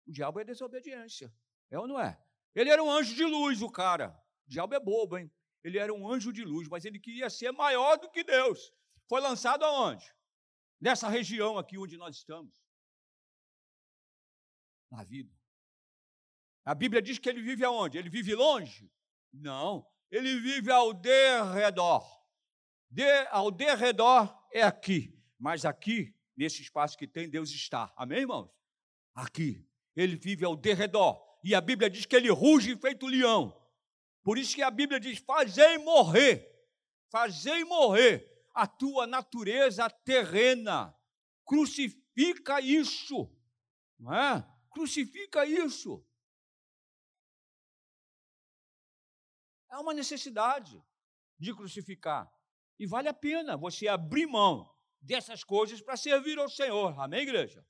O 0.07 0.11
diabo 0.11 0.41
é 0.41 0.45
desobediência. 0.45 1.33
É 1.71 1.79
ou 1.79 1.87
não 1.87 2.01
é? 2.01 2.21
Ele 2.55 2.71
era 2.71 2.83
um 2.83 2.91
anjo 2.91 3.15
de 3.15 3.25
luz, 3.25 3.63
o 3.63 3.71
cara. 3.71 4.11
O 4.47 4.51
diabo 4.51 4.75
é 4.75 4.81
bobo, 4.81 5.19
hein? 5.19 5.31
Ele 5.63 5.79
era 5.79 5.93
um 5.93 6.11
anjo 6.11 6.33
de 6.33 6.43
luz, 6.43 6.67
mas 6.69 6.85
ele 6.85 6.99
queria 6.99 7.29
ser 7.29 7.53
maior 7.53 7.99
do 7.99 8.11
que 8.11 8.25
Deus. 8.25 8.73
Foi 9.09 9.21
lançado 9.21 9.65
aonde? 9.65 10.05
Nessa 10.81 11.09
região 11.09 11.59
aqui 11.59 11.79
onde 11.79 11.97
nós 11.99 12.17
estamos. 12.17 12.59
Na 14.91 15.05
vida. 15.05 15.39
A 16.71 16.75
Bíblia 16.77 17.03
diz 17.03 17.19
que 17.19 17.29
ele 17.29 17.43
vive 17.43 17.65
aonde? 17.65 17.99
Ele 17.99 18.09
vive 18.09 18.33
longe? 18.33 18.89
Não. 19.33 19.85
Ele 20.09 20.39
vive 20.39 20.71
ao 20.71 20.95
derredor. 20.95 22.07
De, 22.89 23.03
ao 23.33 23.51
derredor 23.51 24.33
é 24.53 24.63
aqui. 24.63 25.21
Mas 25.37 25.65
aqui 25.65 26.15
nesse 26.37 26.63
espaço 26.63 26.97
que 26.97 27.09
tem, 27.09 27.29
Deus 27.29 27.51
está. 27.51 27.93
Amém, 27.97 28.21
irmãos? 28.21 28.49
Aqui. 29.13 29.69
Ele 29.97 30.15
vive 30.15 30.45
ao 30.45 30.55
derredor. 30.55 31.21
E 31.43 31.57
a 31.57 31.61
Bíblia 31.61 31.91
diz 31.91 32.07
que 32.07 32.15
ele 32.15 32.31
ruge 32.31 32.77
feito 32.77 33.05
leão. 33.09 33.53
Por 34.23 34.39
isso 34.39 34.55
que 34.55 34.63
a 34.63 34.71
Bíblia 34.71 35.01
diz: 35.01 35.19
fazei 35.19 35.77
morrer, 35.79 36.49
fazei 37.11 37.65
morrer 37.65 38.31
a 38.55 38.69
tua 38.69 39.09
natureza 39.09 39.91
terrena. 39.91 40.97
Crucifica 41.45 42.61
isso. 42.61 43.29
Não 43.99 44.15
é? 44.15 44.49
Crucifica 44.71 45.45
isso. 45.45 46.07
É 49.71 49.77
uma 49.79 49.95
necessidade 49.95 50.83
de 51.39 51.55
crucificar. 51.55 52.31
E 52.79 52.87
vale 52.87 53.09
a 53.09 53.15
pena 53.15 53.57
você 53.57 53.89
abrir 53.89 54.27
mão 54.27 54.69
dessas 55.01 55.45
coisas 55.45 55.81
para 55.81 55.97
servir 55.97 56.39
ao 56.39 56.49
Senhor. 56.49 56.99
Amém, 56.99 57.23
igreja? 57.23 57.65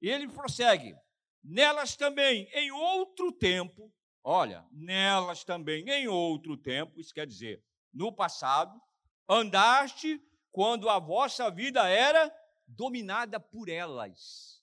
E 0.00 0.08
ele 0.08 0.28
prossegue: 0.28 0.94
nelas 1.42 1.96
também, 1.96 2.48
em 2.52 2.70
outro 2.70 3.32
tempo, 3.32 3.92
olha, 4.22 4.66
nelas 4.70 5.44
também, 5.44 5.88
em 5.88 6.06
outro 6.08 6.56
tempo, 6.56 7.00
isso 7.00 7.12
quer 7.12 7.26
dizer, 7.26 7.64
no 7.92 8.12
passado, 8.12 8.80
andaste 9.28 10.20
quando 10.50 10.88
a 10.88 10.98
vossa 10.98 11.50
vida 11.50 11.88
era 11.88 12.32
dominada 12.66 13.40
por 13.40 13.68
elas. 13.68 14.62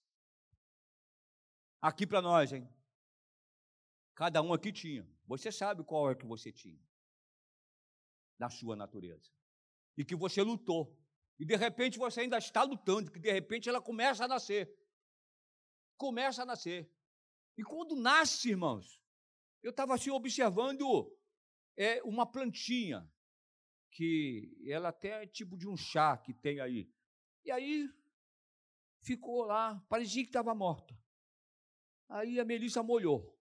Aqui 1.82 2.06
para 2.06 2.22
nós, 2.22 2.54
hein? 2.54 2.70
Cada 4.14 4.42
um 4.42 4.54
aqui 4.54 4.72
tinha. 4.72 5.08
Você 5.32 5.50
sabe 5.50 5.82
qual 5.86 6.12
é 6.12 6.16
que 6.16 6.26
você 6.26 6.52
tinha 6.52 6.86
da 8.38 8.50
sua 8.50 8.76
natureza. 8.76 9.32
E 9.98 10.04
que 10.04 10.14
você 10.14 10.42
lutou. 10.42 10.94
E 11.40 11.46
de 11.46 11.56
repente 11.56 11.98
você 11.98 12.20
ainda 12.20 12.38
está 12.38 12.64
lutando, 12.64 13.10
que 13.10 13.18
de 13.18 13.32
repente 13.32 13.70
ela 13.70 13.82
começa 13.82 14.26
a 14.26 14.28
nascer. 14.28 14.78
Começa 15.96 16.42
a 16.42 16.46
nascer. 16.46 16.92
E 17.58 17.64
quando 17.64 17.96
nasce, 17.96 18.50
irmãos, 18.50 19.02
eu 19.64 19.72
estava 19.72 19.96
assim 19.96 20.10
observando 20.10 21.18
é, 21.78 22.04
uma 22.04 22.30
plantinha, 22.30 23.10
que 23.90 24.54
ela 24.68 24.90
até 24.90 25.24
é 25.24 25.28
tipo 25.28 25.58
de 25.58 25.66
um 25.66 25.78
chá 25.78 26.18
que 26.18 26.34
tem 26.34 26.60
aí. 26.60 26.92
E 27.46 27.52
aí 27.52 27.90
ficou 29.02 29.46
lá, 29.46 29.80
parecia 29.88 30.24
que 30.24 30.30
estava 30.30 30.54
morta. 30.54 30.94
Aí 32.10 32.38
a 32.38 32.44
Melissa 32.44 32.84
molhou. 32.84 33.41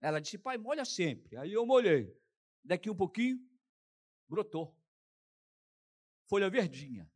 Ela 0.00 0.20
disse, 0.20 0.38
pai, 0.38 0.56
molha 0.56 0.84
sempre. 0.84 1.36
Aí 1.36 1.52
eu 1.52 1.66
molhei. 1.66 2.16
Daqui 2.64 2.88
um 2.88 2.96
pouquinho, 2.96 3.38
brotou. 4.28 4.76
Folha 6.26 6.48
verdinha. 6.48 7.10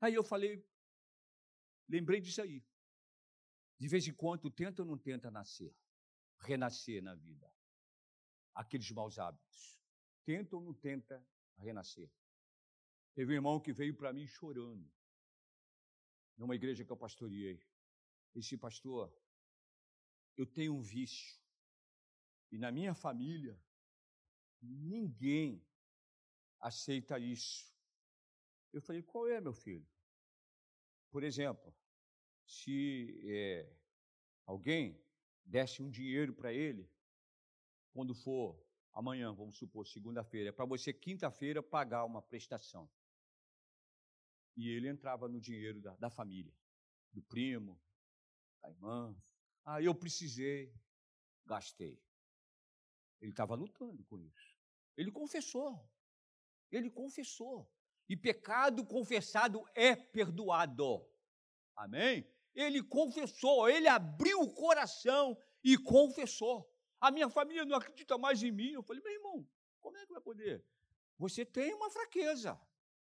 Aí 0.00 0.14
eu 0.14 0.24
falei, 0.24 0.64
lembrei 1.88 2.20
disso 2.20 2.40
aí. 2.40 2.64
De 3.78 3.88
vez 3.88 4.06
em 4.06 4.14
quando, 4.14 4.50
tenta 4.50 4.82
ou 4.82 4.88
não 4.88 4.96
tenta 4.96 5.30
nascer, 5.30 5.74
renascer 6.38 7.02
na 7.02 7.14
vida. 7.14 7.52
Aqueles 8.54 8.90
maus 8.90 9.18
hábitos. 9.18 9.80
Tenta 10.24 10.56
ou 10.56 10.62
não 10.62 10.74
tenta 10.74 11.26
renascer. 11.56 12.10
Teve 13.14 13.32
um 13.32 13.34
irmão 13.34 13.60
que 13.60 13.72
veio 13.72 13.94
para 13.94 14.12
mim 14.12 14.26
chorando, 14.26 14.90
numa 16.36 16.54
igreja 16.54 16.84
que 16.84 16.90
eu 16.90 16.96
pastoreei. 16.96 17.60
Disse, 18.34 18.56
pastor, 18.56 19.12
eu 20.36 20.46
tenho 20.46 20.74
um 20.74 20.82
vício. 20.82 21.38
E 22.50 22.58
na 22.58 22.70
minha 22.70 22.94
família, 22.94 23.58
Ninguém 24.64 25.62
aceita 26.60 27.18
isso. 27.18 27.70
Eu 28.72 28.80
falei, 28.80 29.02
qual 29.02 29.28
é, 29.28 29.40
meu 29.40 29.52
filho? 29.52 29.86
Por 31.10 31.22
exemplo, 31.22 31.74
se 32.46 33.20
é, 33.24 33.70
alguém 34.46 35.00
desse 35.44 35.82
um 35.82 35.90
dinheiro 35.90 36.32
para 36.32 36.52
ele, 36.52 36.90
quando 37.92 38.14
for 38.14 38.58
amanhã, 38.92 39.32
vamos 39.32 39.56
supor, 39.58 39.86
segunda-feira, 39.86 40.48
é 40.48 40.52
para 40.52 40.64
você 40.64 40.92
quinta-feira 40.92 41.62
pagar 41.62 42.04
uma 42.04 42.22
prestação. 42.22 42.90
E 44.56 44.68
ele 44.68 44.88
entrava 44.88 45.28
no 45.28 45.40
dinheiro 45.40 45.80
da, 45.80 45.94
da 45.96 46.10
família, 46.10 46.54
do 47.12 47.22
primo, 47.22 47.80
da 48.62 48.70
irmã. 48.70 49.14
Ah, 49.64 49.80
eu 49.80 49.94
precisei, 49.94 50.72
gastei. 51.46 51.98
Ele 53.20 53.30
estava 53.30 53.54
lutando 53.54 54.04
com 54.04 54.18
isso. 54.18 54.54
Ele 54.96 55.10
confessou. 55.10 55.88
Ele 56.70 56.90
confessou. 56.90 57.70
E 58.08 58.16
pecado 58.16 58.84
confessado 58.84 59.64
é 59.74 59.96
perdoado. 59.96 61.06
Amém? 61.74 62.28
Ele 62.54 62.82
confessou, 62.82 63.68
ele 63.68 63.88
abriu 63.88 64.40
o 64.40 64.52
coração 64.52 65.36
e 65.62 65.76
confessou. 65.76 66.70
A 67.00 67.10
minha 67.10 67.28
família 67.28 67.64
não 67.64 67.76
acredita 67.76 68.16
mais 68.18 68.42
em 68.42 68.52
mim. 68.52 68.72
Eu 68.72 68.82
falei, 68.82 69.02
meu 69.02 69.12
irmão, 69.12 69.48
como 69.80 69.96
é 69.96 70.06
que 70.06 70.12
vai 70.12 70.20
poder? 70.20 70.64
Você 71.18 71.44
tem 71.44 71.72
uma 71.74 71.90
fraqueza. 71.90 72.60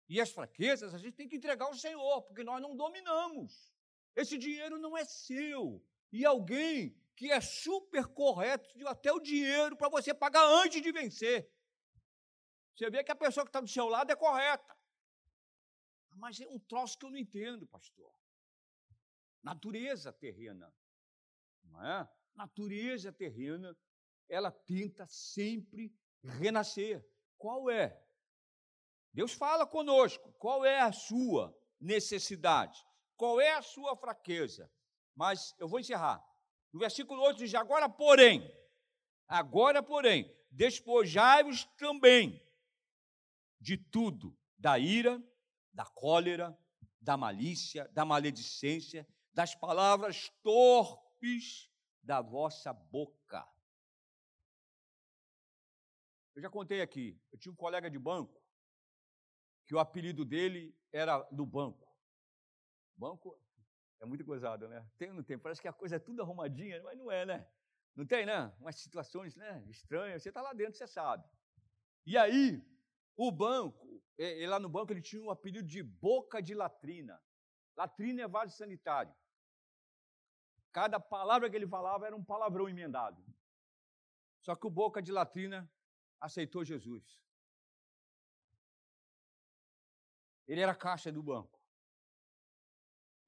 E 0.08 0.20
as 0.20 0.30
fraquezas 0.30 0.92
a 0.92 0.98
gente 0.98 1.14
tem 1.14 1.28
que 1.28 1.36
entregar 1.36 1.66
ao 1.66 1.74
Senhor, 1.74 2.22
porque 2.22 2.42
nós 2.42 2.60
não 2.60 2.76
dominamos. 2.76 3.72
Esse 4.16 4.36
dinheiro 4.36 4.78
não 4.78 4.96
é 4.96 5.04
seu. 5.04 5.82
E 6.12 6.24
alguém 6.24 6.96
que 7.14 7.30
é 7.30 7.40
super 7.40 8.06
correto 8.06 8.76
deu 8.76 8.88
até 8.88 9.12
o 9.12 9.20
dinheiro 9.20 9.76
para 9.76 9.88
você 9.88 10.14
pagar 10.14 10.44
antes 10.44 10.80
de 10.80 10.90
vencer. 10.90 11.50
Você 12.74 12.88
vê 12.88 13.04
que 13.04 13.12
a 13.12 13.16
pessoa 13.16 13.44
que 13.44 13.50
está 13.50 13.60
do 13.60 13.68
seu 13.68 13.88
lado 13.88 14.10
é 14.10 14.16
correta. 14.16 14.76
Mas 16.16 16.40
é 16.40 16.48
um 16.48 16.58
troço 16.58 16.98
que 16.98 17.04
eu 17.04 17.10
não 17.10 17.18
entendo, 17.18 17.66
pastor. 17.66 18.12
Natureza 19.42 20.12
terrena. 20.12 20.72
Não 21.62 21.84
é? 21.84 22.08
Natureza 22.34 23.12
terrena, 23.12 23.76
ela 24.28 24.50
tenta 24.50 25.06
sempre 25.06 25.94
renascer. 26.22 27.06
Qual 27.36 27.70
é? 27.70 28.02
Deus 29.12 29.32
fala 29.32 29.66
conosco. 29.66 30.32
Qual 30.38 30.64
é 30.64 30.80
a 30.80 30.92
sua 30.92 31.56
necessidade? 31.78 32.82
Qual 33.16 33.40
é 33.40 33.52
a 33.52 33.62
sua 33.62 33.96
fraqueza? 33.96 34.70
Mas 35.14 35.54
eu 35.58 35.68
vou 35.68 35.80
encerrar. 35.80 36.24
No 36.72 36.80
versículo 36.80 37.22
8 37.22 37.38
diz: 37.38 37.54
Agora, 37.54 37.88
porém, 37.88 38.42
agora, 39.26 39.82
porém, 39.82 40.30
despojai-vos 40.50 41.64
também 41.76 42.40
de 43.60 43.76
tudo, 43.76 44.36
da 44.56 44.78
ira, 44.78 45.22
da 45.72 45.84
cólera, 45.84 46.58
da 47.00 47.16
malícia, 47.16 47.88
da 47.88 48.04
maledicência, 48.04 49.06
das 49.32 49.54
palavras 49.54 50.30
torpes 50.42 51.70
da 52.02 52.20
vossa 52.20 52.72
boca. 52.72 53.46
Eu 56.34 56.42
já 56.42 56.50
contei 56.50 56.80
aqui, 56.80 57.20
eu 57.32 57.38
tinha 57.38 57.52
um 57.52 57.56
colega 57.56 57.90
de 57.90 57.98
banco, 57.98 58.40
que 59.66 59.74
o 59.74 59.78
apelido 59.78 60.24
dele 60.24 60.74
era 60.92 61.18
do 61.30 61.44
banco. 61.44 61.88
Banco 62.96 63.38
é 64.00 64.06
muito 64.06 64.24
gozado, 64.24 64.68
né? 64.68 64.86
Tem 64.96 65.10
ou 65.10 65.14
não 65.14 65.22
tem? 65.22 65.38
Parece 65.38 65.60
que 65.60 65.68
a 65.68 65.72
coisa 65.72 65.96
é 65.96 65.98
tudo 65.98 66.22
arrumadinha, 66.22 66.82
mas 66.82 66.98
não 66.98 67.10
é, 67.10 67.26
né? 67.26 67.46
Não 67.94 68.06
tem, 68.06 68.24
né? 68.24 68.52
Umas 68.58 68.76
situações 68.76 69.36
né? 69.36 69.62
estranhas, 69.68 70.22
você 70.22 70.30
está 70.30 70.40
lá 70.40 70.52
dentro, 70.52 70.74
você 70.74 70.86
sabe. 70.86 71.28
E 72.06 72.16
aí, 72.16 72.64
o 73.14 73.30
banco, 73.30 74.02
lá 74.48 74.58
no 74.58 74.68
banco 74.68 74.92
ele 74.92 75.02
tinha 75.02 75.22
um 75.22 75.30
apelido 75.30 75.62
de 75.62 75.82
boca 75.82 76.42
de 76.42 76.54
latrina. 76.54 77.22
Latrina 77.76 78.22
é 78.22 78.28
vaso 78.28 78.56
sanitário. 78.56 79.14
Cada 80.72 80.98
palavra 80.98 81.50
que 81.50 81.56
ele 81.56 81.66
falava 81.66 82.06
era 82.06 82.16
um 82.16 82.24
palavrão 82.24 82.68
emendado. 82.68 83.22
Só 84.40 84.54
que 84.56 84.66
o 84.66 84.70
boca 84.70 85.02
de 85.02 85.12
latrina 85.12 85.70
aceitou 86.18 86.64
Jesus. 86.64 87.20
Ele 90.46 90.60
era 90.60 90.74
caixa 90.74 91.12
do 91.12 91.22
banco. 91.22 91.60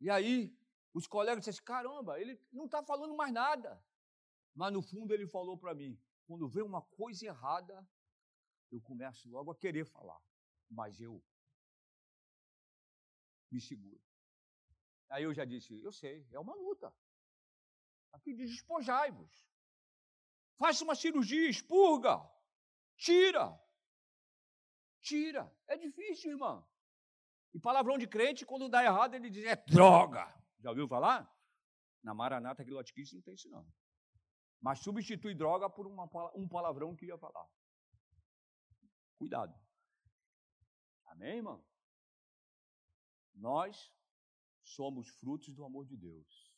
E 0.01 0.11
aí, 0.11 0.57
os 0.95 1.07
colegas 1.07 1.45
disseram: 1.45 1.65
caramba, 1.65 2.21
ele 2.21 2.41
não 2.53 2.67
está 2.67 2.83
falando 2.83 3.17
mais 3.17 3.33
nada. 3.33 3.83
Mas 4.55 4.73
no 4.73 4.83
fundo 4.83 5.13
ele 5.13 5.27
falou 5.27 5.57
para 5.57 5.75
mim: 5.75 5.99
quando 6.27 6.49
vê 6.49 6.63
uma 6.63 6.83
coisa 6.83 7.27
errada, 7.27 7.87
eu 8.71 8.81
começo 8.81 9.29
logo 9.29 9.51
a 9.51 9.57
querer 9.57 9.85
falar, 9.85 10.21
mas 10.71 11.01
eu 11.01 11.23
me 13.51 13.61
seguro. 13.61 14.01
Aí 15.11 15.25
eu 15.25 15.35
já 15.35 15.45
disse, 15.45 15.79
eu 15.83 15.93
sei, 15.93 16.27
é 16.33 16.39
uma 16.39 16.55
luta. 16.55 16.93
Aqui 18.13 18.33
diz 18.33 18.51
despojai-vos. 18.51 19.47
Faça 20.57 20.85
uma 20.85 20.95
cirurgia, 20.95 21.51
expurga, 21.51 22.27
tira. 22.97 23.61
Tira. 25.01 25.55
É 25.67 25.77
difícil, 25.77 26.31
irmã. 26.31 26.67
E 27.53 27.59
palavrão 27.59 27.99
de 27.99 28.07
crente, 28.07 28.47
quando 28.47 28.71
dá 28.71 28.83
errado, 28.83 29.15
ele 29.15 29.29
diz, 29.29 29.45
é 29.45 29.57
droga. 29.57 30.42
Já 30.63 30.71
ouviu 30.71 30.87
falar? 30.87 31.29
Na 32.03 32.15
Maranata 32.15 32.65
Quilotiquice 32.65 33.15
não 33.15 33.23
tem 33.23 33.35
isso 33.35 33.49
não. 33.51 33.67
Mas 34.61 34.79
substitui 34.79 35.35
droga 35.35 35.69
por 35.69 35.87
uma, 35.89 36.05
um 36.37 36.49
palavrão 36.49 36.95
que 36.95 37.07
ia 37.07 37.19
falar. 37.19 37.49
Cuidado. 39.17 39.55
Amém, 41.07 41.37
irmão? 41.39 41.65
Nós 43.35 43.93
somos 44.63 45.09
frutos 45.09 45.53
do 45.53 45.65
amor 45.65 45.85
de 45.85 45.97
Deus. 45.97 46.53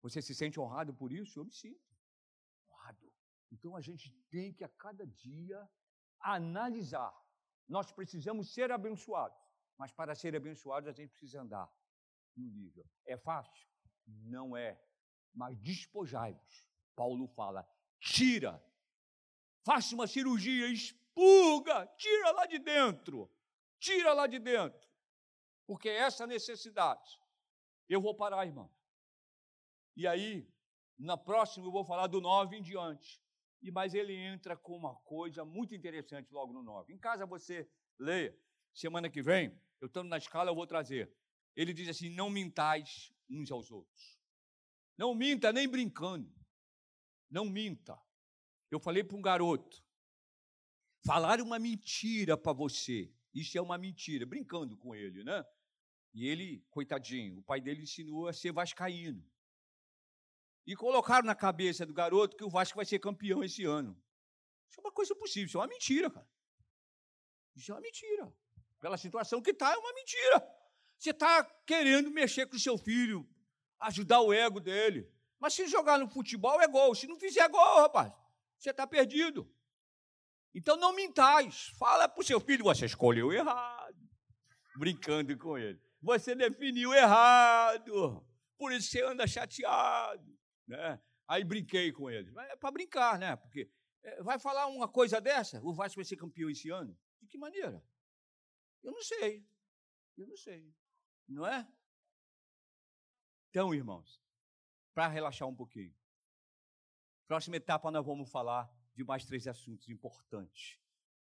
Você 0.00 0.22
se 0.22 0.34
sente 0.34 0.58
honrado 0.58 0.94
por 0.94 1.12
isso? 1.12 1.38
Eu 1.38 1.44
me 1.44 1.52
sinto 1.52 1.84
honrado. 2.70 3.12
Então 3.52 3.76
a 3.76 3.82
gente 3.82 4.10
tem 4.30 4.54
que 4.54 4.64
a 4.64 4.68
cada 4.68 5.06
dia 5.06 5.70
analisar. 6.18 7.12
Nós 7.68 7.92
precisamos 7.92 8.54
ser 8.54 8.72
abençoados, 8.72 9.38
mas 9.76 9.92
para 9.92 10.14
ser 10.14 10.34
abençoados 10.34 10.88
a 10.88 10.92
gente 10.92 11.10
precisa 11.10 11.42
andar 11.42 11.70
no 12.36 12.48
nível. 12.48 12.84
É 13.06 13.16
fácil? 13.16 13.66
Não 14.06 14.56
é. 14.56 14.80
Mas 15.34 15.56
despojai-vos. 15.58 16.66
Paulo 16.94 17.28
fala: 17.28 17.66
tira, 17.98 18.62
faça 19.64 19.94
uma 19.94 20.06
cirurgia, 20.06 20.68
expurga, 20.68 21.86
tira 21.96 22.32
lá 22.32 22.46
de 22.46 22.58
dentro, 22.58 23.30
tira 23.78 24.12
lá 24.12 24.26
de 24.26 24.38
dentro, 24.38 24.88
porque 25.66 25.88
é 25.88 25.98
essa 25.98 26.26
necessidade. 26.26 27.20
Eu 27.88 28.00
vou 28.00 28.14
parar, 28.14 28.46
irmão. 28.46 28.70
E 29.96 30.06
aí, 30.06 30.48
na 30.98 31.16
próxima, 31.16 31.66
eu 31.66 31.72
vou 31.72 31.84
falar 31.84 32.06
do 32.06 32.20
9 32.20 32.56
em 32.56 32.62
diante. 32.62 33.20
E 33.62 33.70
mas 33.70 33.94
ele 33.94 34.14
entra 34.14 34.56
com 34.56 34.76
uma 34.76 34.94
coisa 34.96 35.44
muito 35.44 35.74
interessante 35.74 36.32
logo 36.32 36.52
no 36.52 36.62
9. 36.62 36.92
Em 36.92 36.98
casa 36.98 37.26
você 37.26 37.68
leia. 37.98 38.34
Semana 38.72 39.10
que 39.10 39.20
vem, 39.20 39.60
eu 39.80 39.86
estando 39.86 40.08
na 40.08 40.16
escala, 40.16 40.50
eu 40.50 40.54
vou 40.54 40.66
trazer. 40.66 41.12
Ele 41.56 41.72
diz 41.72 41.88
assim: 41.88 42.10
não 42.10 42.30
mintais 42.30 43.12
uns 43.28 43.50
aos 43.50 43.70
outros. 43.70 44.18
Não 44.96 45.14
minta 45.14 45.52
nem 45.52 45.68
brincando. 45.68 46.32
Não 47.30 47.44
minta. 47.44 47.98
Eu 48.70 48.78
falei 48.78 49.02
para 49.02 49.16
um 49.16 49.22
garoto: 49.22 49.82
falar 51.04 51.40
uma 51.40 51.58
mentira 51.58 52.36
para 52.36 52.52
você. 52.52 53.12
Isso 53.32 53.56
é 53.56 53.60
uma 53.60 53.78
mentira, 53.78 54.26
brincando 54.26 54.76
com 54.76 54.94
ele, 54.94 55.22
né? 55.22 55.44
E 56.12 56.26
ele, 56.26 56.66
coitadinho, 56.70 57.38
o 57.38 57.42
pai 57.42 57.60
dele 57.60 57.82
ensinou 57.82 58.26
a 58.26 58.32
ser 58.32 58.52
vascaíno. 58.52 59.24
E 60.66 60.74
colocaram 60.74 61.26
na 61.26 61.34
cabeça 61.34 61.86
do 61.86 61.94
garoto 61.94 62.36
que 62.36 62.44
o 62.44 62.50
Vasco 62.50 62.76
vai 62.76 62.84
ser 62.84 62.98
campeão 62.98 63.42
esse 63.42 63.64
ano. 63.64 64.00
Isso 64.68 64.80
é 64.80 64.82
uma 64.82 64.92
coisa 64.92 65.14
possível, 65.14 65.46
isso 65.46 65.58
é 65.58 65.60
uma 65.60 65.66
mentira, 65.68 66.10
cara. 66.10 66.28
Isso 67.56 67.72
é 67.72 67.74
uma 67.74 67.80
mentira. 67.80 68.32
Pela 68.80 68.96
situação 68.96 69.40
que 69.42 69.50
está, 69.50 69.72
é 69.72 69.76
uma 69.76 69.92
mentira. 69.92 70.59
Você 71.00 71.12
está 71.12 71.42
querendo 71.64 72.10
mexer 72.10 72.46
com 72.46 72.56
o 72.56 72.60
seu 72.60 72.76
filho, 72.76 73.26
ajudar 73.80 74.20
o 74.20 74.34
ego 74.34 74.60
dele. 74.60 75.10
Mas 75.38 75.54
se 75.54 75.66
jogar 75.66 75.98
no 75.98 76.06
futebol 76.06 76.60
é 76.60 76.68
gol. 76.68 76.94
Se 76.94 77.06
não 77.06 77.18
fizer 77.18 77.48
gol, 77.48 77.80
rapaz, 77.80 78.12
você 78.58 78.68
está 78.68 78.86
perdido. 78.86 79.50
Então 80.54 80.76
não 80.76 80.94
mintais. 80.94 81.68
Fala 81.78 82.06
para 82.06 82.20
o 82.20 82.22
seu 82.22 82.38
filho, 82.38 82.64
você 82.64 82.84
escolheu 82.84 83.32
errado. 83.32 83.96
Brincando 84.76 85.34
com 85.38 85.56
ele. 85.56 85.80
Você 86.02 86.34
definiu 86.34 86.92
errado. 86.92 88.22
Por 88.58 88.70
isso 88.70 88.90
você 88.90 89.02
anda 89.02 89.26
chateado. 89.26 90.38
Né? 90.68 91.00
Aí 91.26 91.42
brinquei 91.42 91.92
com 91.92 92.10
ele. 92.10 92.30
É 92.50 92.56
para 92.56 92.70
brincar, 92.70 93.18
né? 93.18 93.36
Porque 93.36 93.70
é, 94.02 94.22
vai 94.22 94.38
falar 94.38 94.66
uma 94.66 94.86
coisa 94.86 95.18
dessa? 95.18 95.62
O 95.64 95.72
Vasco 95.72 95.96
vai 95.96 96.04
ser 96.04 96.16
campeão 96.16 96.50
esse 96.50 96.68
ano? 96.68 96.94
De 97.22 97.26
que 97.26 97.38
maneira? 97.38 97.82
Eu 98.82 98.92
não 98.92 99.02
sei. 99.02 99.46
Eu 100.18 100.26
não 100.26 100.36
sei. 100.36 100.70
Não 101.30 101.46
é? 101.46 101.66
Então, 103.48 103.72
irmãos, 103.72 104.20
para 104.92 105.06
relaxar 105.06 105.46
um 105.46 105.54
pouquinho. 105.54 105.94
Próxima 107.28 107.56
etapa 107.56 107.88
nós 107.92 108.04
vamos 108.04 108.28
falar 108.28 108.68
de 108.96 109.04
mais 109.04 109.24
três 109.24 109.46
assuntos 109.46 109.88
importantes. 109.88 110.76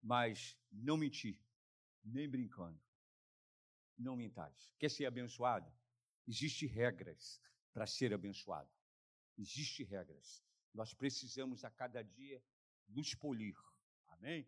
Mas 0.02 0.58
não 0.70 0.98
mentir, 0.98 1.40
nem 2.04 2.30
brincando. 2.30 2.78
Não 3.98 4.18
mintais. 4.18 4.74
Quer 4.78 4.92
ser 4.92 5.06
abençoado? 5.06 5.72
Existem 6.28 6.68
regras 6.68 7.42
para 7.74 7.88
ser 7.88 8.14
abençoado. 8.14 8.70
Existem 9.38 9.86
regras. 9.86 10.44
Nós 10.74 10.94
precisamos 10.94 11.64
a 11.64 11.72
cada 11.72 12.04
dia 12.04 12.44
nos 12.90 13.16
polir. 13.16 13.56
Amém? 14.08 14.46